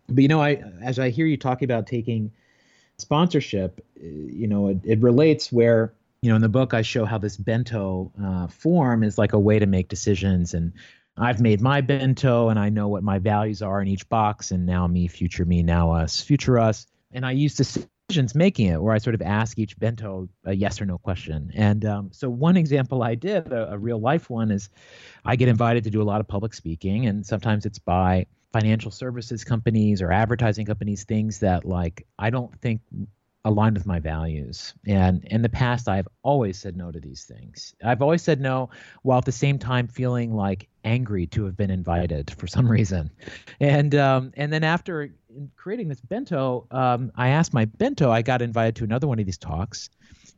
But 0.07 0.21
you 0.21 0.27
know, 0.27 0.41
I 0.41 0.61
as 0.83 0.99
I 0.99 1.09
hear 1.09 1.25
you 1.25 1.37
talking 1.37 1.65
about 1.65 1.87
taking 1.87 2.31
sponsorship, 2.99 3.83
eh, 3.99 4.05
you 4.05 4.47
know, 4.47 4.67
it, 4.67 4.77
it 4.83 4.99
relates 4.99 5.51
where 5.51 5.91
you 6.21 6.29
know, 6.29 6.35
in 6.35 6.41
the 6.41 6.49
book, 6.49 6.73
I 6.73 6.81
show 6.81 7.05
how 7.05 7.17
this 7.17 7.37
bento 7.37 8.11
uh, 8.21 8.47
form 8.47 9.03
is 9.03 9.17
like 9.17 9.33
a 9.33 9.39
way 9.39 9.59
to 9.59 9.65
make 9.65 9.87
decisions. 9.87 10.53
And 10.53 10.73
I've 11.17 11.41
made 11.41 11.61
my 11.61 11.81
bento 11.81 12.49
and 12.49 12.59
I 12.59 12.69
know 12.69 12.87
what 12.87 13.03
my 13.03 13.19
values 13.19 13.61
are 13.61 13.81
in 13.81 13.87
each 13.87 14.07
box. 14.09 14.51
And 14.51 14.65
now 14.65 14.87
me, 14.87 15.07
future 15.07 15.45
me, 15.45 15.63
now 15.63 15.91
us, 15.91 16.21
future 16.21 16.59
us. 16.59 16.87
And 17.11 17.25
I 17.25 17.31
use 17.31 17.55
decisions 17.55 18.35
making 18.35 18.67
it 18.67 18.81
where 18.81 18.93
I 18.93 18.97
sort 18.99 19.15
of 19.15 19.21
ask 19.21 19.57
each 19.59 19.77
bento 19.77 20.29
a 20.43 20.53
yes 20.53 20.81
or 20.81 20.85
no 20.85 20.97
question. 20.97 21.51
And 21.53 21.85
um, 21.85 22.09
so, 22.11 22.29
one 22.29 22.57
example 22.57 23.03
I 23.03 23.15
did, 23.15 23.51
a, 23.51 23.73
a 23.73 23.77
real 23.77 23.99
life 23.99 24.29
one, 24.29 24.51
is 24.51 24.69
I 25.25 25.35
get 25.35 25.47
invited 25.47 25.83
to 25.85 25.89
do 25.89 26.01
a 26.01 26.03
lot 26.03 26.19
of 26.19 26.27
public 26.27 26.53
speaking. 26.53 27.05
And 27.05 27.25
sometimes 27.25 27.65
it's 27.65 27.79
by 27.79 28.27
financial 28.53 28.91
services 28.91 29.43
companies 29.43 30.01
or 30.01 30.11
advertising 30.11 30.65
companies, 30.65 31.03
things 31.03 31.39
that 31.39 31.65
like 31.65 32.05
I 32.17 32.29
don't 32.29 32.53
think 32.61 32.81
aligned 33.47 33.77
with 33.77 33.85
my 33.85 33.99
values. 33.99 34.73
And 34.85 35.23
in 35.25 35.41
the 35.41 35.49
past, 35.49 35.87
I've 35.87 36.07
always 36.21 36.59
said 36.59 36.75
no 36.75 36.91
to 36.91 36.99
these 36.99 37.23
things. 37.23 37.73
I've 37.83 38.01
always 38.01 38.21
said 38.21 38.41
no 38.41 38.69
while 39.03 39.19
at 39.19 39.25
the 39.25 39.31
same 39.31 39.57
time 39.57 39.87
feeling 39.87 40.35
like 40.35 40.67
angry 40.83 41.27
to 41.27 41.45
have 41.45 41.55
been 41.55 41.71
invited 41.71 42.31
for 42.37 42.45
some 42.45 42.69
reason. 42.69 43.09
And 43.59 43.95
um, 43.95 44.33
and 44.35 44.51
then 44.51 44.63
after 44.63 45.09
creating 45.55 45.87
this 45.87 46.01
bento, 46.01 46.67
um, 46.71 47.11
I 47.15 47.29
asked 47.29 47.53
my 47.53 47.65
bento. 47.65 48.11
I 48.11 48.21
got 48.21 48.41
invited 48.41 48.75
to 48.77 48.83
another 48.83 49.07
one 49.07 49.19
of 49.19 49.25
these 49.25 49.37
talks, 49.37 49.89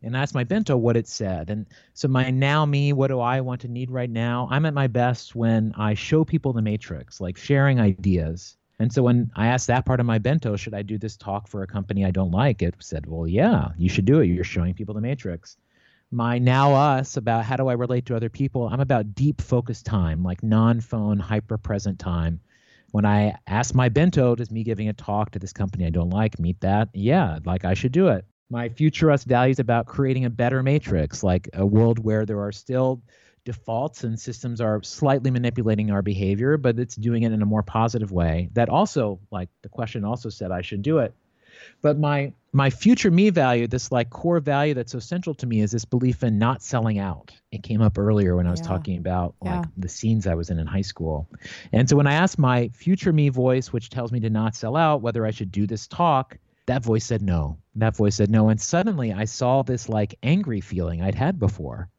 and 0.04 0.16
asked 0.16 0.36
my 0.36 0.44
bento 0.44 0.78
what 0.78 0.96
it 0.96 1.08
said. 1.08 1.50
And 1.50 1.66
so 1.94 2.08
my 2.08 2.30
now 2.30 2.66
me, 2.66 2.94
what 2.94 3.08
do 3.08 3.20
I 3.20 3.42
want 3.42 3.62
to 3.62 3.68
need 3.68 3.90
right 3.92 4.10
now? 4.10 4.48
I'm 4.52 4.66
at 4.66 4.74
my 4.74 4.88
best 4.88 5.36
when 5.36 5.74
I 5.78 5.96
show 5.96 6.24
people 6.24 6.54
the 6.54 6.62
matrix, 6.62 7.20
like 7.20 7.38
sharing 7.38 7.80
ideas 7.80 8.56
and 8.80 8.94
so 8.94 9.04
when 9.04 9.30
I 9.36 9.48
asked 9.48 9.68
that 9.68 9.86
part 9.86 10.00
of 10.00 10.06
my 10.06 10.20
bento, 10.20 10.56
should 10.56 10.74
I 10.74 10.84
do 10.84 10.98
this 10.98 11.18
talk 11.18 11.50
for 11.50 11.64
a 11.64 11.68
company 11.68 12.06
I 12.06 12.12
don't 12.12 12.32
like? 12.32 12.62
It 12.62 12.76
said, 12.80 13.06
well, 13.06 13.28
yeah, 13.28 13.70
you 13.78 13.90
should 13.90 14.06
do 14.06 14.22
it. 14.22 14.28
You're 14.28 14.46
showing 14.46 14.74
people 14.74 14.96
the 14.96 15.02
matrix. 15.02 15.58
My 16.12 16.40
now 16.40 16.74
us 16.74 17.18
about 17.18 17.44
how 17.44 17.58
do 17.58 17.68
I 17.68 17.74
relate 17.74 18.06
to 18.08 18.16
other 18.16 18.30
people, 18.30 18.68
I'm 18.68 18.80
about 18.80 19.14
deep 19.14 19.42
focus 19.42 19.84
time, 19.84 20.24
like 20.24 20.42
non 20.42 20.80
phone, 20.80 21.20
hyper 21.20 21.58
present 21.58 22.00
time. 22.00 22.40
When 22.92 23.06
I 23.06 23.36
ask 23.46 23.76
my 23.76 23.90
bento, 23.90 24.34
does 24.34 24.50
me 24.50 24.64
giving 24.64 24.88
a 24.88 24.94
talk 24.94 25.32
to 25.32 25.40
this 25.40 25.54
company 25.54 25.86
I 25.86 25.92
don't 25.92 26.10
like 26.10 26.40
meet 26.40 26.60
that? 26.62 26.90
Yeah, 26.94 27.40
like 27.46 27.66
I 27.66 27.76
should 27.76 27.92
do 27.92 28.08
it. 28.08 28.26
My 28.50 28.70
future 28.70 29.12
us 29.12 29.26
values 29.26 29.60
about 29.60 29.86
creating 29.86 30.26
a 30.26 30.30
better 30.30 30.64
matrix, 30.64 31.22
like 31.22 31.50
a 31.54 31.66
world 31.66 32.00
where 32.00 32.26
there 32.26 32.42
are 32.42 32.52
still 32.52 33.04
defaults 33.46 34.04
and 34.04 34.20
systems 34.20 34.62
are 34.62 34.82
slightly 34.84 35.32
manipulating 35.32 35.92
our 35.92 36.02
behavior, 36.02 36.58
but 36.58 36.80
it's 36.80 36.96
doing 36.96 37.24
it 37.24 37.32
in 37.32 37.42
a 37.42 37.46
more 37.46 37.64
positive 37.64 38.12
way. 38.12 38.50
That 38.54 38.70
also, 38.70 39.20
like 39.32 39.50
the 39.62 39.70
question 39.70 40.04
also 40.06 40.30
said, 40.30 40.52
I 40.52 40.62
should 40.62 40.82
do 40.82 41.00
it. 41.00 41.14
But 41.82 42.00
my 42.00 42.34
my 42.52 42.70
future 42.70 43.12
me 43.12 43.30
value, 43.30 43.68
this 43.68 43.92
like 43.92 44.10
core 44.10 44.40
value 44.40 44.74
that's 44.74 44.92
so 44.92 45.00
central 45.00 45.36
to 45.36 45.46
me, 45.46 45.62
is 45.62 45.72
this 45.72 45.86
belief 45.86 46.24
in 46.24 46.40
not 46.40 46.62
selling 46.64 46.98
out. 46.98 47.32
It 47.52 47.64
came 47.64 47.82
up 47.82 47.98
earlier 47.98 48.36
when 48.36 48.48
I 48.48 48.52
was 48.52 48.62
yeah. 48.62 48.68
talking 48.68 48.98
about 48.98 49.36
like 49.42 49.66
yeah. 49.66 49.72
the 49.78 49.90
scenes 49.90 50.26
I 50.26 50.36
was 50.36 50.50
in 50.50 50.60
in 50.60 50.68
high 50.68 50.82
school, 50.82 51.28
and 51.74 51.90
so 51.90 51.96
when 51.96 52.08
I 52.08 52.14
asked 52.14 52.40
my 52.40 52.70
future 52.70 53.14
me 53.14 53.30
voice, 53.30 53.74
which 53.74 53.90
tells 53.90 54.12
me 54.12 54.20
to 54.22 54.30
not 54.30 54.56
sell 54.56 54.76
out, 54.76 55.02
whether 55.02 55.26
I 55.26 55.32
should 55.32 55.52
do 55.52 55.68
this 55.68 55.86
talk, 55.88 56.38
that 56.70 56.84
voice 56.84 57.06
said 57.06 57.22
no. 57.22 57.58
That 57.76 57.96
voice 57.96 58.16
said 58.16 58.30
no. 58.30 58.50
And 58.50 58.62
suddenly 58.62 59.12
I 59.12 59.26
saw 59.26 59.64
this 59.64 59.90
like 59.90 60.16
angry 60.22 60.62
feeling 60.62 61.02
I'd 61.02 61.16
had 61.16 61.40
before. 61.40 61.90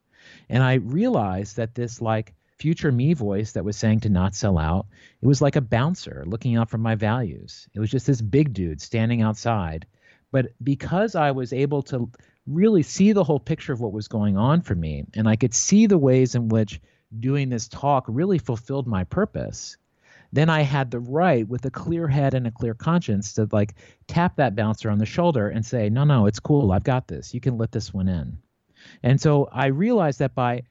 And 0.50 0.64
I 0.64 0.74
realized 0.74 1.56
that 1.56 1.76
this 1.76 2.02
like 2.02 2.34
future 2.58 2.90
me 2.90 3.14
voice 3.14 3.52
that 3.52 3.64
was 3.64 3.76
saying 3.76 4.00
to 4.00 4.10
not 4.10 4.34
sell 4.34 4.58
out, 4.58 4.86
it 5.22 5.26
was 5.26 5.40
like 5.40 5.54
a 5.54 5.60
bouncer 5.60 6.24
looking 6.26 6.56
out 6.56 6.68
for 6.68 6.76
my 6.76 6.96
values. 6.96 7.68
It 7.72 7.78
was 7.78 7.90
just 7.90 8.06
this 8.06 8.20
big 8.20 8.52
dude 8.52 8.82
standing 8.82 9.22
outside. 9.22 9.86
But 10.32 10.48
because 10.62 11.14
I 11.14 11.30
was 11.30 11.52
able 11.52 11.82
to 11.84 12.10
really 12.46 12.82
see 12.82 13.12
the 13.12 13.24
whole 13.24 13.38
picture 13.38 13.72
of 13.72 13.80
what 13.80 13.92
was 13.92 14.08
going 14.08 14.36
on 14.36 14.60
for 14.60 14.74
me, 14.74 15.06
and 15.14 15.28
I 15.28 15.36
could 15.36 15.54
see 15.54 15.86
the 15.86 15.98
ways 15.98 16.34
in 16.34 16.48
which 16.48 16.80
doing 17.20 17.48
this 17.48 17.68
talk 17.68 18.04
really 18.08 18.38
fulfilled 18.38 18.88
my 18.88 19.04
purpose, 19.04 19.76
then 20.32 20.50
I 20.50 20.62
had 20.62 20.90
the 20.90 21.00
right 21.00 21.48
with 21.48 21.64
a 21.64 21.70
clear 21.70 22.08
head 22.08 22.34
and 22.34 22.46
a 22.46 22.52
clear 22.52 22.74
conscience 22.74 23.34
to 23.34 23.48
like 23.52 23.76
tap 24.08 24.36
that 24.36 24.56
bouncer 24.56 24.90
on 24.90 24.98
the 24.98 25.06
shoulder 25.06 25.48
and 25.48 25.64
say, 25.64 25.88
no, 25.90 26.02
no, 26.02 26.26
it's 26.26 26.40
cool. 26.40 26.72
I've 26.72 26.84
got 26.84 27.06
this. 27.06 27.34
You 27.34 27.40
can 27.40 27.56
let 27.56 27.70
this 27.70 27.94
one 27.94 28.08
in. 28.08 28.38
And 29.02 29.20
so 29.20 29.48
I 29.52 29.66
realized 29.66 30.18
that 30.20 30.34
by 30.34 30.62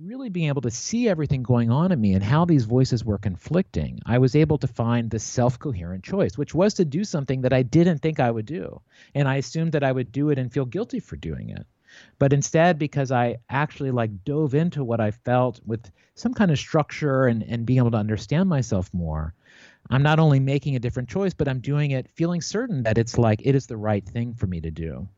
really 0.00 0.28
being 0.28 0.48
able 0.48 0.62
to 0.62 0.70
see 0.70 1.08
everything 1.08 1.42
going 1.42 1.70
on 1.70 1.90
in 1.90 2.00
me 2.00 2.14
and 2.14 2.22
how 2.22 2.44
these 2.44 2.64
voices 2.64 3.04
were 3.04 3.18
conflicting, 3.18 4.00
I 4.06 4.18
was 4.18 4.36
able 4.36 4.58
to 4.58 4.66
find 4.66 5.10
the 5.10 5.18
self 5.18 5.58
coherent 5.58 6.04
choice, 6.04 6.38
which 6.38 6.54
was 6.54 6.74
to 6.74 6.84
do 6.84 7.04
something 7.04 7.42
that 7.42 7.52
I 7.52 7.62
didn't 7.62 7.98
think 7.98 8.20
I 8.20 8.30
would 8.30 8.46
do. 8.46 8.80
And 9.14 9.28
I 9.28 9.36
assumed 9.36 9.72
that 9.72 9.84
I 9.84 9.92
would 9.92 10.12
do 10.12 10.30
it 10.30 10.38
and 10.38 10.52
feel 10.52 10.66
guilty 10.66 11.00
for 11.00 11.16
doing 11.16 11.50
it. 11.50 11.66
But 12.18 12.32
instead, 12.32 12.78
because 12.78 13.10
I 13.10 13.38
actually 13.48 13.90
like 13.90 14.24
dove 14.24 14.54
into 14.54 14.84
what 14.84 15.00
I 15.00 15.10
felt 15.10 15.60
with 15.64 15.90
some 16.14 16.34
kind 16.34 16.50
of 16.50 16.58
structure 16.58 17.26
and, 17.26 17.42
and 17.42 17.64
being 17.64 17.78
able 17.78 17.92
to 17.92 17.96
understand 17.96 18.48
myself 18.48 18.92
more, 18.92 19.34
I'm 19.90 20.02
not 20.02 20.18
only 20.18 20.40
making 20.40 20.76
a 20.76 20.78
different 20.78 21.08
choice, 21.08 21.34
but 21.34 21.48
I'm 21.48 21.60
doing 21.60 21.92
it 21.92 22.08
feeling 22.10 22.40
certain 22.40 22.82
that 22.82 22.98
it's 22.98 23.16
like 23.18 23.40
it 23.44 23.54
is 23.54 23.66
the 23.66 23.76
right 23.76 24.04
thing 24.04 24.34
for 24.34 24.46
me 24.46 24.60
to 24.60 24.70
do. 24.70 25.08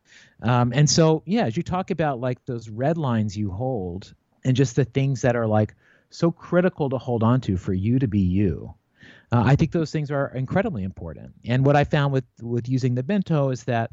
Um, 0.43 0.73
and 0.75 0.89
so, 0.89 1.23
yeah, 1.27 1.45
as 1.45 1.57
you 1.57 1.63
talk 1.63 1.91
about 1.91 2.21
like 2.21 2.45
those 2.47 2.69
red 2.69 2.97
lines 2.97 3.37
you 3.37 3.51
hold 3.51 4.15
and 4.45 4.57
just 4.57 4.77
the 4.77 4.85
things 4.85 5.23
that 5.23 5.37
are 5.37 5.47
like 5.47 5.75
so 6.11 6.31
critical 6.31 6.89
to 6.91 6.99
hold 6.99 7.23
on 7.23 7.41
to 7.43 7.57
for 7.57 7.73
you 7.73 7.99
to 7.99 8.09
be 8.09 8.21
you. 8.21 8.75
Uh, 9.33 9.43
I 9.47 9.57
think 9.57 9.71
those 9.71 9.93
things 9.93 10.11
are 10.11 10.33
incredibly 10.35 10.83
important. 10.83 11.33
And 11.45 11.65
what 11.65 11.77
I 11.77 11.85
found 11.85 12.13
with 12.13 12.25
with 12.41 12.69
using 12.69 12.95
the 12.95 13.03
bento 13.03 13.51
is 13.51 13.65
that 13.65 13.93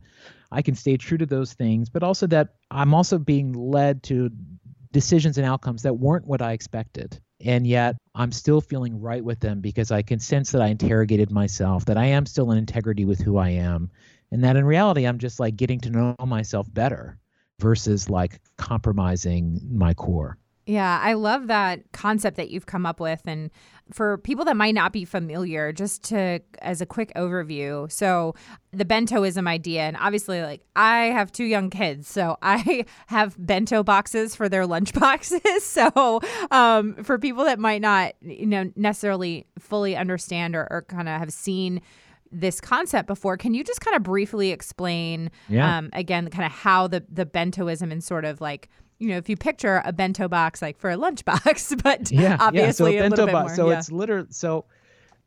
I 0.52 0.62
can 0.62 0.76
stay 0.76 0.98
true 0.98 1.18
to 1.18 1.26
those 1.26 1.54
things, 1.54 1.90
but 1.90 2.04
also 2.04 2.26
that 2.28 2.56
I'm 2.72 2.94
also 2.94 3.18
being 3.18 3.54
led 3.54 4.04
to 4.04 4.32
decisions 4.92 5.38
and 5.38 5.46
outcomes 5.46 5.84
that 5.84 5.94
weren't 5.94 6.26
what 6.26 6.42
I 6.42 6.54
expected. 6.54 7.20
And 7.44 7.68
yet 7.68 7.98
I'm 8.16 8.32
still 8.32 8.62
feeling 8.62 9.00
right 9.00 9.24
with 9.24 9.40
them 9.40 9.62
because 9.62 9.92
I 9.92 10.02
can 10.02 10.20
sense 10.20 10.52
that 10.52 10.62
I 10.62 10.68
interrogated 10.68 11.32
myself, 11.32 11.86
that 11.86 11.98
I 11.98 12.06
am 12.06 12.26
still 12.26 12.52
in 12.52 12.58
integrity 12.58 13.06
with 13.06 13.20
who 13.20 13.38
I 13.38 13.50
am, 13.50 13.92
and 14.32 14.44
that 14.44 14.56
in 14.56 14.66
reality 14.66 15.06
I'm 15.06 15.20
just 15.20 15.40
like 15.40 15.56
getting 15.56 15.80
to 15.82 15.90
know 15.90 16.16
myself 16.26 16.68
better 16.74 17.20
versus 17.60 18.10
like 18.10 18.40
compromising 18.58 19.62
my 19.72 19.94
core. 19.94 20.38
Yeah, 20.68 21.00
I 21.02 21.14
love 21.14 21.48
that 21.48 21.90
concept 21.94 22.36
that 22.36 22.50
you've 22.50 22.66
come 22.66 22.86
up 22.86 23.00
with. 23.00 23.22
And 23.26 23.50
for 23.90 24.18
people 24.18 24.44
that 24.44 24.58
might 24.58 24.76
not 24.76 24.92
be 24.92 25.06
familiar, 25.06 25.72
just 25.72 26.04
to 26.06 26.42
as 26.62 26.82
a 26.82 26.86
quick 26.86 27.14
overview. 27.16 27.90
So, 27.90 28.36
the 28.74 28.84
bentoism 28.84 29.48
idea, 29.48 29.84
and 29.84 29.96
obviously, 29.98 30.42
like 30.42 30.62
I 30.76 31.06
have 31.06 31.32
two 31.32 31.46
young 31.46 31.70
kids, 31.70 32.10
so 32.10 32.38
I 32.42 32.86
have 33.08 33.36
bento 33.40 33.82
boxes 33.82 34.36
for 34.36 34.50
their 34.50 34.66
lunch 34.66 34.94
boxes. 34.94 35.40
so, 35.64 36.20
um, 36.52 37.02
for 37.02 37.18
people 37.18 37.46
that 37.46 37.60
might 37.60 37.82
not, 37.82 38.16
you 38.20 38.46
know, 38.46 38.70
necessarily 38.76 39.48
fully 39.58 39.96
understand 39.96 40.54
or, 40.54 40.68
or 40.70 40.82
kind 40.82 41.08
of 41.08 41.18
have 41.18 41.32
seen 41.32 41.82
this 42.32 42.60
concept 42.62 43.08
before. 43.08 43.38
Can 43.38 43.54
you 43.54 43.64
just 43.64 43.82
kind 43.82 43.96
of 43.96 44.04
briefly 44.04 44.52
explain, 44.52 45.32
yeah. 45.50 45.78
um, 45.78 45.90
again, 45.94 46.30
kind 46.30 46.46
of 46.46 46.52
how 46.52 46.88
the 46.88 47.04
the 47.10 47.26
bentoism 47.26 47.92
and 47.92 48.04
sort 48.04 48.26
of 48.26 48.42
like 48.42 48.70
you 49.00 49.10
know, 49.10 49.18
if 49.18 49.30
you 49.30 49.38
picture 49.38 49.82
a 49.86 49.94
bento 49.94 50.28
box 50.28 50.62
like 50.62 50.78
for 50.80 50.90
a 50.90 50.98
lunchbox, 50.98 51.82
but 51.84 52.12
yeah, 52.12 52.38
obviously 52.40 52.96
yeah. 52.96 53.02
So 53.02 53.04
a, 53.04 53.08
a 53.08 53.10
bento 53.10 53.32
More, 53.32 53.56
So 53.56 53.70
yeah. 53.70 53.80
it's 53.80 53.92
literally 53.92 54.28
so. 54.32 54.66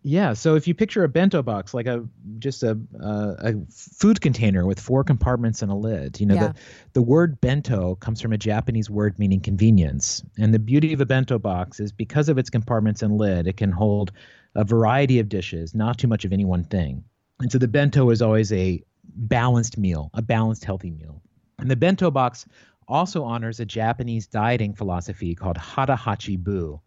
Yeah, 0.03 0.32
so 0.32 0.55
if 0.55 0.66
you 0.66 0.74
picture 0.74 1.05
a 1.05 1.09
bento 1.11 1.42
box 1.42 1.74
like 1.74 1.86
a 1.86 2.03
just 2.38 2.62
a 2.62 2.70
uh, 3.03 3.34
a 3.38 3.53
food 3.70 4.22
container 4.22 4.64
with 4.64 4.80
four 4.80 5.05
compartments 5.05 5.61
and 5.61 5.70
a 5.70 5.74
lid, 5.74 6.18
you 6.18 6.24
know 6.24 6.36
Yeah. 6.36 6.48
the 6.48 6.55
the 6.94 7.03
word 7.03 7.38
bento 7.42 7.96
comes 7.96 8.18
from 8.22 8.32
a 8.32 8.38
Japanese 8.38 8.88
word 8.88 9.18
meaning 9.18 9.40
convenience. 9.40 10.22
And 10.38 10.55
the 10.55 10.59
beauty 10.59 10.94
of 10.94 11.03
a 11.03 11.07
bento 11.07 11.38
box 11.38 11.80
is 11.80 11.92
because 11.92 12.30
of 12.30 12.38
its 12.38 12.48
compartments 12.48 13.03
and 13.03 13.18
lid, 13.18 13.46
it 13.46 13.59
can 13.59 13.70
hold 13.72 14.11
a 14.55 14.64
variety 14.64 15.18
of 15.18 15.28
dishes, 15.28 15.74
not 15.74 15.98
too 15.98 16.09
much 16.09 16.24
of 16.24 16.32
any 16.32 16.44
one 16.44 16.64
thing. 16.64 17.05
And 17.40 17.51
so 17.51 17.59
the 17.59 17.68
bento 17.68 18.11
is 18.11 18.22
always 18.22 18.53
a 18.53 18.82
balanced 19.05 19.78
meal, 19.78 20.11
a 20.14 20.22
balanced 20.22 20.64
healthy 20.64 20.90
meal. 20.90 21.22
And 21.59 21.70
the 21.70 21.76
bento 21.76 22.11
box 22.11 22.46
also 22.88 23.22
honors 23.24 23.61
a 23.61 23.64
Japanese 23.64 24.26
dieting 24.26 24.74
philosophy 24.74 25.34
called 25.34 25.57
hara 25.57 25.96
hachi 25.96 26.36
bu, 26.36 26.80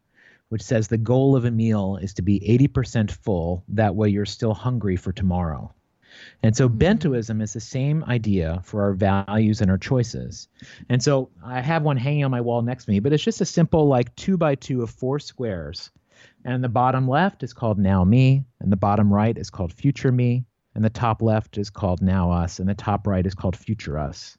which 0.50 0.62
says 0.62 0.88
the 0.88 0.98
goal 0.98 1.36
of 1.36 1.46
a 1.46 1.52
meal 1.52 1.98
is 2.02 2.14
to 2.16 2.22
be 2.22 2.40
80% 2.40 3.12
full. 3.12 3.64
That 3.70 3.96
way 3.96 4.10
you're 4.10 4.26
still 4.26 4.54
hungry 4.54 4.96
for 4.96 5.12
tomorrow. 5.12 5.74
And 6.44 6.56
so 6.56 6.68
Hmm. 6.68 6.78
bentoism 6.78 7.42
is 7.42 7.54
the 7.54 7.60
same 7.60 8.04
idea 8.04 8.62
for 8.64 8.84
our 8.84 8.94
values 8.94 9.62
and 9.62 9.72
our 9.72 9.78
choices. 9.78 10.48
And 10.90 11.02
so 11.02 11.30
I 11.44 11.62
have 11.62 11.84
one 11.84 11.98
hanging 11.98 12.24
on 12.26 12.32
my 12.32 12.42
wall 12.42 12.62
next 12.62 12.86
to 12.86 12.92
me, 12.92 13.00
but 13.00 13.14
it's 13.14 13.24
just 13.24 13.42
a 13.42 13.46
simple 13.46 13.88
like 13.88 14.16
two 14.16 14.38
by 14.38 14.56
two 14.56 14.84
of 14.84 14.92
four 14.92 15.20
squares. 15.20 15.90
And 16.46 16.64
the 16.64 16.70
bottom 16.70 17.08
left 17.08 17.44
is 17.44 17.54
called 17.54 17.80
now 17.80 18.04
me, 18.04 18.46
and 18.60 18.72
the 18.72 18.78
bottom 18.78 19.14
right 19.14 19.38
is 19.38 19.50
called 19.50 19.74
future 19.74 20.12
me, 20.12 20.46
and 20.76 20.84
the 20.84 20.90
top 20.90 21.22
left 21.22 21.58
is 21.58 21.70
called 21.70 22.02
now 22.02 22.32
us, 22.32 22.60
and 22.60 22.68
the 22.68 22.74
top 22.74 23.08
right 23.08 23.26
is 23.26 23.34
called 23.34 23.56
future 23.56 23.98
us. 23.98 24.38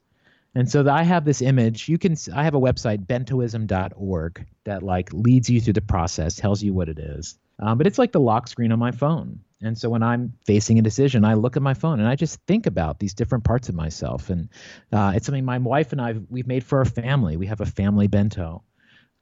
And 0.55 0.71
so 0.71 0.89
I 0.89 1.03
have 1.03 1.25
this 1.25 1.43
image. 1.43 1.89
You 1.89 1.99
can 1.99 2.17
I 2.33 2.45
have 2.45 2.55
a 2.55 2.61
website 2.61 3.07
bentoism.org 3.07 4.47
that 4.65 4.83
like 4.83 5.13
leads 5.13 5.51
you 5.51 5.61
through 5.61 5.73
the 5.73 5.81
process, 5.81 6.37
tells 6.37 6.63
you 6.63 6.73
what 6.73 6.89
it 6.89 6.99
is. 6.99 7.39
Um, 7.59 7.79
but 7.79 7.87
it's 7.87 7.99
like 7.99 8.13
the 8.13 8.21
lock 8.21 8.49
screen 8.49 8.73
on 8.73 8.79
my 8.79 8.93
phone. 8.93 9.41
And 9.63 9.79
so 9.79 9.89
when 9.89 10.03
I'm 10.03 10.35
facing 10.45 10.79
a 10.79 10.83
decision, 10.83 11.25
I 11.25 11.35
look 11.35 11.57
at 11.57 11.63
my 11.63 11.75
phone 11.75 11.99
and 11.99 12.09
I 12.09 12.17
just 12.17 12.39
think 12.47 12.67
about 12.67 12.99
these 12.99 13.15
different 13.15 13.45
parts 13.45 13.69
of 13.69 13.75
myself. 13.75 14.29
And 14.31 14.49
uh, 14.93 15.13
it's 15.17 15.27
something 15.27 15.45
my 15.45 15.59
wife 15.59 15.93
and 15.93 16.01
I 16.01 16.15
we've 16.29 16.47
made 16.47 16.65
for 16.65 16.79
our 16.79 16.85
family. 16.85 17.37
We 17.37 17.47
have 17.47 17.61
a 17.61 17.67
family 17.67 18.07
bento. 18.07 18.63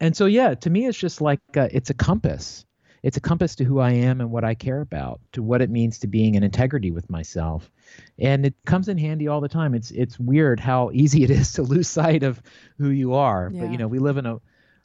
And 0.01 0.17
so 0.17 0.27
yeah, 0.27 0.55
to 0.55 0.71
me 0.71 0.87
it's 0.87 0.99
just 0.99 1.21
like 1.21 1.41
a, 1.55 1.75
it's 1.75 1.91
a 1.91 1.95
compass. 1.95 2.67
It's 3.03 3.17
a 3.17 3.21
compass 3.21 3.57
to 3.57 3.65
who 3.65 3.81
I 3.81 3.93
am 3.93 4.21
and 4.21 4.31
what 4.31 4.45
I 4.45 4.55
care 4.55 4.81
about, 4.81 5.21
to 5.33 5.43
what 5.43 5.61
it 5.61 5.71
means 5.71 5.99
to 6.01 6.07
being 6.07 6.37
in 6.37 6.43
integrity 6.43 6.93
with 6.93 7.11
myself. 7.11 7.71
And 8.19 8.47
it 8.47 8.55
comes 8.65 8.89
in 8.89 8.97
handy 8.97 9.27
all 9.29 9.41
the 9.41 9.49
time. 9.49 9.75
It's 9.75 9.91
it's 9.91 10.19
weird 10.19 10.61
how 10.61 10.91
easy 10.95 11.25
it 11.25 11.31
is 11.31 11.53
to 11.55 11.63
lose 11.63 11.89
sight 11.89 12.23
of 12.23 12.41
who 12.79 12.91
you 12.91 13.15
are. 13.15 13.51
Yeah. 13.53 13.63
But 13.63 13.73
you 13.73 13.79
know, 13.79 13.89
we 13.89 13.99
live 13.99 14.19
in 14.19 14.27
a 14.27 14.41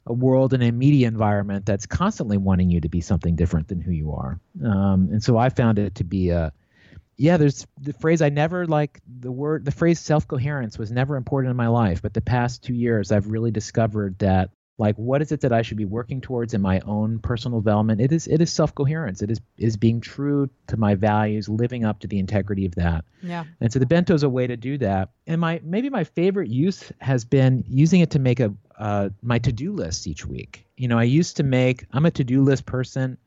a 0.08 0.12
world 0.12 0.54
and 0.54 0.62
a 0.62 0.72
media 0.72 1.06
environment 1.06 1.66
that's 1.66 1.86
constantly 1.86 2.38
wanting 2.38 2.70
you 2.70 2.80
to 2.80 2.88
be 2.88 3.00
something 3.00 3.36
different 3.36 3.68
than 3.68 3.80
who 3.80 3.92
you 3.92 4.12
are. 4.12 4.40
Um, 4.64 5.10
and 5.12 5.22
so 5.22 5.36
I 5.36 5.50
found 5.50 5.78
it 5.78 5.96
to 5.96 6.04
be 6.04 6.30
a 6.30 6.52
yeah, 7.18 7.36
there's 7.36 7.66
the 7.80 7.92
phrase 7.92 8.22
I 8.22 8.28
never 8.28 8.64
like 8.66 9.00
the 9.06 9.30
word 9.30 9.64
the 9.64 9.72
phrase 9.72 10.00
self-coherence 10.00 10.78
was 10.78 10.90
never 10.90 11.16
important 11.16 11.50
in 11.50 11.56
my 11.56 11.66
life, 11.66 12.00
but 12.00 12.14
the 12.14 12.20
past 12.20 12.62
2 12.64 12.74
years 12.74 13.12
I've 13.12 13.26
really 13.26 13.50
discovered 13.50 14.18
that 14.20 14.50
like 14.78 14.94
what 14.96 15.20
is 15.20 15.32
it 15.32 15.40
that 15.40 15.52
I 15.52 15.62
should 15.62 15.76
be 15.76 15.84
working 15.84 16.20
towards 16.20 16.54
in 16.54 16.62
my 16.62 16.80
own 16.80 17.18
personal 17.18 17.60
development? 17.60 18.00
It 18.00 18.12
is 18.12 18.28
it 18.28 18.40
is 18.40 18.52
self-coherence. 18.52 19.22
It 19.22 19.30
is 19.30 19.40
is 19.56 19.76
being 19.76 20.00
true 20.00 20.48
to 20.68 20.76
my 20.76 20.94
values, 20.94 21.48
living 21.48 21.84
up 21.84 21.98
to 22.00 22.06
the 22.06 22.18
integrity 22.18 22.64
of 22.64 22.76
that. 22.76 23.04
yeah. 23.22 23.44
And 23.60 23.72
so 23.72 23.80
the 23.80 23.86
bento 23.86 24.14
is 24.14 24.22
a 24.22 24.28
way 24.28 24.46
to 24.46 24.56
do 24.56 24.78
that. 24.78 25.10
And 25.26 25.40
my 25.40 25.60
maybe 25.64 25.90
my 25.90 26.04
favorite 26.04 26.48
use 26.48 26.92
has 27.00 27.24
been 27.24 27.64
using 27.68 28.00
it 28.00 28.10
to 28.10 28.18
make 28.20 28.38
a 28.40 28.54
uh, 28.78 29.08
my 29.22 29.40
to-do 29.40 29.72
list 29.72 30.06
each 30.06 30.24
week. 30.24 30.64
You 30.76 30.86
know, 30.86 30.98
I 30.98 31.02
used 31.02 31.36
to 31.38 31.42
make 31.42 31.84
I'm 31.92 32.06
a 32.06 32.10
to-do 32.12 32.42
list 32.42 32.64
person, 32.64 33.18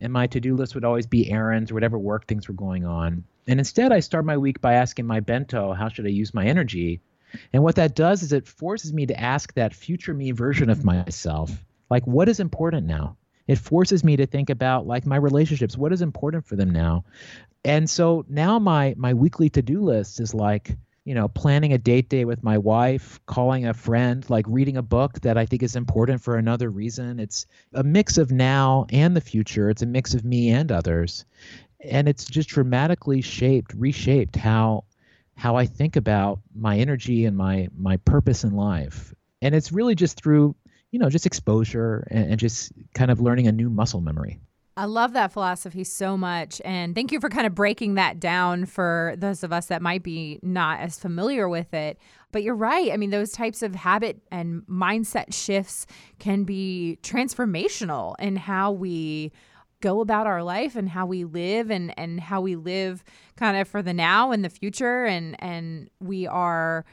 and 0.00 0.12
my 0.12 0.26
to-do 0.26 0.54
list 0.54 0.74
would 0.74 0.84
always 0.84 1.06
be 1.06 1.30
errands 1.30 1.70
or 1.70 1.74
whatever 1.74 1.98
work 1.98 2.26
things 2.26 2.46
were 2.46 2.54
going 2.54 2.84
on. 2.84 3.24
And 3.46 3.58
instead, 3.58 3.90
I 3.90 4.00
start 4.00 4.26
my 4.26 4.36
week 4.36 4.60
by 4.60 4.74
asking 4.74 5.06
my 5.06 5.20
bento, 5.20 5.72
how 5.72 5.88
should 5.88 6.06
I 6.06 6.10
use 6.10 6.34
my 6.34 6.44
energy? 6.44 7.00
And 7.52 7.62
what 7.62 7.76
that 7.76 7.94
does 7.94 8.22
is 8.22 8.32
it 8.32 8.46
forces 8.46 8.92
me 8.92 9.06
to 9.06 9.20
ask 9.20 9.54
that 9.54 9.74
future 9.74 10.14
me 10.14 10.30
version 10.30 10.70
of 10.70 10.84
myself, 10.84 11.50
like 11.90 12.06
what 12.06 12.28
is 12.28 12.40
important 12.40 12.86
now? 12.86 13.16
It 13.46 13.58
forces 13.58 14.04
me 14.04 14.16
to 14.16 14.26
think 14.26 14.50
about 14.50 14.86
like 14.86 15.06
my 15.06 15.16
relationships, 15.16 15.76
what 15.76 15.92
is 15.92 16.02
important 16.02 16.46
for 16.46 16.56
them 16.56 16.70
now? 16.70 17.04
And 17.64 17.90
so 17.90 18.24
now 18.28 18.58
my 18.58 18.94
my 18.96 19.14
weekly 19.14 19.50
to-do 19.50 19.82
list 19.82 20.20
is 20.20 20.34
like, 20.34 20.76
you 21.04 21.14
know, 21.14 21.28
planning 21.28 21.72
a 21.72 21.78
date 21.78 22.08
day 22.08 22.24
with 22.24 22.42
my 22.42 22.58
wife, 22.58 23.18
calling 23.26 23.66
a 23.66 23.74
friend, 23.74 24.28
like 24.30 24.44
reading 24.48 24.76
a 24.76 24.82
book 24.82 25.20
that 25.20 25.36
I 25.36 25.46
think 25.46 25.62
is 25.62 25.74
important 25.74 26.22
for 26.22 26.36
another 26.36 26.70
reason. 26.70 27.18
It's 27.18 27.46
a 27.74 27.82
mix 27.82 28.18
of 28.18 28.30
now 28.30 28.86
and 28.90 29.16
the 29.16 29.20
future. 29.20 29.70
It's 29.70 29.82
a 29.82 29.86
mix 29.86 30.14
of 30.14 30.24
me 30.24 30.50
and 30.50 30.70
others. 30.70 31.24
And 31.82 32.08
it's 32.08 32.26
just 32.26 32.50
dramatically 32.50 33.22
shaped, 33.22 33.74
reshaped 33.74 34.36
how 34.36 34.84
how 35.40 35.56
I 35.56 35.64
think 35.64 35.96
about 35.96 36.40
my 36.54 36.78
energy 36.78 37.24
and 37.24 37.34
my 37.34 37.68
my 37.74 37.96
purpose 37.96 38.44
in 38.44 38.54
life. 38.54 39.14
And 39.40 39.54
it's 39.54 39.72
really 39.72 39.94
just 39.94 40.22
through, 40.22 40.54
you 40.90 40.98
know, 40.98 41.08
just 41.08 41.24
exposure 41.24 42.06
and, 42.10 42.32
and 42.32 42.38
just 42.38 42.72
kind 42.94 43.10
of 43.10 43.22
learning 43.22 43.46
a 43.46 43.52
new 43.52 43.70
muscle 43.70 44.02
memory. 44.02 44.38
I 44.76 44.84
love 44.84 45.14
that 45.14 45.32
philosophy 45.32 45.82
so 45.82 46.18
much. 46.18 46.60
And 46.62 46.94
thank 46.94 47.10
you 47.10 47.20
for 47.20 47.30
kind 47.30 47.46
of 47.46 47.54
breaking 47.54 47.94
that 47.94 48.20
down 48.20 48.66
for 48.66 49.14
those 49.16 49.42
of 49.42 49.50
us 49.50 49.66
that 49.66 49.80
might 49.80 50.02
be 50.02 50.40
not 50.42 50.80
as 50.80 50.98
familiar 50.98 51.48
with 51.48 51.72
it. 51.72 51.98
But 52.32 52.42
you're 52.42 52.54
right. 52.54 52.92
I 52.92 52.98
mean, 52.98 53.10
those 53.10 53.32
types 53.32 53.62
of 53.62 53.74
habit 53.74 54.20
and 54.30 54.62
mindset 54.66 55.32
shifts 55.32 55.86
can 56.18 56.44
be 56.44 56.98
transformational 57.02 58.14
in 58.18 58.36
how 58.36 58.72
we 58.72 59.32
go 59.80 60.00
about 60.00 60.26
our 60.26 60.42
life 60.42 60.76
and 60.76 60.88
how 60.88 61.06
we 61.06 61.24
live 61.24 61.70
and 61.70 61.98
and 61.98 62.20
how 62.20 62.40
we 62.40 62.56
live 62.56 63.02
kind 63.36 63.56
of 63.56 63.66
for 63.68 63.82
the 63.82 63.94
now 63.94 64.32
and 64.32 64.44
the 64.44 64.50
future. 64.50 65.04
And 65.04 65.36
and 65.42 65.90
we 66.00 66.26
are 66.26 66.84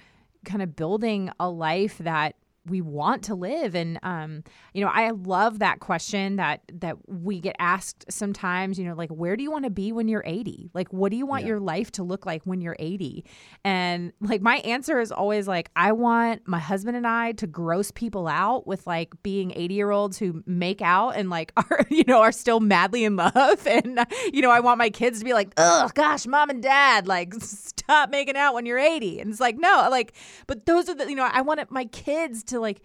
kind 0.46 0.62
of 0.62 0.76
building 0.76 1.30
a 1.40 1.50
life 1.50 1.98
that 2.00 2.36
we 2.70 2.82
want 2.82 3.24
to 3.24 3.36
live. 3.36 3.76
And 3.76 3.99
um 4.03 4.43
you 4.74 4.84
know 4.84 4.91
i 4.93 5.09
love 5.09 5.59
that 5.59 5.80
question 5.80 6.36
that 6.36 6.61
that 6.72 6.97
we 7.07 7.39
get 7.39 7.55
asked 7.59 8.05
sometimes 8.09 8.78
you 8.78 8.86
know 8.86 8.93
like 8.93 9.09
where 9.09 9.36
do 9.36 9.43
you 9.43 9.51
want 9.51 9.63
to 9.63 9.70
be 9.70 9.91
when 9.91 10.07
you're 10.07 10.24
80 10.26 10.70
like 10.74 10.91
what 10.93 11.11
do 11.11 11.18
you 11.18 11.26
want 11.26 11.43
yeah. 11.43 11.49
your 11.49 11.59
life 11.59 11.91
to 11.93 12.03
look 12.03 12.26
like 12.26 12.43
when 12.43 12.61
you're 12.61 12.76
80 12.78 13.26
and 13.63 14.13
like 14.22 14.41
my 14.41 14.57
answer 14.57 14.99
is 14.99 15.11
always 15.11 15.47
like 15.47 15.70
i 15.76 15.91
want 15.91 16.47
my 16.47 16.59
husband 16.59 16.95
and 16.95 17.07
i 17.07 17.32
to 17.34 17.47
gross 17.47 17.91
people 17.91 18.28
out 18.28 18.68
with 18.68 18.86
like 18.86 19.11
being 19.24 19.51
80 19.55 19.74
year 19.74 19.91
olds 19.91 20.18
who 20.18 20.43
make 20.45 20.82
out 20.82 21.11
and 21.11 21.30
like 21.30 21.51
are 21.57 21.86
you 21.89 22.03
know 22.07 22.22
are 22.22 22.32
still 22.32 22.59
madly 22.59 23.03
in 23.03 23.15
love. 23.15 23.65
And 23.78 23.99
you 24.32 24.41
know 24.41 24.49
i 24.49 24.59
want 24.59 24.78
my 24.78 24.89
kids 24.89 25.20
to 25.20 25.26
be 25.26 25.34
like 25.34 25.53
oh 25.57 25.89
gosh 25.93 26.26
mom 26.26 26.49
and 26.49 26.63
dad 26.63 27.07
like 27.07 27.34
stop 27.39 28.09
making 28.09 28.38
out 28.38 28.53
when 28.53 28.65
you're 28.65 28.78
80 28.78 29.20
and 29.20 29.30
it's 29.30 29.39
like 29.39 29.57
no 29.57 29.88
like 29.91 30.13
but 30.47 30.65
those 30.65 30.89
are 30.89 30.95
the 30.95 31.09
you 31.09 31.15
know 31.15 31.30
i 31.32 31.41
want 31.41 31.70
my 31.70 31.86
kids 31.86 32.43
to 32.45 32.57
like 32.60 32.82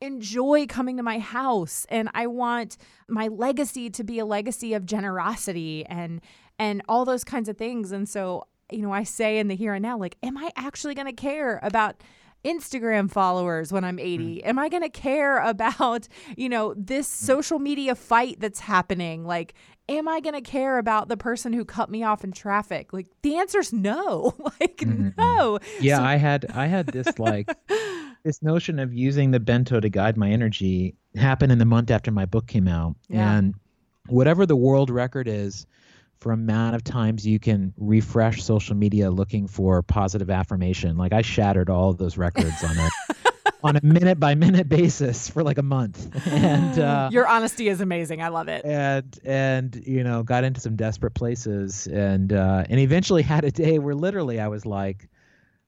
enjoy 0.00 0.66
coming 0.66 0.96
to 0.98 1.02
my 1.02 1.18
house 1.18 1.86
and 1.88 2.10
I 2.14 2.26
want 2.26 2.76
my 3.08 3.28
legacy 3.28 3.88
to 3.90 4.04
be 4.04 4.18
a 4.18 4.26
legacy 4.26 4.74
of 4.74 4.84
generosity 4.84 5.86
and 5.86 6.20
and 6.58 6.82
all 6.88 7.04
those 7.04 7.24
kinds 7.24 7.48
of 7.48 7.56
things 7.56 7.92
and 7.92 8.08
so 8.08 8.46
you 8.70 8.82
know 8.82 8.92
I 8.92 9.04
say 9.04 9.38
in 9.38 9.48
the 9.48 9.56
here 9.56 9.72
and 9.72 9.82
now 9.82 9.96
like 9.96 10.16
am 10.22 10.36
I 10.36 10.50
actually 10.56 10.94
going 10.94 11.06
to 11.06 11.14
care 11.14 11.60
about 11.62 12.02
Instagram 12.44 13.10
followers 13.10 13.72
when 13.72 13.82
I'm 13.82 13.98
80? 13.98 14.36
Mm. 14.36 14.46
Am 14.46 14.58
I 14.58 14.68
going 14.68 14.84
to 14.84 14.88
care 14.88 15.38
about, 15.42 16.06
you 16.36 16.48
know, 16.48 16.74
this 16.76 17.08
mm. 17.08 17.26
social 17.26 17.58
media 17.58 17.94
fight 17.94 18.38
that's 18.38 18.60
happening? 18.60 19.24
Like 19.24 19.54
am 19.88 20.08
I 20.08 20.20
going 20.20 20.34
to 20.34 20.40
care 20.40 20.78
about 20.78 21.08
the 21.08 21.16
person 21.16 21.52
who 21.52 21.64
cut 21.64 21.90
me 21.90 22.02
off 22.02 22.24
in 22.24 22.32
traffic? 22.32 22.92
Like 22.92 23.06
the 23.22 23.36
answer's 23.36 23.72
no. 23.72 24.34
like 24.60 24.78
mm-hmm. 24.78 25.10
no. 25.18 25.58
Yeah, 25.80 25.98
so- 25.98 26.04
I 26.04 26.16
had 26.16 26.46
I 26.52 26.66
had 26.66 26.86
this 26.88 27.18
like 27.18 27.48
this 28.26 28.42
notion 28.42 28.80
of 28.80 28.92
using 28.92 29.30
the 29.30 29.38
bento 29.38 29.78
to 29.78 29.88
guide 29.88 30.16
my 30.16 30.28
energy 30.28 30.96
happened 31.14 31.52
in 31.52 31.58
the 31.58 31.64
month 31.64 31.92
after 31.92 32.10
my 32.10 32.26
book 32.26 32.48
came 32.48 32.66
out. 32.66 32.96
Yeah. 33.08 33.36
And 33.36 33.54
whatever 34.08 34.46
the 34.46 34.56
world 34.56 34.90
record 34.90 35.28
is 35.28 35.64
for 36.18 36.32
amount 36.32 36.74
of 36.74 36.82
times 36.82 37.24
you 37.24 37.38
can 37.38 37.72
refresh 37.76 38.42
social 38.42 38.74
media 38.74 39.12
looking 39.12 39.46
for 39.46 39.80
positive 39.82 40.28
affirmation, 40.28 40.96
like 40.96 41.12
I 41.12 41.22
shattered 41.22 41.70
all 41.70 41.90
of 41.90 41.98
those 41.98 42.18
records 42.18 42.64
on 42.64 42.76
it. 42.76 42.92
on 43.62 43.76
a 43.76 43.80
minute 43.84 44.18
by 44.18 44.34
minute 44.34 44.68
basis 44.68 45.30
for 45.30 45.42
like 45.42 45.56
a 45.58 45.62
month 45.62 46.26
and 46.26 46.78
uh, 46.78 47.08
your 47.10 47.26
honesty 47.26 47.68
is 47.68 47.80
amazing 47.80 48.20
i 48.20 48.28
love 48.28 48.48
it 48.48 48.64
and 48.64 49.18
and 49.24 49.82
you 49.86 50.04
know 50.04 50.22
got 50.22 50.44
into 50.44 50.60
some 50.60 50.76
desperate 50.76 51.14
places 51.14 51.86
and 51.86 52.34
uh, 52.34 52.64
and 52.68 52.78
eventually 52.78 53.22
had 53.22 53.44
a 53.44 53.50
day 53.50 53.78
where 53.78 53.94
literally 53.94 54.38
i 54.38 54.46
was 54.46 54.66
like 54.66 55.08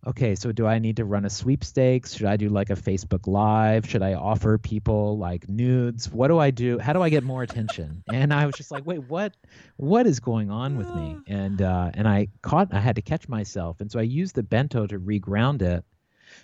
okay, 0.06 0.34
so 0.34 0.52
do 0.52 0.66
I 0.66 0.78
need 0.78 0.96
to 0.96 1.04
run 1.04 1.24
a 1.24 1.30
sweepstakes? 1.30 2.14
Should 2.14 2.26
I 2.26 2.36
do 2.36 2.48
like 2.48 2.70
a 2.70 2.76
Facebook 2.76 3.26
Live? 3.26 3.88
Should 3.88 4.02
I 4.02 4.14
offer 4.14 4.58
people 4.58 5.18
like 5.18 5.48
nudes? 5.48 6.10
What 6.10 6.28
do 6.28 6.38
I 6.38 6.50
do? 6.50 6.78
How 6.78 6.92
do 6.92 7.02
I 7.02 7.08
get 7.08 7.24
more 7.24 7.42
attention? 7.42 8.02
and 8.12 8.32
I 8.32 8.46
was 8.46 8.54
just 8.54 8.70
like, 8.70 8.86
wait, 8.86 9.08
what? 9.08 9.34
What 9.76 10.06
is 10.06 10.20
going 10.20 10.50
on 10.50 10.78
with 10.78 10.88
me? 10.94 11.18
And 11.26 11.60
uh, 11.60 11.90
and 11.94 12.08
I 12.08 12.28
caught, 12.42 12.72
I 12.72 12.80
had 12.80 12.96
to 12.96 13.02
catch 13.02 13.28
myself, 13.28 13.80
and 13.80 13.90
so 13.90 13.98
I 13.98 14.02
used 14.02 14.34
the 14.34 14.42
bento 14.42 14.86
to 14.86 14.98
reground 14.98 15.62
it. 15.62 15.84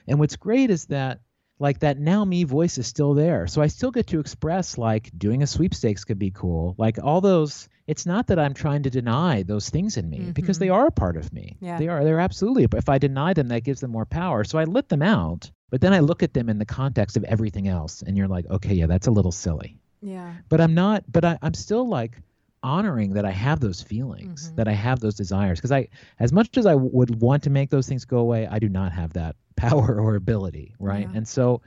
And 0.09 0.19
what's 0.19 0.37
great 0.37 0.71
is 0.71 0.87
that 0.87 1.21
like 1.65 1.79
that 1.79 1.99
now 1.99 2.23
me 2.27 2.45
voice 2.45 2.77
is 2.77 2.87
still 2.87 3.15
there. 3.15 3.47
So 3.47 3.63
I 3.63 3.69
still 3.69 3.91
get 3.91 4.09
to 4.09 4.21
express 4.21 4.77
like 4.77 5.11
doing 5.17 5.43
a 5.43 5.47
sweepstakes 5.47 6.05
could 6.05 6.19
be 6.19 6.31
cool. 6.31 6.75
Like 6.77 6.99
all 7.03 7.23
those 7.23 7.71
it's 7.87 8.05
not 8.05 8.27
that 8.27 8.39
I'm 8.39 8.53
trying 8.53 8.83
to 8.83 8.91
deny 8.91 9.45
those 9.45 9.71
things 9.71 9.97
in 9.97 10.09
me 10.09 10.19
mm-hmm. 10.19 10.31
because 10.33 10.59
they 10.59 10.69
are 10.69 10.87
a 10.87 10.93
part 10.93 11.17
of 11.17 11.33
me. 11.33 11.57
Yeah. 11.61 11.79
They 11.79 11.89
are 11.89 12.05
they're 12.05 12.21
absolutely 12.21 12.67
but 12.67 12.79
if 12.79 12.91
I 12.91 12.99
deny 12.99 13.33
them 13.33 13.49
that 13.49 13.65
gives 13.65 13.81
them 13.81 13.93
more 13.93 14.05
power. 14.05 14.45
So 14.45 14.59
I 14.59 14.65
let 14.65 14.91
them 14.91 15.01
out, 15.01 15.51
but 15.71 15.81
then 15.81 15.95
I 15.95 16.01
look 16.01 16.23
at 16.23 16.35
them 16.35 16.51
in 16.51 16.59
the 16.59 16.67
context 16.67 17.17
of 17.17 17.25
everything 17.25 17.67
else 17.67 18.03
and 18.03 18.15
you're 18.15 18.29
like, 18.29 18.45
okay, 18.51 18.75
yeah, 18.75 18.87
that's 18.87 19.07
a 19.07 19.11
little 19.11 19.33
silly. 19.33 19.79
Yeah. 20.03 20.35
But 20.51 20.61
I'm 20.61 20.75
not 20.75 21.05
but 21.11 21.25
I, 21.25 21.39
I'm 21.41 21.55
still 21.55 21.89
like 21.89 22.21
honoring 22.65 23.13
that 23.13 23.25
I 23.25 23.31
have 23.31 23.61
those 23.61 23.83
feelings, 23.83 24.47
mm-hmm. 24.47 24.57
that 24.57 24.67
I 24.67 24.73
have 24.73 24.99
those 24.99 25.15
desires. 25.15 25.59
Because 25.59 25.73
I, 25.73 25.89
as 26.19 26.33
much 26.33 26.57
as 26.57 26.67
I 26.67 26.75
would 26.75 27.21
want 27.21 27.45
to 27.45 27.51
make 27.51 27.71
those 27.71 27.87
things 27.87 28.05
go 28.05 28.19
away, 28.19 28.49
I 28.51 28.59
do 28.59 28.69
not 28.69 28.91
have 28.93 29.13
that 29.13 29.37
power 29.57 30.01
or 30.01 30.17
ability, 30.17 30.75
right? 30.81 31.09
Yeah. 31.09 31.19
And 31.19 31.29
so 31.29 31.63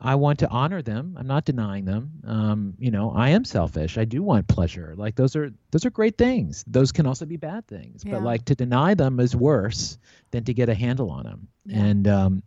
I 0.00 0.14
want 0.14 0.38
to 0.40 0.48
honor 0.48 0.80
them. 0.80 1.16
I'm 1.18 1.26
not 1.26 1.44
denying 1.44 1.84
them. 1.84 2.12
Um, 2.24 2.74
you 2.78 2.90
know, 2.90 3.10
I 3.10 3.30
am 3.30 3.44
selfish. 3.44 3.98
I 3.98 4.04
do 4.04 4.22
want 4.22 4.46
pleasure. 4.46 4.94
Like 4.96 5.16
those 5.16 5.34
are 5.34 5.50
those 5.72 5.84
are 5.84 5.90
great 5.90 6.16
things. 6.16 6.64
Those 6.66 6.92
can 6.92 7.06
also 7.06 7.26
be 7.26 7.36
bad 7.36 7.66
things. 7.66 8.04
Yeah. 8.04 8.12
But 8.14 8.22
like 8.22 8.44
to 8.46 8.54
deny 8.54 8.94
them 8.94 9.18
is 9.18 9.34
worse 9.34 9.98
than 10.30 10.44
to 10.44 10.54
get 10.54 10.68
a 10.68 10.74
handle 10.74 11.10
on 11.10 11.24
them. 11.24 11.48
Yeah. 11.66 11.84
And 11.84 12.08
um, 12.08 12.42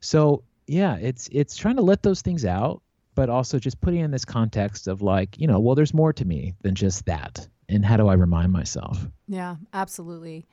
so 0.00 0.44
yeah, 0.66 0.96
it's 0.96 1.28
it's 1.32 1.56
trying 1.56 1.76
to 1.76 1.82
let 1.82 2.02
those 2.02 2.22
things 2.22 2.44
out, 2.44 2.82
but 3.14 3.28
also 3.28 3.58
just 3.58 3.80
putting 3.80 4.00
in 4.00 4.10
this 4.10 4.24
context 4.24 4.88
of 4.88 5.02
like, 5.02 5.38
you 5.38 5.46
know, 5.46 5.60
well, 5.60 5.74
there's 5.74 5.94
more 5.94 6.12
to 6.12 6.24
me 6.24 6.54
than 6.62 6.74
just 6.74 7.06
that. 7.06 7.46
And 7.68 7.84
how 7.84 7.96
do 7.96 8.08
I 8.08 8.14
remind 8.14 8.52
myself? 8.52 9.06
Yeah, 9.26 9.56
absolutely. 9.72 10.46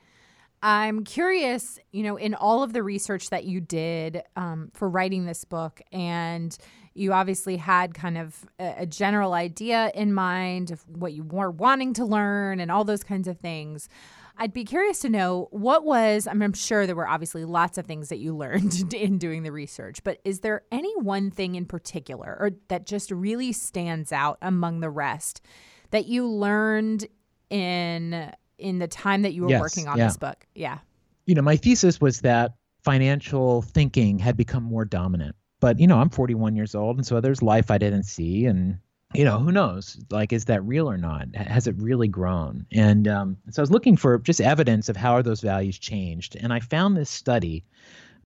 I'm 0.62 1.04
curious, 1.04 1.78
you 1.90 2.04
know, 2.04 2.16
in 2.16 2.34
all 2.34 2.62
of 2.62 2.72
the 2.72 2.82
research 2.84 3.30
that 3.30 3.44
you 3.44 3.60
did 3.60 4.22
um, 4.36 4.70
for 4.74 4.88
writing 4.88 5.26
this 5.26 5.44
book, 5.44 5.82
and 5.90 6.56
you 6.94 7.12
obviously 7.12 7.56
had 7.56 7.94
kind 7.94 8.16
of 8.16 8.46
a, 8.60 8.74
a, 8.78 8.86
general 8.86 9.32
idea 9.32 9.90
in 9.94 10.14
mind 10.14 10.70
of 10.70 10.86
what 10.88 11.14
you 11.14 11.24
were 11.24 11.50
wanting 11.50 11.94
to 11.94 12.04
learn 12.04 12.60
and 12.60 12.70
all 12.70 12.84
those 12.84 13.02
kinds 13.02 13.26
of 13.26 13.38
things. 13.38 13.88
I'd 14.36 14.52
be 14.52 14.64
curious 14.64 15.00
to 15.00 15.08
know 15.08 15.48
what 15.50 15.84
was, 15.84 16.26
I 16.26 16.32
mean, 16.32 16.42
I'm 16.42 16.52
sure 16.52 16.86
there 16.86 16.96
were 16.96 17.08
obviously 17.08 17.44
lots 17.44 17.78
of 17.78 17.86
things 17.86 18.08
that 18.08 18.18
you 18.18 18.36
learned 18.36 18.94
in 18.94 19.18
doing 19.18 19.42
the 19.42 19.52
research, 19.52 20.02
but 20.04 20.18
is 20.24 20.40
there 20.40 20.62
any 20.70 20.94
one 20.98 21.30
thing 21.30 21.54
in 21.54 21.66
particular 21.66 22.36
or 22.38 22.52
that 22.68 22.86
just 22.86 23.10
really 23.10 23.52
stands 23.52 24.12
out 24.12 24.38
among 24.42 24.80
the 24.80 24.90
rest 24.90 25.42
that 25.90 26.06
you 26.06 26.26
learned 26.26 27.06
in 27.50 28.32
in 28.58 28.78
the 28.78 28.88
time 28.88 29.22
that 29.22 29.34
you 29.34 29.42
were 29.42 29.50
yes, 29.50 29.60
working 29.60 29.88
on 29.88 29.98
yeah. 29.98 30.06
this 30.06 30.16
book. 30.16 30.46
Yeah. 30.54 30.78
You 31.26 31.34
know, 31.34 31.42
my 31.42 31.56
thesis 31.56 32.00
was 32.00 32.20
that 32.20 32.54
financial 32.82 33.62
thinking 33.62 34.18
had 34.18 34.36
become 34.36 34.62
more 34.62 34.84
dominant. 34.84 35.36
But, 35.60 35.78
you 35.78 35.86
know, 35.86 35.98
I'm 35.98 36.10
41 36.10 36.56
years 36.56 36.74
old, 36.74 36.96
and 36.96 37.06
so 37.06 37.20
there's 37.20 37.42
life 37.42 37.70
I 37.70 37.78
didn't 37.78 38.04
see. 38.04 38.46
And, 38.46 38.78
you 39.14 39.24
know, 39.24 39.38
who 39.38 39.52
knows? 39.52 39.98
Like, 40.10 40.32
is 40.32 40.46
that 40.46 40.62
real 40.64 40.88
or 40.88 40.96
not? 40.96 41.34
Has 41.34 41.66
it 41.66 41.74
really 41.78 42.08
grown? 42.08 42.66
And 42.72 43.06
um, 43.08 43.36
so 43.50 43.60
I 43.60 43.62
was 43.62 43.70
looking 43.70 43.96
for 43.96 44.18
just 44.18 44.40
evidence 44.40 44.88
of 44.88 44.96
how 44.96 45.12
are 45.12 45.22
those 45.22 45.40
values 45.40 45.78
changed. 45.78 46.36
And 46.36 46.52
I 46.52 46.60
found 46.60 46.96
this 46.96 47.10
study 47.10 47.64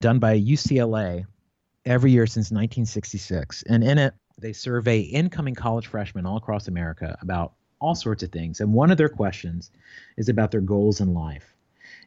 done 0.00 0.18
by 0.18 0.38
UCLA 0.38 1.24
every 1.84 2.10
year 2.10 2.26
since 2.26 2.46
1966. 2.46 3.64
And 3.68 3.82
in 3.82 3.98
it, 3.98 4.14
they 4.38 4.52
survey 4.52 5.00
incoming 5.00 5.54
college 5.54 5.86
freshmen 5.86 6.26
all 6.26 6.36
across 6.36 6.68
America 6.68 7.16
about 7.22 7.54
all 7.80 7.94
sorts 7.94 8.22
of 8.22 8.30
things. 8.30 8.60
And 8.60 8.72
one 8.72 8.90
of 8.90 8.98
their 8.98 9.08
questions 9.08 9.70
is 10.16 10.28
about 10.28 10.50
their 10.50 10.60
goals 10.60 11.00
in 11.00 11.14
life. 11.14 11.54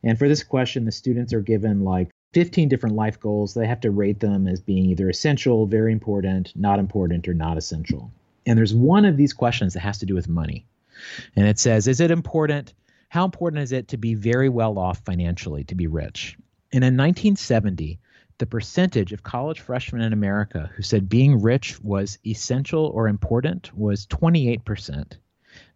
And 0.04 0.18
for 0.18 0.28
this 0.28 0.44
question, 0.44 0.86
the 0.86 0.92
students 0.92 1.34
are 1.34 1.42
given 1.42 1.84
like 1.84 2.10
15 2.34 2.70
different 2.70 2.96
life 2.96 3.20
goals. 3.20 3.54
They 3.54 3.68
have 3.68 3.82
to 3.82 3.92
rate 3.92 4.20
them 4.20 4.48
as 4.48 4.62
being 4.62 4.86
either 4.86 5.10
essential, 5.10 5.66
very 5.66 5.92
important, 5.92 6.54
not 6.56 6.80
important, 6.80 7.28
or 7.28 7.34
not 7.34 7.58
essential. 7.58 8.12
And 8.50 8.58
there's 8.58 8.74
one 8.74 9.06
of 9.06 9.16
these 9.16 9.32
questions 9.32 9.76
that 9.76 9.82
has 9.82 10.00
to 10.00 10.08
do 10.08 10.16
with 10.16 10.28
money. 10.28 10.66
And 11.36 11.48
it 11.48 11.60
says, 11.60 11.88
Is 11.88 12.00
it 12.00 12.10
important? 12.10 12.74
How 13.08 13.24
important 13.24 13.62
is 13.62 13.72
it 13.72 13.90
to 13.90 13.98
be 13.98 14.16
very 14.16 14.50
well 14.50 14.80
off 14.80 15.06
financially, 15.06 15.66
to 15.66 15.76
be 15.76 15.86
rich? 15.86 16.36
And 16.74 16.84
in 16.84 16.98
1970, 16.98 18.00
the 18.40 18.48
percentage 18.48 19.14
of 19.14 19.22
college 19.22 19.60
freshmen 19.60 20.02
in 20.02 20.14
America 20.14 20.72
who 20.76 20.82
said 20.82 21.08
being 21.08 21.44
rich 21.44 21.80
was 21.82 22.18
essential 22.26 22.88
or 22.88 23.08
important 23.08 23.72
was 23.78 24.08
28%. 24.08 25.14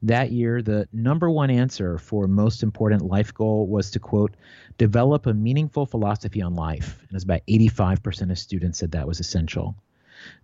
That 0.02 0.32
year, 0.32 0.64
the 0.64 0.88
number 0.92 1.30
one 1.30 1.52
answer 1.52 2.00
for 2.00 2.28
most 2.28 2.64
important 2.64 3.04
life 3.04 3.36
goal 3.36 3.68
was 3.68 3.92
to 3.92 4.00
quote, 4.00 4.36
develop 4.80 5.28
a 5.28 5.34
meaningful 5.36 5.86
philosophy 5.86 6.42
on 6.42 6.56
life. 6.56 7.00
And 7.02 7.12
it's 7.14 7.24
about 7.24 7.46
85% 7.48 8.32
of 8.32 8.40
students 8.40 8.80
said 8.80 8.94
that 8.94 9.08
was 9.08 9.20
essential. 9.20 9.76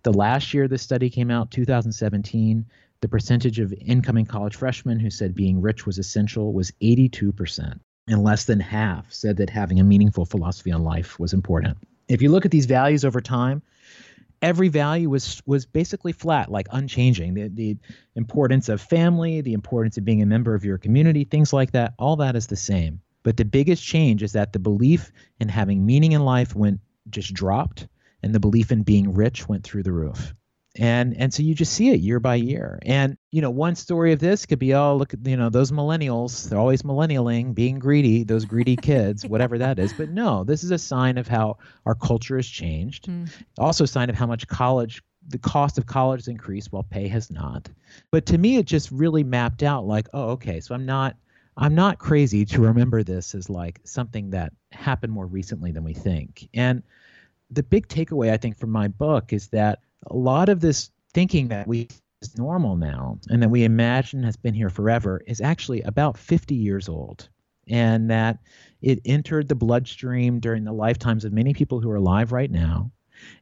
The 0.02 0.12
last 0.12 0.54
year 0.54 0.68
this 0.68 0.82
study 0.82 1.10
came 1.10 1.30
out, 1.30 1.50
2017, 1.50 2.66
the 3.00 3.08
percentage 3.08 3.58
of 3.58 3.72
incoming 3.72 4.26
college 4.26 4.56
freshmen 4.56 5.00
who 5.00 5.10
said 5.10 5.34
being 5.34 5.60
rich 5.60 5.86
was 5.86 5.98
essential 5.98 6.52
was 6.52 6.70
82%, 6.82 7.80
and 8.08 8.22
less 8.22 8.44
than 8.44 8.60
half 8.60 9.10
said 9.12 9.36
that 9.38 9.50
having 9.50 9.80
a 9.80 9.84
meaningful 9.84 10.26
philosophy 10.26 10.70
on 10.70 10.84
life 10.84 11.18
was 11.18 11.32
important. 11.32 11.78
If 12.08 12.20
you 12.20 12.30
look 12.30 12.44
at 12.44 12.50
these 12.50 12.66
values 12.66 13.04
over 13.04 13.20
time, 13.20 13.62
every 14.42 14.68
value 14.68 15.08
was 15.08 15.42
was 15.46 15.66
basically 15.66 16.12
flat, 16.12 16.50
like 16.50 16.66
unchanging. 16.72 17.34
The 17.34 17.48
the 17.48 17.76
importance 18.16 18.68
of 18.68 18.80
family, 18.80 19.40
the 19.40 19.52
importance 19.52 19.96
of 19.96 20.04
being 20.04 20.22
a 20.22 20.26
member 20.26 20.54
of 20.54 20.64
your 20.64 20.78
community, 20.78 21.24
things 21.24 21.52
like 21.52 21.72
that, 21.72 21.94
all 21.98 22.16
that 22.16 22.36
is 22.36 22.48
the 22.48 22.56
same. 22.56 23.00
But 23.22 23.36
the 23.36 23.44
biggest 23.44 23.84
change 23.84 24.22
is 24.22 24.32
that 24.32 24.52
the 24.52 24.58
belief 24.58 25.12
in 25.38 25.48
having 25.48 25.84
meaning 25.84 26.12
in 26.12 26.24
life 26.24 26.54
went 26.54 26.80
just 27.08 27.32
dropped 27.32 27.86
and 28.22 28.34
the 28.34 28.40
belief 28.40 28.70
in 28.70 28.82
being 28.82 29.14
rich 29.14 29.48
went 29.48 29.64
through 29.64 29.82
the 29.82 29.92
roof. 29.92 30.34
And 30.76 31.16
and 31.16 31.34
so 31.34 31.42
you 31.42 31.54
just 31.54 31.72
see 31.72 31.90
it 31.90 32.00
year 32.00 32.20
by 32.20 32.36
year. 32.36 32.78
And 32.82 33.16
you 33.32 33.42
know 33.42 33.50
one 33.50 33.74
story 33.74 34.12
of 34.12 34.20
this 34.20 34.46
could 34.46 34.60
be 34.60 34.72
oh 34.74 34.96
look 34.96 35.12
at 35.12 35.26
you 35.26 35.36
know 35.36 35.50
those 35.50 35.72
millennials 35.72 36.48
they're 36.48 36.58
always 36.60 36.82
millennialing 36.82 37.54
being 37.54 37.78
greedy 37.80 38.22
those 38.22 38.44
greedy 38.44 38.76
kids 38.82 39.26
whatever 39.26 39.58
that 39.58 39.80
is. 39.80 39.92
But 39.92 40.10
no 40.10 40.44
this 40.44 40.62
is 40.62 40.70
a 40.70 40.78
sign 40.78 41.18
of 41.18 41.26
how 41.26 41.58
our 41.86 41.96
culture 41.96 42.36
has 42.36 42.46
changed. 42.46 43.08
Mm. 43.08 43.30
also 43.58 43.84
a 43.84 43.88
sign 43.88 44.10
of 44.10 44.16
how 44.16 44.26
much 44.26 44.46
college 44.46 45.02
the 45.26 45.38
cost 45.38 45.76
of 45.76 45.86
college 45.86 46.20
has 46.20 46.28
increased 46.28 46.72
while 46.72 46.84
pay 46.84 47.08
has 47.08 47.30
not. 47.30 47.68
But 48.12 48.26
to 48.26 48.38
me 48.38 48.56
it 48.56 48.66
just 48.66 48.92
really 48.92 49.24
mapped 49.24 49.64
out 49.64 49.86
like 49.86 50.08
oh 50.14 50.30
okay 50.30 50.60
so 50.60 50.76
i'm 50.76 50.86
not 50.86 51.16
i'm 51.56 51.74
not 51.74 51.98
crazy 51.98 52.44
to 52.44 52.62
remember 52.62 53.02
this 53.02 53.34
as 53.34 53.50
like 53.50 53.80
something 53.82 54.30
that 54.30 54.52
happened 54.70 55.12
more 55.12 55.26
recently 55.26 55.72
than 55.72 55.82
we 55.82 55.94
think. 55.94 56.48
And 56.54 56.84
the 57.50 57.62
big 57.62 57.88
takeaway 57.88 58.30
i 58.30 58.36
think 58.36 58.58
from 58.58 58.70
my 58.70 58.88
book 58.88 59.32
is 59.32 59.48
that 59.48 59.80
a 60.06 60.16
lot 60.16 60.48
of 60.48 60.60
this 60.60 60.90
thinking 61.12 61.48
that 61.48 61.66
we 61.66 61.88
is 62.20 62.36
normal 62.36 62.76
now 62.76 63.18
and 63.28 63.42
that 63.42 63.48
we 63.48 63.64
imagine 63.64 64.22
has 64.22 64.36
been 64.36 64.54
here 64.54 64.70
forever 64.70 65.22
is 65.26 65.40
actually 65.40 65.82
about 65.82 66.18
50 66.18 66.54
years 66.54 66.88
old. 66.88 67.28
And 67.68 68.10
that 68.10 68.38
it 68.82 69.00
entered 69.04 69.48
the 69.48 69.54
bloodstream 69.54 70.40
during 70.40 70.64
the 70.64 70.72
lifetimes 70.72 71.24
of 71.24 71.32
many 71.32 71.54
people 71.54 71.80
who 71.80 71.90
are 71.90 71.96
alive 71.96 72.32
right 72.32 72.50
now. 72.50 72.90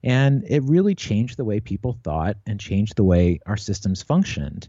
And 0.03 0.45
it 0.47 0.63
really 0.65 0.95
changed 0.95 1.39
the 1.39 1.45
way 1.45 1.61
people 1.61 1.99
thought 2.05 2.37
and 2.47 2.61
changed 2.61 2.97
the 2.97 3.05
way 3.05 3.41
our 3.47 3.57
systems 3.57 4.03
functioned. 4.03 4.69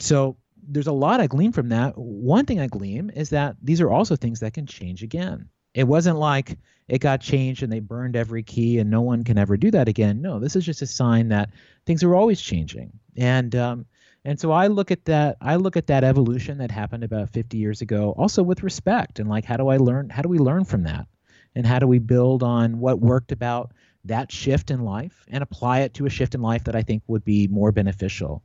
So 0.00 0.36
there's 0.66 0.86
a 0.86 0.92
lot 0.92 1.20
i 1.20 1.26
glean 1.26 1.52
from 1.52 1.68
that. 1.68 1.98
One 1.98 2.46
thing 2.46 2.60
i 2.60 2.66
glean 2.66 3.10
is 3.10 3.30
that 3.30 3.56
these 3.62 3.80
are 3.80 3.90
also 3.90 4.16
things 4.16 4.40
that 4.40 4.54
can 4.54 4.66
change 4.66 5.02
again. 5.02 5.48
It 5.74 5.84
wasn't 5.84 6.18
like 6.18 6.56
it 6.88 7.00
got 7.00 7.20
changed 7.20 7.62
and 7.62 7.72
they 7.72 7.80
burned 7.80 8.16
every 8.16 8.42
key 8.42 8.78
and 8.78 8.90
no 8.90 9.00
one 9.00 9.24
can 9.24 9.38
ever 9.38 9.56
do 9.56 9.70
that 9.70 9.88
again. 9.88 10.20
No, 10.20 10.38
this 10.38 10.56
is 10.56 10.64
just 10.64 10.82
a 10.82 10.86
sign 10.86 11.28
that 11.28 11.50
things 11.86 12.02
are 12.02 12.14
always 12.14 12.40
changing. 12.40 12.92
And 13.16 13.54
um, 13.54 13.86
and 14.24 14.38
so 14.38 14.52
I 14.52 14.66
look 14.66 14.90
at 14.90 15.04
that 15.06 15.36
I 15.40 15.56
look 15.56 15.76
at 15.76 15.86
that 15.86 16.04
evolution 16.04 16.58
that 16.58 16.70
happened 16.70 17.04
about 17.04 17.30
50 17.30 17.56
years 17.56 17.80
ago 17.80 18.14
also 18.16 18.42
with 18.42 18.62
respect 18.62 19.18
and 19.18 19.28
like 19.28 19.44
how 19.44 19.56
do 19.56 19.68
I 19.68 19.78
learn 19.78 20.10
how 20.10 20.22
do 20.22 20.28
we 20.28 20.38
learn 20.38 20.64
from 20.64 20.84
that? 20.84 21.06
And 21.54 21.66
how 21.66 21.78
do 21.78 21.86
we 21.86 22.00
build 22.00 22.42
on 22.42 22.80
what 22.80 23.00
worked 23.00 23.30
about 23.30 23.72
that 24.06 24.32
shift 24.32 24.70
in 24.70 24.80
life 24.80 25.24
and 25.28 25.42
apply 25.42 25.80
it 25.80 25.94
to 25.94 26.06
a 26.06 26.10
shift 26.10 26.34
in 26.34 26.42
life 26.42 26.64
that 26.64 26.74
I 26.74 26.82
think 26.82 27.02
would 27.06 27.24
be 27.24 27.46
more 27.46 27.70
beneficial? 27.70 28.42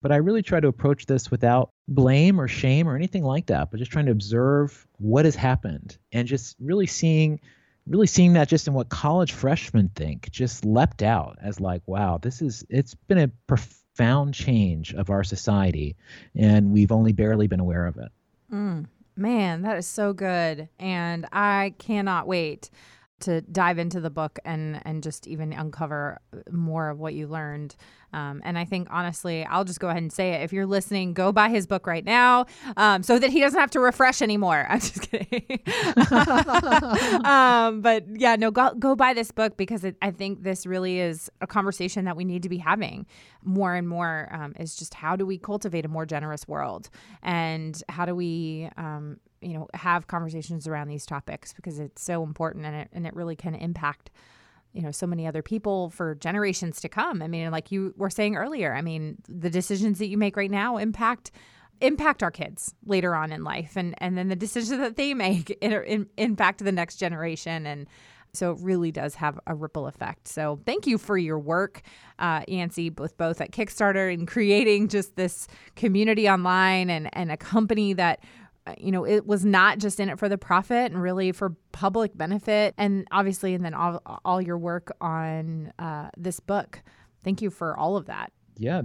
But 0.00 0.12
I 0.12 0.16
really 0.16 0.42
try 0.42 0.60
to 0.60 0.68
approach 0.68 1.06
this 1.06 1.30
without 1.30 1.72
blame 1.88 2.40
or 2.40 2.46
shame 2.46 2.88
or 2.88 2.94
anything 2.94 3.24
like 3.24 3.46
that, 3.46 3.70
but 3.70 3.78
just 3.78 3.90
trying 3.90 4.06
to 4.06 4.12
observe 4.12 4.86
what 4.98 5.24
has 5.24 5.34
happened 5.34 5.98
and 6.12 6.28
just 6.28 6.54
really 6.60 6.86
seeing 6.86 7.40
really 7.86 8.06
seeing 8.06 8.32
that 8.34 8.48
just 8.48 8.66
in 8.66 8.74
what 8.74 8.88
college 8.88 9.32
freshmen 9.32 9.90
think 9.94 10.30
just 10.30 10.64
leapt 10.64 11.02
out 11.02 11.38
as 11.42 11.60
like 11.60 11.82
wow 11.86 12.18
this 12.18 12.42
is 12.42 12.64
it's 12.68 12.94
been 12.94 13.18
a 13.18 13.28
profound 13.46 14.34
change 14.34 14.92
of 14.94 15.10
our 15.10 15.24
society 15.24 15.96
and 16.34 16.72
we've 16.72 16.92
only 16.92 17.12
barely 17.12 17.46
been 17.46 17.60
aware 17.60 17.86
of 17.86 17.96
it. 17.96 18.10
Mm, 18.52 18.86
man 19.16 19.62
that 19.62 19.76
is 19.76 19.86
so 19.86 20.12
good 20.12 20.68
and 20.78 21.26
i 21.32 21.74
cannot 21.78 22.26
wait 22.26 22.70
to 23.20 23.40
dive 23.40 23.78
into 23.78 24.00
the 24.00 24.10
book 24.10 24.38
and 24.44 24.80
and 24.84 25.02
just 25.02 25.26
even 25.26 25.52
uncover 25.52 26.20
more 26.50 26.90
of 26.90 26.98
what 26.98 27.14
you 27.14 27.26
learned. 27.26 27.74
Um, 28.12 28.40
and 28.44 28.58
I 28.58 28.64
think 28.64 28.88
honestly, 28.90 29.44
I'll 29.44 29.64
just 29.64 29.80
go 29.80 29.88
ahead 29.88 30.02
and 30.02 30.12
say 30.12 30.32
it. 30.32 30.42
If 30.42 30.52
you're 30.52 30.66
listening, 30.66 31.12
go 31.12 31.32
buy 31.32 31.48
his 31.48 31.66
book 31.66 31.86
right 31.86 32.04
now, 32.04 32.46
um, 32.76 33.02
so 33.02 33.18
that 33.18 33.30
he 33.30 33.40
doesn't 33.40 33.58
have 33.58 33.70
to 33.72 33.80
refresh 33.80 34.22
anymore. 34.22 34.66
I'm 34.70 34.80
just 34.80 35.02
kidding. 35.10 35.60
um, 37.24 37.80
but 37.80 38.04
yeah, 38.14 38.36
no, 38.36 38.50
go 38.50 38.74
go 38.74 38.94
buy 38.94 39.14
this 39.14 39.30
book 39.30 39.56
because 39.56 39.84
it, 39.84 39.96
I 40.02 40.10
think 40.10 40.42
this 40.42 40.66
really 40.66 41.00
is 41.00 41.30
a 41.40 41.46
conversation 41.46 42.04
that 42.04 42.16
we 42.16 42.24
need 42.24 42.42
to 42.42 42.48
be 42.48 42.58
having 42.58 43.06
more 43.42 43.74
and 43.74 43.88
more. 43.88 44.28
Um, 44.30 44.54
is 44.60 44.76
just 44.76 44.94
how 44.94 45.16
do 45.16 45.24
we 45.24 45.38
cultivate 45.38 45.84
a 45.84 45.88
more 45.88 46.06
generous 46.06 46.46
world, 46.46 46.90
and 47.22 47.82
how 47.88 48.04
do 48.04 48.14
we 48.14 48.68
um, 48.76 49.18
you 49.46 49.54
know 49.54 49.68
have 49.74 50.08
conversations 50.08 50.66
around 50.66 50.88
these 50.88 51.06
topics 51.06 51.52
because 51.52 51.78
it's 51.78 52.02
so 52.02 52.22
important 52.22 52.66
and 52.66 52.74
it 52.74 52.88
and 52.92 53.06
it 53.06 53.14
really 53.14 53.36
can 53.36 53.54
impact 53.54 54.10
you 54.72 54.82
know 54.82 54.90
so 54.90 55.06
many 55.06 55.26
other 55.26 55.42
people 55.42 55.90
for 55.90 56.16
generations 56.16 56.80
to 56.80 56.88
come 56.88 57.22
i 57.22 57.28
mean 57.28 57.50
like 57.52 57.70
you 57.70 57.94
were 57.96 58.10
saying 58.10 58.36
earlier 58.36 58.74
i 58.74 58.82
mean 58.82 59.16
the 59.28 59.50
decisions 59.50 59.98
that 59.98 60.08
you 60.08 60.18
make 60.18 60.36
right 60.36 60.50
now 60.50 60.76
impact 60.76 61.30
impact 61.80 62.22
our 62.22 62.30
kids 62.30 62.74
later 62.84 63.14
on 63.14 63.30
in 63.30 63.44
life 63.44 63.76
and 63.76 63.94
and 63.98 64.18
then 64.18 64.28
the 64.28 64.36
decisions 64.36 64.80
that 64.80 64.96
they 64.96 65.14
make 65.14 65.50
in, 65.60 65.72
in, 65.84 66.06
impact 66.16 66.64
the 66.64 66.72
next 66.72 66.96
generation 66.96 67.66
and 67.66 67.86
so 68.32 68.50
it 68.52 68.58
really 68.60 68.92
does 68.92 69.14
have 69.14 69.40
a 69.46 69.54
ripple 69.54 69.86
effect. 69.86 70.28
So 70.28 70.60
thank 70.66 70.86
you 70.86 70.98
for 70.98 71.16
your 71.16 71.38
work, 71.38 71.82
uh, 72.18 72.42
Yancey, 72.46 72.90
both 72.90 73.16
both 73.16 73.40
at 73.40 73.50
Kickstarter 73.50 74.12
and 74.12 74.28
creating 74.28 74.88
just 74.88 75.16
this 75.16 75.48
community 75.74 76.28
online 76.28 76.90
and 76.90 77.08
and 77.14 77.32
a 77.32 77.36
company 77.36 77.94
that 77.94 78.20
you 78.78 78.92
know, 78.92 79.06
it 79.06 79.26
was 79.26 79.44
not 79.44 79.78
just 79.78 80.00
in 80.00 80.08
it 80.08 80.18
for 80.18 80.28
the 80.28 80.38
profit 80.38 80.92
and 80.92 81.00
really 81.00 81.32
for 81.32 81.54
public 81.72 82.16
benefit. 82.16 82.74
And 82.76 83.06
obviously, 83.10 83.54
and 83.54 83.64
then 83.64 83.74
all, 83.74 84.00
all 84.24 84.40
your 84.40 84.58
work 84.58 84.94
on 85.00 85.72
uh, 85.78 86.10
this 86.16 86.40
book. 86.40 86.82
Thank 87.22 87.42
you 87.42 87.50
for 87.50 87.76
all 87.76 87.96
of 87.96 88.06
that. 88.06 88.32
Yeah. 88.56 88.82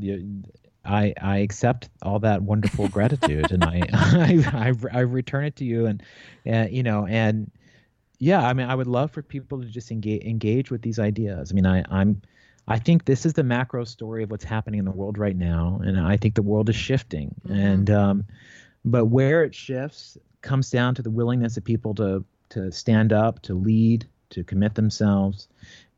I, 0.83 1.13
I 1.21 1.37
accept 1.39 1.89
all 2.01 2.19
that 2.19 2.41
wonderful 2.41 2.87
gratitude 2.89 3.51
and 3.51 3.63
I, 3.63 3.81
I, 3.93 4.73
I, 4.91 4.97
I, 4.97 4.99
return 5.01 5.45
it 5.45 5.55
to 5.57 5.65
you 5.65 5.85
and, 5.85 6.01
and, 6.45 6.71
you 6.71 6.81
know, 6.81 7.05
and 7.05 7.51
yeah, 8.17 8.45
I 8.45 8.53
mean, 8.53 8.67
I 8.67 8.75
would 8.75 8.87
love 8.87 9.11
for 9.11 9.21
people 9.21 9.61
to 9.61 9.67
just 9.67 9.91
engage, 9.91 10.23
engage 10.23 10.71
with 10.71 10.81
these 10.81 10.99
ideas. 10.99 11.51
I 11.51 11.53
mean, 11.55 11.65
I, 11.65 11.83
I'm, 11.89 12.21
I 12.67 12.79
think 12.79 13.05
this 13.05 13.25
is 13.25 13.33
the 13.33 13.43
macro 13.43 13.83
story 13.83 14.23
of 14.23 14.31
what's 14.31 14.43
happening 14.43 14.79
in 14.79 14.85
the 14.85 14.91
world 14.91 15.17
right 15.17 15.35
now. 15.35 15.79
And 15.83 15.99
I 15.99 16.17
think 16.17 16.35
the 16.35 16.41
world 16.41 16.69
is 16.69 16.75
shifting 16.75 17.35
mm-hmm. 17.45 17.59
and, 17.59 17.89
um, 17.89 18.25
but 18.83 19.05
where 19.05 19.43
it 19.43 19.53
shifts 19.53 20.17
comes 20.41 20.69
down 20.69 20.95
to 20.95 21.01
the 21.01 21.11
willingness 21.11 21.57
of 21.57 21.63
people 21.63 21.93
to 21.95 22.25
to 22.49 22.71
stand 22.71 23.13
up, 23.13 23.41
to 23.43 23.53
lead, 23.53 24.05
to 24.31 24.43
commit 24.43 24.75
themselves. 24.75 25.47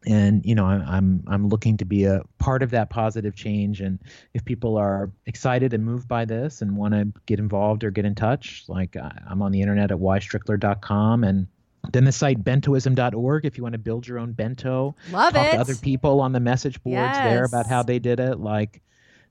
And 0.05 0.45
you 0.45 0.53
know, 0.53 0.65
I, 0.65 0.75
I'm 0.75 1.23
I'm 1.27 1.47
looking 1.47 1.77
to 1.77 1.86
be 1.86 2.03
a 2.03 2.21
part 2.38 2.61
of 2.61 2.71
that 2.71 2.89
positive 2.89 3.36
change. 3.36 3.79
And 3.79 3.99
if 4.34 4.43
people 4.43 4.77
are 4.77 5.09
excited 5.25 5.73
and 5.73 5.86
moved 5.86 6.07
by 6.07 6.25
this 6.25 6.61
and 6.61 6.75
want 6.75 6.93
to 6.93 7.07
get 7.25 7.39
involved 7.39 7.84
or 7.84 7.91
get 7.91 8.05
in 8.05 8.13
touch, 8.13 8.65
like 8.67 8.97
I'm 9.27 9.41
on 9.41 9.51
the 9.51 9.61
internet 9.61 9.91
at 9.91 9.97
ystrickler.com 9.97 11.23
and 11.23 11.47
then 11.91 12.05
the 12.05 12.11
site 12.11 12.43
bentoism.org 12.43 13.45
if 13.45 13.57
you 13.57 13.63
want 13.63 13.73
to 13.73 13.79
build 13.79 14.07
your 14.07 14.19
own 14.19 14.34
bento. 14.34 14.95
Love 15.11 15.34
talk 15.34 15.47
it. 15.47 15.51
to 15.51 15.57
other 15.57 15.75
people 15.75 16.21
on 16.21 16.34
the 16.34 16.39
message 16.39 16.81
boards 16.84 16.95
yes. 16.95 17.17
there 17.17 17.45
about 17.45 17.67
how 17.67 17.84
they 17.84 17.99
did 17.99 18.19
it. 18.19 18.39
Like 18.39 18.81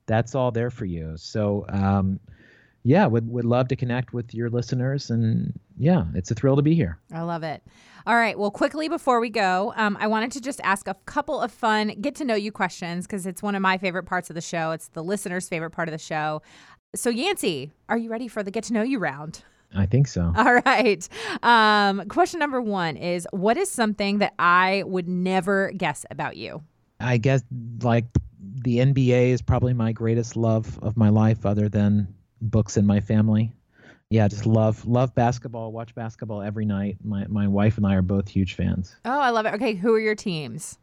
that's 0.07 0.33
all 0.33 0.51
there 0.51 0.69
for 0.69 0.85
you. 0.85 1.13
So 1.17 1.65
um, 1.69 2.19
yeah, 2.83 3.05
would 3.05 3.29
would 3.29 3.45
love 3.45 3.69
to 3.69 3.75
connect 3.75 4.13
with 4.13 4.33
your 4.33 4.49
listeners, 4.49 5.09
and 5.09 5.57
yeah, 5.77 6.05
it's 6.13 6.29
a 6.31 6.35
thrill 6.35 6.55
to 6.57 6.61
be 6.61 6.75
here. 6.75 6.97
I 7.13 7.21
love 7.21 7.43
it. 7.43 7.63
All 8.05 8.15
right. 8.15 8.37
Well, 8.37 8.51
quickly 8.51 8.89
before 8.89 9.21
we 9.21 9.29
go, 9.29 9.73
um, 9.77 9.97
I 9.99 10.07
wanted 10.07 10.31
to 10.33 10.41
just 10.41 10.59
ask 10.63 10.89
a 10.89 10.95
couple 11.05 11.39
of 11.39 11.51
fun 11.51 11.95
get 12.01 12.15
to 12.15 12.25
know 12.25 12.35
you 12.35 12.51
questions 12.51 13.07
because 13.07 13.25
it's 13.25 13.41
one 13.41 13.55
of 13.55 13.61
my 13.61 13.77
favorite 13.77 14.03
parts 14.03 14.29
of 14.29 14.35
the 14.35 14.41
show. 14.41 14.71
It's 14.71 14.89
the 14.89 15.03
listeners' 15.03 15.47
favorite 15.47 15.71
part 15.71 15.87
of 15.87 15.93
the 15.93 15.97
show. 15.97 16.41
So, 16.95 17.09
Yancey, 17.09 17.71
are 17.87 17.97
you 17.97 18.09
ready 18.09 18.27
for 18.27 18.43
the 18.43 18.51
get 18.51 18.65
to 18.65 18.73
know 18.73 18.83
you 18.83 18.99
round? 18.99 19.43
I 19.73 19.85
think 19.85 20.07
so. 20.07 20.33
All 20.37 20.53
right. 20.65 21.07
Um, 21.41 22.07
question 22.09 22.39
number 22.39 22.61
one 22.61 22.97
is 22.97 23.25
What 23.31 23.55
is 23.57 23.71
something 23.71 24.17
that 24.19 24.33
I 24.37 24.83
would 24.85 25.07
never 25.07 25.71
guess 25.71 26.05
about 26.11 26.35
you? 26.35 26.61
I 26.99 27.17
guess 27.17 27.43
like 27.81 28.05
the 28.39 28.79
NBA 28.79 29.29
is 29.29 29.41
probably 29.41 29.73
my 29.73 29.93
greatest 29.93 30.35
love 30.35 30.77
of 30.81 30.97
my 30.97 31.09
life, 31.09 31.45
other 31.45 31.69
than 31.69 32.13
books 32.43 32.77
in 32.77 32.85
my 32.85 32.99
family. 32.99 33.51
Yeah, 34.09 34.27
just 34.27 34.45
love 34.45 34.85
love 34.85 35.15
basketball. 35.15 35.71
Watch 35.71 35.95
basketball 35.95 36.41
every 36.41 36.65
night. 36.65 36.97
My 37.03 37.25
my 37.27 37.47
wife 37.47 37.77
and 37.77 37.87
I 37.87 37.95
are 37.95 38.01
both 38.01 38.27
huge 38.27 38.53
fans. 38.53 38.95
Oh, 39.05 39.19
I 39.19 39.31
love 39.31 39.45
it. 39.45 39.53
Okay, 39.55 39.73
who 39.73 39.93
are 39.93 39.99
your 39.99 40.15
teams? 40.15 40.77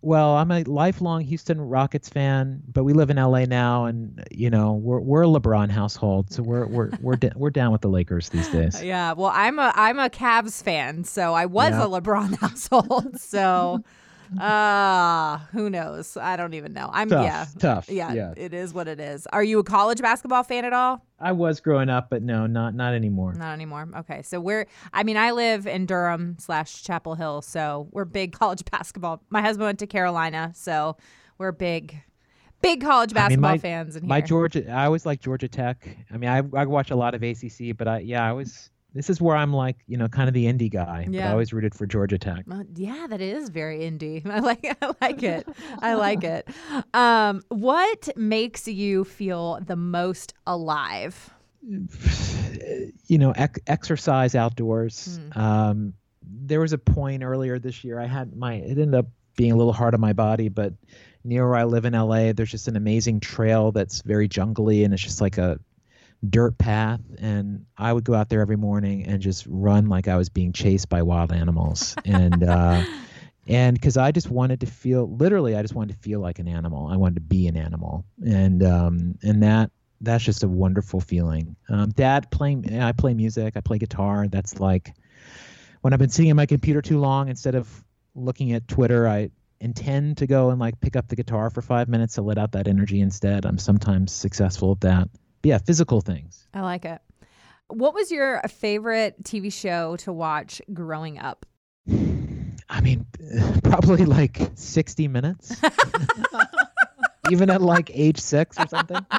Well, 0.00 0.36
I'm 0.36 0.50
a 0.52 0.62
lifelong 0.62 1.22
Houston 1.22 1.60
Rockets 1.60 2.08
fan, 2.08 2.62
but 2.72 2.84
we 2.84 2.92
live 2.92 3.10
in 3.10 3.16
LA 3.16 3.46
now, 3.46 3.86
and 3.86 4.22
you 4.30 4.48
know 4.48 4.74
we're 4.74 5.00
we're 5.00 5.24
a 5.24 5.26
LeBron 5.26 5.70
household, 5.70 6.30
so 6.30 6.42
we're 6.42 6.66
we're 6.66 6.90
we're 7.00 7.18
we're 7.34 7.50
down 7.50 7.72
with 7.72 7.80
the 7.80 7.88
Lakers 7.88 8.28
these 8.28 8.48
days. 8.48 8.82
Yeah, 8.88 9.12
well, 9.12 9.32
I'm 9.34 9.58
a 9.58 9.72
I'm 9.74 9.98
a 9.98 10.08
Cavs 10.08 10.62
fan, 10.62 11.02
so 11.02 11.34
I 11.34 11.46
was 11.46 11.70
yeah. 11.70 11.84
a 11.84 11.88
LeBron 11.88 12.36
household, 12.40 13.18
so 13.18 13.82
Ah, 14.38 15.42
uh, 15.42 15.46
who 15.52 15.70
knows? 15.70 16.16
I 16.16 16.36
don't 16.36 16.54
even 16.54 16.72
know. 16.72 16.90
I'm 16.92 17.08
tough, 17.08 17.24
yeah, 17.24 17.46
tough. 17.58 17.88
Yeah, 17.88 18.12
yeah, 18.12 18.34
it 18.36 18.52
is 18.52 18.74
what 18.74 18.88
it 18.88 19.00
is. 19.00 19.26
Are 19.32 19.42
you 19.42 19.58
a 19.58 19.64
college 19.64 20.00
basketball 20.00 20.42
fan 20.42 20.64
at 20.64 20.72
all? 20.72 21.04
I 21.20 21.32
was 21.32 21.60
growing 21.60 21.88
up, 21.88 22.10
but 22.10 22.22
no, 22.22 22.46
not 22.46 22.74
not 22.74 22.94
anymore. 22.94 23.34
Not 23.34 23.52
anymore. 23.52 23.88
Okay, 23.98 24.22
so 24.22 24.40
we're. 24.40 24.66
I 24.92 25.02
mean, 25.02 25.16
I 25.16 25.30
live 25.30 25.66
in 25.66 25.86
Durham 25.86 26.36
slash 26.38 26.82
Chapel 26.82 27.14
Hill, 27.14 27.42
so 27.42 27.88
we're 27.92 28.04
big 28.04 28.32
college 28.38 28.64
basketball. 28.70 29.22
My 29.30 29.40
husband 29.40 29.66
went 29.66 29.78
to 29.80 29.86
Carolina, 29.86 30.52
so 30.54 30.96
we're 31.38 31.52
big 31.52 32.02
big 32.60 32.80
college 32.80 33.12
basketball 33.12 33.50
I 33.50 33.52
mean, 33.52 33.60
my, 33.62 33.68
fans 33.68 33.96
in 33.96 34.02
here. 34.02 34.08
My 34.08 34.20
Georgia, 34.20 34.70
I 34.70 34.84
always 34.86 35.06
like 35.06 35.20
Georgia 35.20 35.48
Tech. 35.48 35.88
I 36.12 36.16
mean, 36.16 36.30
I 36.30 36.38
I 36.56 36.64
watch 36.66 36.90
a 36.90 36.96
lot 36.96 37.14
of 37.14 37.22
ACC, 37.22 37.76
but 37.76 37.88
I 37.88 37.98
yeah, 38.00 38.28
I 38.28 38.32
was. 38.32 38.70
This 38.98 39.08
is 39.08 39.20
where 39.20 39.36
I'm 39.36 39.52
like, 39.52 39.76
you 39.86 39.96
know, 39.96 40.08
kind 40.08 40.26
of 40.26 40.34
the 40.34 40.46
indie 40.46 40.68
guy. 40.68 41.06
Yeah. 41.08 41.22
But 41.22 41.28
I 41.28 41.30
always 41.30 41.52
rooted 41.52 41.72
for 41.72 41.86
Georgia 41.86 42.18
Tech. 42.18 42.44
Uh, 42.50 42.64
yeah, 42.74 43.06
that 43.08 43.20
is 43.20 43.48
very 43.48 43.78
indie. 43.78 44.26
I 44.30 44.40
like 44.40 44.76
I 44.82 44.92
like 45.00 45.22
it. 45.22 45.46
I 45.78 45.94
like 46.06 46.24
it. 46.24 46.48
Um, 46.92 47.42
what 47.48 48.08
makes 48.16 48.66
you 48.66 49.04
feel 49.04 49.60
the 49.64 49.76
most 49.76 50.34
alive? 50.46 51.30
You 53.06 53.16
know, 53.16 53.32
ec- 53.34 53.60
exercise 53.66 54.34
outdoors. 54.34 55.18
Mm. 55.18 55.36
Um, 55.36 55.94
there 56.22 56.60
was 56.60 56.74
a 56.74 56.78
point 56.78 57.22
earlier 57.22 57.58
this 57.58 57.82
year 57.84 57.98
I 57.98 58.06
had 58.06 58.36
my 58.36 58.54
it 58.54 58.72
ended 58.72 58.94
up 58.94 59.06
being 59.36 59.52
a 59.52 59.56
little 59.56 59.72
hard 59.72 59.94
on 59.94 60.00
my 60.00 60.12
body, 60.12 60.50
but 60.50 60.74
near 61.24 61.48
where 61.48 61.56
I 61.56 61.64
live 61.64 61.86
in 61.86 61.94
LA, 61.94 62.32
there's 62.32 62.50
just 62.50 62.68
an 62.68 62.76
amazing 62.76 63.20
trail 63.20 63.72
that's 63.72 64.02
very 64.02 64.28
jungly 64.28 64.84
and 64.84 64.92
it's 64.92 65.02
just 65.02 65.22
like 65.22 65.38
a 65.38 65.58
dirt 66.28 66.58
path. 66.58 67.00
And 67.18 67.66
I 67.76 67.92
would 67.92 68.04
go 68.04 68.14
out 68.14 68.28
there 68.28 68.40
every 68.40 68.56
morning 68.56 69.06
and 69.06 69.20
just 69.20 69.46
run 69.48 69.88
like 69.88 70.08
I 70.08 70.16
was 70.16 70.28
being 70.28 70.52
chased 70.52 70.88
by 70.88 71.02
wild 71.02 71.32
animals. 71.32 71.94
and, 72.04 72.42
uh, 72.42 72.84
and 73.48 73.74
because 73.74 73.96
I 73.96 74.12
just 74.12 74.30
wanted 74.30 74.60
to 74.60 74.66
feel, 74.66 75.08
literally, 75.08 75.56
I 75.56 75.62
just 75.62 75.74
wanted 75.74 75.94
to 75.94 75.98
feel 76.00 76.20
like 76.20 76.38
an 76.38 76.48
animal. 76.48 76.86
I 76.86 76.96
wanted 76.96 77.16
to 77.16 77.22
be 77.22 77.48
an 77.48 77.56
animal, 77.56 78.04
and 78.24 78.62
um, 78.62 79.18
and 79.22 79.42
that 79.42 79.70
that's 80.02 80.22
just 80.22 80.42
a 80.42 80.48
wonderful 80.48 81.00
feeling. 81.00 81.56
Um, 81.68 81.90
Dad 81.90 82.30
playing, 82.30 82.78
I 82.78 82.92
play 82.92 83.14
music, 83.14 83.56
I 83.56 83.60
play 83.60 83.78
guitar. 83.78 84.28
That's 84.28 84.60
like 84.60 84.92
when 85.80 85.92
I've 85.92 85.98
been 85.98 86.10
sitting 86.10 86.30
at 86.30 86.36
my 86.36 86.46
computer 86.46 86.82
too 86.82 87.00
long, 87.00 87.28
instead 87.28 87.54
of 87.54 87.84
looking 88.14 88.52
at 88.52 88.68
Twitter, 88.68 89.08
I 89.08 89.30
intend 89.60 90.18
to 90.18 90.26
go 90.26 90.50
and 90.50 90.60
like 90.60 90.80
pick 90.80 90.94
up 90.94 91.08
the 91.08 91.16
guitar 91.16 91.50
for 91.50 91.62
five 91.62 91.88
minutes 91.88 92.14
to 92.14 92.22
let 92.22 92.38
out 92.38 92.52
that 92.52 92.68
energy 92.68 93.00
instead. 93.00 93.44
I'm 93.46 93.58
sometimes 93.58 94.12
successful 94.12 94.72
at 94.72 94.80
that. 94.82 95.08
Yeah, 95.42 95.58
physical 95.58 96.00
things. 96.00 96.46
I 96.52 96.62
like 96.62 96.84
it. 96.84 97.00
What 97.68 97.94
was 97.94 98.10
your 98.10 98.40
favorite 98.48 99.22
TV 99.22 99.52
show 99.52 99.96
to 99.98 100.12
watch 100.12 100.60
growing 100.72 101.18
up? 101.18 101.46
I 102.70 102.80
mean, 102.82 103.06
probably 103.62 104.04
like 104.04 104.40
60 104.54 105.08
minutes. 105.08 105.56
Even 107.30 107.50
at 107.50 107.60
like 107.60 107.90
age 107.92 108.18
six 108.20 108.58
or 108.58 108.66
something. 108.68 109.04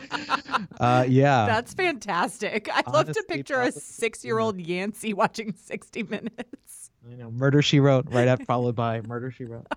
Uh, 0.79 1.05
yeah. 1.07 1.45
That's 1.45 1.73
fantastic. 1.73 2.69
I 2.71 2.83
love 2.91 3.11
to 3.11 3.23
picture 3.27 3.61
a 3.61 3.71
six 3.71 4.25
year 4.25 4.39
old 4.39 4.59
Yancey 4.59 5.13
watching 5.13 5.53
60 5.53 6.03
minutes. 6.03 6.89
I 7.09 7.15
know. 7.15 7.31
Murder 7.31 7.61
She 7.61 7.79
Wrote, 7.79 8.07
right 8.11 8.27
after 8.27 8.45
followed 8.45 8.75
by 8.75 9.01
Murder 9.01 9.31
She 9.31 9.45
Wrote. 9.45 9.67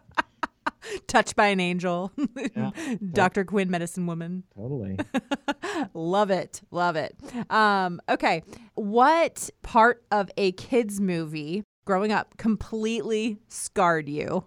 Touched 1.07 1.37
by 1.37 1.49
an 1.49 1.61
Angel. 1.61 2.13
Yeah. 2.55 2.71
Dr. 3.13 3.45
Quinn, 3.45 3.71
Medicine 3.71 4.07
Woman. 4.07 4.43
Totally. 4.55 4.99
love 5.95 6.31
it. 6.31 6.61
Love 6.71 6.97
it. 6.97 7.17
Um, 7.51 8.01
okay. 8.09 8.43
What 8.75 9.49
part 9.63 10.05
of 10.11 10.31
a 10.37 10.53
kid's 10.53 11.01
movie 11.01 11.65
growing 11.85 12.13
up 12.13 12.37
completely 12.37 13.39
scarred 13.49 14.09
you? 14.09 14.45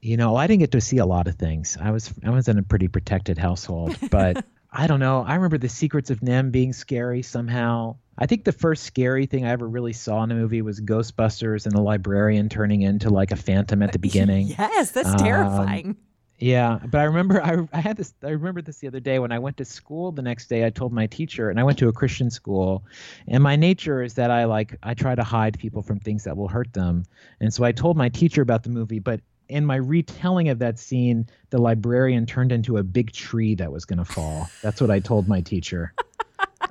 You 0.00 0.16
know, 0.16 0.36
I 0.36 0.46
didn't 0.46 0.60
get 0.60 0.72
to 0.72 0.80
see 0.80 0.98
a 0.98 1.06
lot 1.06 1.26
of 1.26 1.34
things. 1.34 1.76
I 1.80 1.90
was 1.90 2.12
I 2.24 2.30
was 2.30 2.48
in 2.48 2.58
a 2.58 2.62
pretty 2.62 2.88
protected 2.88 3.38
household, 3.38 3.96
but 4.10 4.44
I 4.78 4.86
don't 4.86 5.00
know. 5.00 5.24
I 5.26 5.34
remember 5.36 5.56
the 5.56 5.70
Secrets 5.70 6.10
of 6.10 6.20
NIMH 6.20 6.52
being 6.52 6.72
scary 6.74 7.22
somehow. 7.22 7.96
I 8.18 8.26
think 8.26 8.44
the 8.44 8.52
first 8.52 8.84
scary 8.84 9.24
thing 9.24 9.46
I 9.46 9.50
ever 9.50 9.66
really 9.66 9.94
saw 9.94 10.22
in 10.22 10.30
a 10.30 10.34
movie 10.34 10.60
was 10.60 10.82
Ghostbusters 10.82 11.64
and 11.64 11.74
the 11.74 11.80
librarian 11.80 12.50
turning 12.50 12.82
into 12.82 13.08
like 13.08 13.30
a 13.30 13.36
phantom 13.36 13.82
at 13.82 13.92
the 13.92 13.98
beginning. 14.08 14.48
yes, 14.48 14.90
that's 14.90 15.08
um, 15.08 15.16
terrifying. 15.16 15.96
Yeah, 16.38 16.78
but 16.90 16.98
I 16.98 17.04
remember 17.04 17.42
I, 17.42 17.66
I 17.72 17.80
had 17.80 17.96
this 17.96 18.12
I 18.22 18.28
remember 18.28 18.60
this 18.60 18.76
the 18.76 18.88
other 18.88 19.00
day 19.00 19.18
when 19.18 19.32
I 19.32 19.38
went 19.38 19.56
to 19.56 19.64
school 19.64 20.12
the 20.12 20.20
next 20.20 20.48
day 20.48 20.66
I 20.66 20.70
told 20.70 20.92
my 20.92 21.06
teacher 21.06 21.48
and 21.48 21.58
I 21.58 21.64
went 21.64 21.78
to 21.78 21.88
a 21.88 21.92
Christian 21.94 22.30
school 22.30 22.84
and 23.26 23.42
my 23.42 23.56
nature 23.56 24.02
is 24.02 24.12
that 24.14 24.30
I 24.30 24.44
like 24.44 24.76
I 24.82 24.92
try 24.92 25.14
to 25.14 25.24
hide 25.24 25.58
people 25.58 25.80
from 25.80 25.98
things 25.98 26.24
that 26.24 26.36
will 26.36 26.48
hurt 26.48 26.74
them. 26.74 27.04
And 27.40 27.54
so 27.54 27.64
I 27.64 27.72
told 27.72 27.96
my 27.96 28.10
teacher 28.10 28.42
about 28.42 28.64
the 28.64 28.68
movie, 28.68 28.98
but 28.98 29.20
in 29.48 29.64
my 29.64 29.76
retelling 29.76 30.48
of 30.48 30.58
that 30.58 30.78
scene, 30.78 31.28
the 31.50 31.58
librarian 31.58 32.26
turned 32.26 32.52
into 32.52 32.76
a 32.76 32.82
big 32.82 33.12
tree 33.12 33.54
that 33.56 33.72
was 33.72 33.84
going 33.84 33.98
to 33.98 34.04
fall. 34.04 34.48
That's 34.62 34.80
what 34.80 34.90
I 34.90 35.00
told 35.00 35.28
my 35.28 35.40
teacher. 35.40 35.92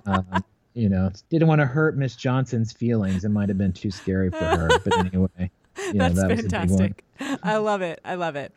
Um, 0.08 0.44
you 0.76 0.88
know, 0.88 1.10
didn't 1.30 1.48
want 1.48 1.62
to 1.62 1.66
hurt 1.66 1.98
Miss 1.98 2.16
Johnson's 2.16 2.72
feelings. 2.72 3.26
It 3.26 3.30
might 3.30 3.50
have 3.50 3.58
been 3.58 3.74
too 3.74 3.90
scary 3.90 4.30
for 4.30 4.44
her, 4.44 4.70
but 4.84 4.98
anyway, 4.98 5.30
you 5.88 5.94
know, 5.94 6.10
that's 6.10 6.22
that 6.22 6.52
fantastic. 6.52 7.04
I 7.42 7.58
love 7.58 7.82
it. 7.82 8.02
I 8.06 8.16
love 8.16 8.36
it. 8.36 8.54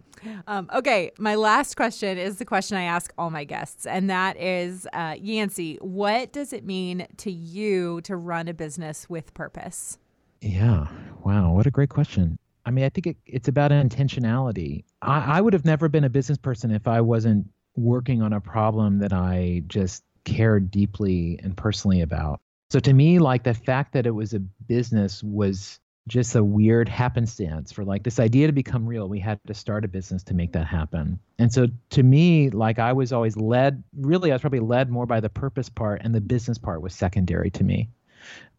Um, 0.46 0.68
okay, 0.74 1.12
my 1.18 1.36
last 1.36 1.76
question 1.76 2.18
is 2.18 2.36
the 2.36 2.44
question 2.44 2.76
I 2.76 2.82
ask 2.82 3.12
all 3.16 3.30
my 3.30 3.44
guests, 3.44 3.86
and 3.86 4.10
that 4.10 4.36
is, 4.36 4.86
uh, 4.92 5.14
Yancey, 5.18 5.78
what 5.80 6.32
does 6.32 6.52
it 6.52 6.64
mean 6.66 7.06
to 7.18 7.30
you 7.30 8.00
to 8.02 8.16
run 8.16 8.48
a 8.48 8.54
business 8.54 9.08
with 9.08 9.32
purpose? 9.32 9.96
Yeah. 10.40 10.88
Wow. 11.24 11.52
What 11.52 11.66
a 11.66 11.70
great 11.70 11.90
question. 11.90 12.38
I 12.68 12.70
mean, 12.70 12.84
I 12.84 12.90
think 12.90 13.06
it, 13.06 13.16
it's 13.24 13.48
about 13.48 13.70
intentionality. 13.70 14.84
I, 15.00 15.38
I 15.38 15.40
would 15.40 15.54
have 15.54 15.64
never 15.64 15.88
been 15.88 16.04
a 16.04 16.10
business 16.10 16.36
person 16.36 16.70
if 16.70 16.86
I 16.86 17.00
wasn't 17.00 17.46
working 17.76 18.20
on 18.20 18.34
a 18.34 18.42
problem 18.42 18.98
that 18.98 19.14
I 19.14 19.62
just 19.68 20.04
cared 20.24 20.70
deeply 20.70 21.40
and 21.42 21.56
personally 21.56 22.02
about. 22.02 22.40
So 22.68 22.78
to 22.80 22.92
me, 22.92 23.20
like 23.20 23.44
the 23.44 23.54
fact 23.54 23.94
that 23.94 24.04
it 24.04 24.10
was 24.10 24.34
a 24.34 24.40
business 24.40 25.22
was 25.22 25.80
just 26.08 26.36
a 26.36 26.44
weird 26.44 26.90
happenstance 26.90 27.72
for 27.72 27.86
like 27.86 28.02
this 28.02 28.20
idea 28.20 28.46
to 28.46 28.52
become 28.52 28.86
real. 28.86 29.08
We 29.08 29.18
had 29.18 29.40
to 29.46 29.54
start 29.54 29.86
a 29.86 29.88
business 29.88 30.22
to 30.24 30.34
make 30.34 30.52
that 30.52 30.66
happen. 30.66 31.18
And 31.38 31.50
so 31.50 31.68
to 31.90 32.02
me, 32.02 32.50
like 32.50 32.78
I 32.78 32.92
was 32.92 33.14
always 33.14 33.38
led, 33.38 33.82
really, 33.96 34.30
I 34.30 34.34
was 34.34 34.42
probably 34.42 34.60
led 34.60 34.90
more 34.90 35.06
by 35.06 35.20
the 35.20 35.30
purpose 35.30 35.70
part 35.70 36.02
and 36.04 36.14
the 36.14 36.20
business 36.20 36.58
part 36.58 36.82
was 36.82 36.94
secondary 36.94 37.50
to 37.52 37.64
me. 37.64 37.88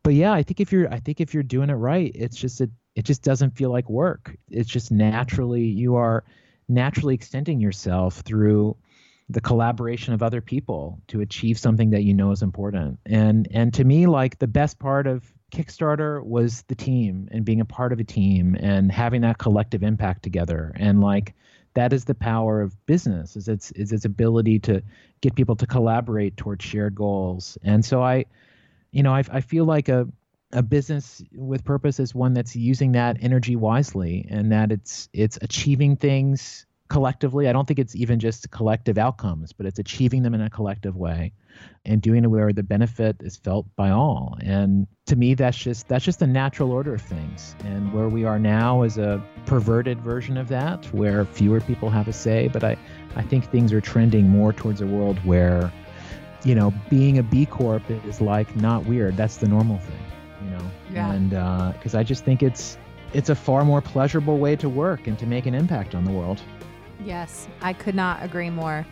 But 0.01 0.16
yeah, 0.16 0.32
I 0.32 0.41
think 0.41 0.60
if 0.60 0.72
you're, 0.72 0.91
I 0.91 0.99
think 0.99 1.22
if 1.22 1.36
you're 1.36 1.43
doing 1.43 1.70
it 1.70 1.74
right, 1.74 2.12
it's 2.16 2.38
just, 2.38 2.62
it, 2.62 2.72
it 2.96 3.06
just 3.06 3.24
doesn't 3.24 3.56
feel 3.56 3.72
like 3.72 3.90
work. 3.90 4.36
It's 4.50 4.70
just 4.70 4.92
naturally, 4.92 5.64
you 5.64 5.96
are 5.96 6.24
naturally 6.68 7.16
extending 7.16 7.60
yourself 7.60 8.16
through 8.22 8.76
the 9.30 9.42
collaboration 9.42 10.14
of 10.14 10.24
other 10.24 10.42
people 10.42 11.02
to 11.08 11.22
achieve 11.22 11.60
something 11.60 11.92
that 11.92 12.04
you 12.04 12.14
know 12.14 12.32
is 12.32 12.42
important. 12.42 13.00
And 13.06 13.48
and 13.52 13.74
to 13.76 13.84
me, 13.84 14.08
like 14.08 14.40
the 14.40 14.48
best 14.48 14.80
part 14.80 15.06
of 15.06 15.32
Kickstarter 15.52 16.24
was 16.24 16.64
the 16.64 16.76
team 16.76 17.28
and 17.32 17.46
being 17.46 17.62
a 17.62 17.66
part 17.66 17.94
of 17.94 18.00
a 18.00 18.04
team 18.04 18.56
and 18.60 18.92
having 18.92 19.22
that 19.22 19.38
collective 19.38 19.84
impact 19.84 20.24
together. 20.24 20.72
And 20.76 21.02
like 21.02 21.36
that 21.76 21.94
is 21.94 22.06
the 22.06 22.16
power 22.16 22.62
of 22.62 22.86
business 22.88 23.36
is 23.36 23.48
its 23.48 23.72
is 23.72 23.92
its 23.92 24.06
ability 24.06 24.60
to 24.60 24.82
get 25.22 25.36
people 25.36 25.56
to 25.58 25.68
collaborate 25.68 26.36
towards 26.36 26.66
shared 26.66 26.96
goals. 26.96 27.58
And 27.64 27.86
so 27.86 28.02
I, 28.02 28.26
you 28.92 29.04
know, 29.04 29.14
I 29.14 29.24
I 29.32 29.42
feel 29.42 29.66
like 29.66 29.90
a 29.90 30.08
a 30.52 30.64
business 30.64 31.22
with 31.36 31.64
purpose 31.64 32.00
is 32.00 32.16
one 32.16 32.34
that's 32.34 32.56
using 32.56 32.93
that 32.93 33.18
energy 33.22 33.56
wisely 33.56 34.28
and 34.30 34.52
that 34.52 34.72
it's 34.72 35.10
it's 35.14 35.38
achieving 35.41 35.95
things 35.95 36.66
collectively. 36.89 37.47
I 37.47 37.54
don't 37.54 37.68
think 37.68 37.80
it's 37.80 37.95
even 37.95 38.20
just 38.20 38.50
collective 38.50 38.97
outcomes, 38.97 39.54
but 39.54 39.68
it's 39.68 39.78
achieving 39.80 40.24
them 40.24 40.34
in 40.34 40.41
a 40.41 40.50
collective 40.50 40.95
way 40.95 41.34
and 41.86 42.02
doing 42.02 42.24
it 42.24 42.28
where 42.28 42.52
the 42.52 42.64
benefit 42.64 43.18
is 43.20 43.38
felt 43.38 43.68
by 43.76 43.91
all. 43.91 44.38
And 44.41 44.88
to 45.06 45.16
me, 45.16 45.36
that's 45.36 45.58
just 45.58 45.88
that's 45.88 46.04
just 46.04 46.20
the 46.20 46.28
natural 46.28 46.72
order 46.72 46.95
of 46.95 47.02
things. 47.02 47.56
And 47.64 47.93
where 47.93 48.10
we 48.10 48.26
are 48.26 48.39
now 48.39 48.84
is 48.84 48.97
a 48.97 49.24
perverted 49.45 50.02
version 50.02 50.36
of 50.36 50.47
that, 50.50 50.86
where 50.93 51.26
fewer 51.26 51.62
people 51.62 51.89
have 51.89 52.08
a 52.08 52.14
say. 52.14 52.47
But 52.47 52.64
I, 52.64 52.76
I 53.16 53.22
think 53.22 53.50
things 53.52 53.72
are 53.72 53.82
trending 53.82 54.28
more 54.28 54.52
towards 54.52 54.82
a 54.82 54.88
world 54.88 55.24
where, 55.26 55.72
you 56.43 56.56
know, 56.56 56.74
being 56.89 57.20
a 57.20 57.24
B 57.24 57.45
Corp 57.45 57.84
is 57.89 58.20
like 58.20 58.56
not 58.56 58.86
weird. 58.86 59.16
That's 59.16 59.38
the 59.38 59.47
normal 59.47 59.78
thing, 59.78 60.04
you 60.44 60.50
know. 60.52 60.72
Yeah. 60.92 61.12
And 61.12 61.30
because 61.74 61.96
uh, 61.96 62.00
I 62.00 62.04
just 62.04 62.26
think 62.26 62.44
it's 62.44 62.78
it's 63.14 63.30
a 63.30 63.36
far 63.36 63.66
more 63.66 63.82
pleasurable 63.82 64.38
way 64.38 64.56
to 64.56 64.70
work 64.70 65.08
and 65.08 65.18
to 65.20 65.26
make 65.26 65.46
an 65.46 65.56
impact 65.56 65.96
on 65.96 66.06
the 66.06 66.12
world. 66.12 66.42
Yes, 67.04 67.48
I 67.62 67.74
could 67.74 67.96
not 67.96 68.24
agree 68.24 68.50
more. 68.50 68.86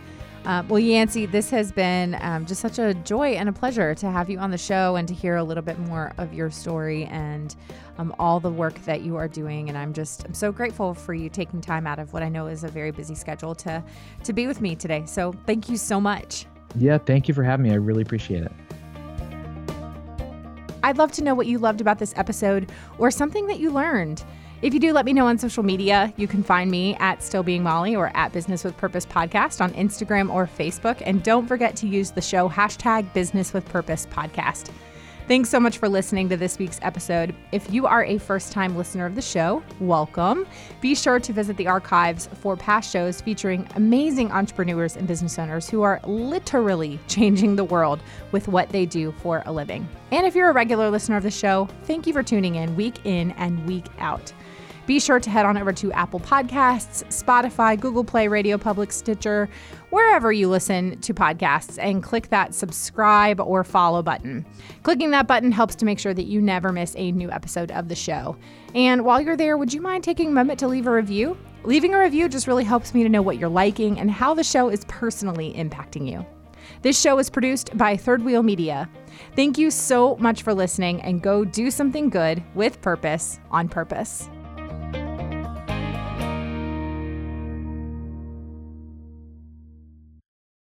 Uh, 0.44 0.62
well, 0.68 0.78
Yancey 0.78 1.26
this 1.26 1.50
has 1.50 1.72
been 1.72 2.16
um, 2.20 2.46
just 2.46 2.60
such 2.60 2.78
a 2.78 2.94
joy 2.94 3.30
and 3.30 3.48
a 3.48 3.52
pleasure 3.52 3.94
to 3.94 4.10
have 4.10 4.30
you 4.30 4.38
on 4.38 4.50
the 4.50 4.58
show 4.58 4.96
and 4.96 5.06
to 5.08 5.12
hear 5.12 5.36
a 5.36 5.44
little 5.44 5.62
bit 5.62 5.78
more 5.80 6.12
of 6.16 6.32
your 6.32 6.50
story 6.50 7.04
and 7.06 7.56
um, 7.98 8.14
all 8.18 8.40
the 8.40 8.50
work 8.50 8.74
that 8.84 9.02
you 9.02 9.16
are 9.16 9.28
doing. 9.28 9.68
And 9.68 9.76
I'm 9.76 9.92
just 9.92 10.24
I'm 10.24 10.34
so 10.34 10.52
grateful 10.52 10.94
for 10.94 11.12
you 11.12 11.28
taking 11.28 11.60
time 11.60 11.86
out 11.86 11.98
of 11.98 12.12
what 12.12 12.22
I 12.22 12.28
know 12.28 12.46
is 12.46 12.64
a 12.64 12.68
very 12.68 12.92
busy 12.92 13.14
schedule 13.14 13.54
to 13.56 13.82
to 14.24 14.32
be 14.32 14.46
with 14.46 14.60
me 14.60 14.74
today. 14.74 15.04
So 15.06 15.34
thank 15.46 15.68
you 15.68 15.76
so 15.76 16.00
much. 16.00 16.46
Yeah, 16.76 16.98
thank 16.98 17.28
you 17.28 17.34
for 17.34 17.42
having 17.42 17.64
me. 17.64 17.72
I 17.72 17.76
really 17.76 18.02
appreciate 18.02 18.44
it. 18.44 18.52
I'd 20.88 20.96
love 20.96 21.12
to 21.12 21.22
know 21.22 21.34
what 21.34 21.46
you 21.46 21.58
loved 21.58 21.82
about 21.82 21.98
this 21.98 22.14
episode 22.16 22.72
or 22.96 23.10
something 23.10 23.46
that 23.48 23.60
you 23.60 23.70
learned. 23.70 24.24
If 24.62 24.72
you 24.72 24.80
do, 24.80 24.94
let 24.94 25.04
me 25.04 25.12
know 25.12 25.26
on 25.26 25.36
social 25.36 25.62
media. 25.62 26.14
You 26.16 26.26
can 26.26 26.42
find 26.42 26.70
me 26.70 26.96
at 26.96 27.22
Still 27.22 27.42
Being 27.42 27.62
Molly 27.62 27.94
or 27.94 28.10
at 28.16 28.32
Business 28.32 28.64
with 28.64 28.74
Purpose 28.78 29.04
Podcast 29.04 29.60
on 29.60 29.70
Instagram 29.74 30.32
or 30.32 30.46
Facebook. 30.46 31.02
And 31.04 31.22
don't 31.22 31.46
forget 31.46 31.76
to 31.76 31.86
use 31.86 32.10
the 32.10 32.22
show 32.22 32.48
hashtag 32.48 33.12
Business 33.12 33.52
with 33.52 33.66
Purpose 33.66 34.06
Podcast. 34.06 34.70
Thanks 35.28 35.50
so 35.50 35.60
much 35.60 35.76
for 35.76 35.90
listening 35.90 36.30
to 36.30 36.38
this 36.38 36.58
week's 36.58 36.78
episode. 36.80 37.34
If 37.52 37.70
you 37.70 37.86
are 37.86 38.02
a 38.02 38.16
first 38.16 38.50
time 38.50 38.74
listener 38.74 39.04
of 39.04 39.14
the 39.14 39.20
show, 39.20 39.62
welcome. 39.78 40.46
Be 40.80 40.94
sure 40.94 41.20
to 41.20 41.32
visit 41.34 41.58
the 41.58 41.66
archives 41.66 42.30
for 42.40 42.56
past 42.56 42.90
shows 42.90 43.20
featuring 43.20 43.68
amazing 43.74 44.32
entrepreneurs 44.32 44.96
and 44.96 45.06
business 45.06 45.38
owners 45.38 45.68
who 45.68 45.82
are 45.82 46.00
literally 46.04 46.98
changing 47.08 47.56
the 47.56 47.64
world 47.64 48.00
with 48.32 48.48
what 48.48 48.70
they 48.70 48.86
do 48.86 49.12
for 49.20 49.42
a 49.44 49.52
living. 49.52 49.86
And 50.12 50.26
if 50.26 50.34
you're 50.34 50.48
a 50.48 50.54
regular 50.54 50.90
listener 50.90 51.18
of 51.18 51.24
the 51.24 51.30
show, 51.30 51.68
thank 51.82 52.06
you 52.06 52.14
for 52.14 52.22
tuning 52.22 52.54
in 52.54 52.74
week 52.74 53.04
in 53.04 53.32
and 53.32 53.66
week 53.66 53.84
out. 53.98 54.32
Be 54.88 54.98
sure 54.98 55.20
to 55.20 55.28
head 55.28 55.44
on 55.44 55.58
over 55.58 55.74
to 55.74 55.92
Apple 55.92 56.20
Podcasts, 56.20 57.04
Spotify, 57.08 57.78
Google 57.78 58.02
Play, 58.02 58.26
Radio 58.26 58.56
Public, 58.56 58.90
Stitcher, 58.90 59.50
wherever 59.90 60.30
you 60.32 60.48
listen 60.48 61.00
to 61.00 61.14
podcasts, 61.14 61.78
and 61.80 62.02
click 62.02 62.28
that 62.28 62.54
subscribe 62.54 63.40
or 63.40 63.64
follow 63.64 64.02
button. 64.02 64.44
Clicking 64.82 65.10
that 65.10 65.26
button 65.26 65.52
helps 65.52 65.74
to 65.76 65.84
make 65.84 65.98
sure 65.98 66.14
that 66.14 66.26
you 66.26 66.40
never 66.40 66.72
miss 66.72 66.94
a 66.96 67.12
new 67.12 67.30
episode 67.30 67.70
of 67.70 67.88
the 67.88 67.94
show. 67.94 68.36
And 68.74 69.04
while 69.04 69.20
you're 69.20 69.36
there, 69.36 69.56
would 69.56 69.72
you 69.72 69.80
mind 69.80 70.04
taking 70.04 70.28
a 70.28 70.32
moment 70.32 70.58
to 70.60 70.68
leave 70.68 70.86
a 70.86 70.92
review? 70.92 71.36
Leaving 71.64 71.94
a 71.94 71.98
review 71.98 72.28
just 72.28 72.46
really 72.46 72.64
helps 72.64 72.94
me 72.94 73.02
to 73.02 73.08
know 73.08 73.22
what 73.22 73.38
you're 73.38 73.48
liking 73.48 73.98
and 73.98 74.10
how 74.10 74.34
the 74.34 74.44
show 74.44 74.68
is 74.68 74.84
personally 74.86 75.52
impacting 75.54 76.10
you. 76.10 76.24
This 76.82 77.00
show 77.00 77.18
is 77.18 77.30
produced 77.30 77.76
by 77.76 77.96
Third 77.96 78.22
Wheel 78.24 78.42
Media. 78.42 78.88
Thank 79.34 79.58
you 79.58 79.70
so 79.70 80.16
much 80.16 80.42
for 80.42 80.54
listening 80.54 81.00
and 81.02 81.22
go 81.22 81.44
do 81.44 81.70
something 81.70 82.10
good 82.10 82.42
with 82.54 82.80
purpose 82.82 83.40
on 83.50 83.68
purpose. 83.68 84.28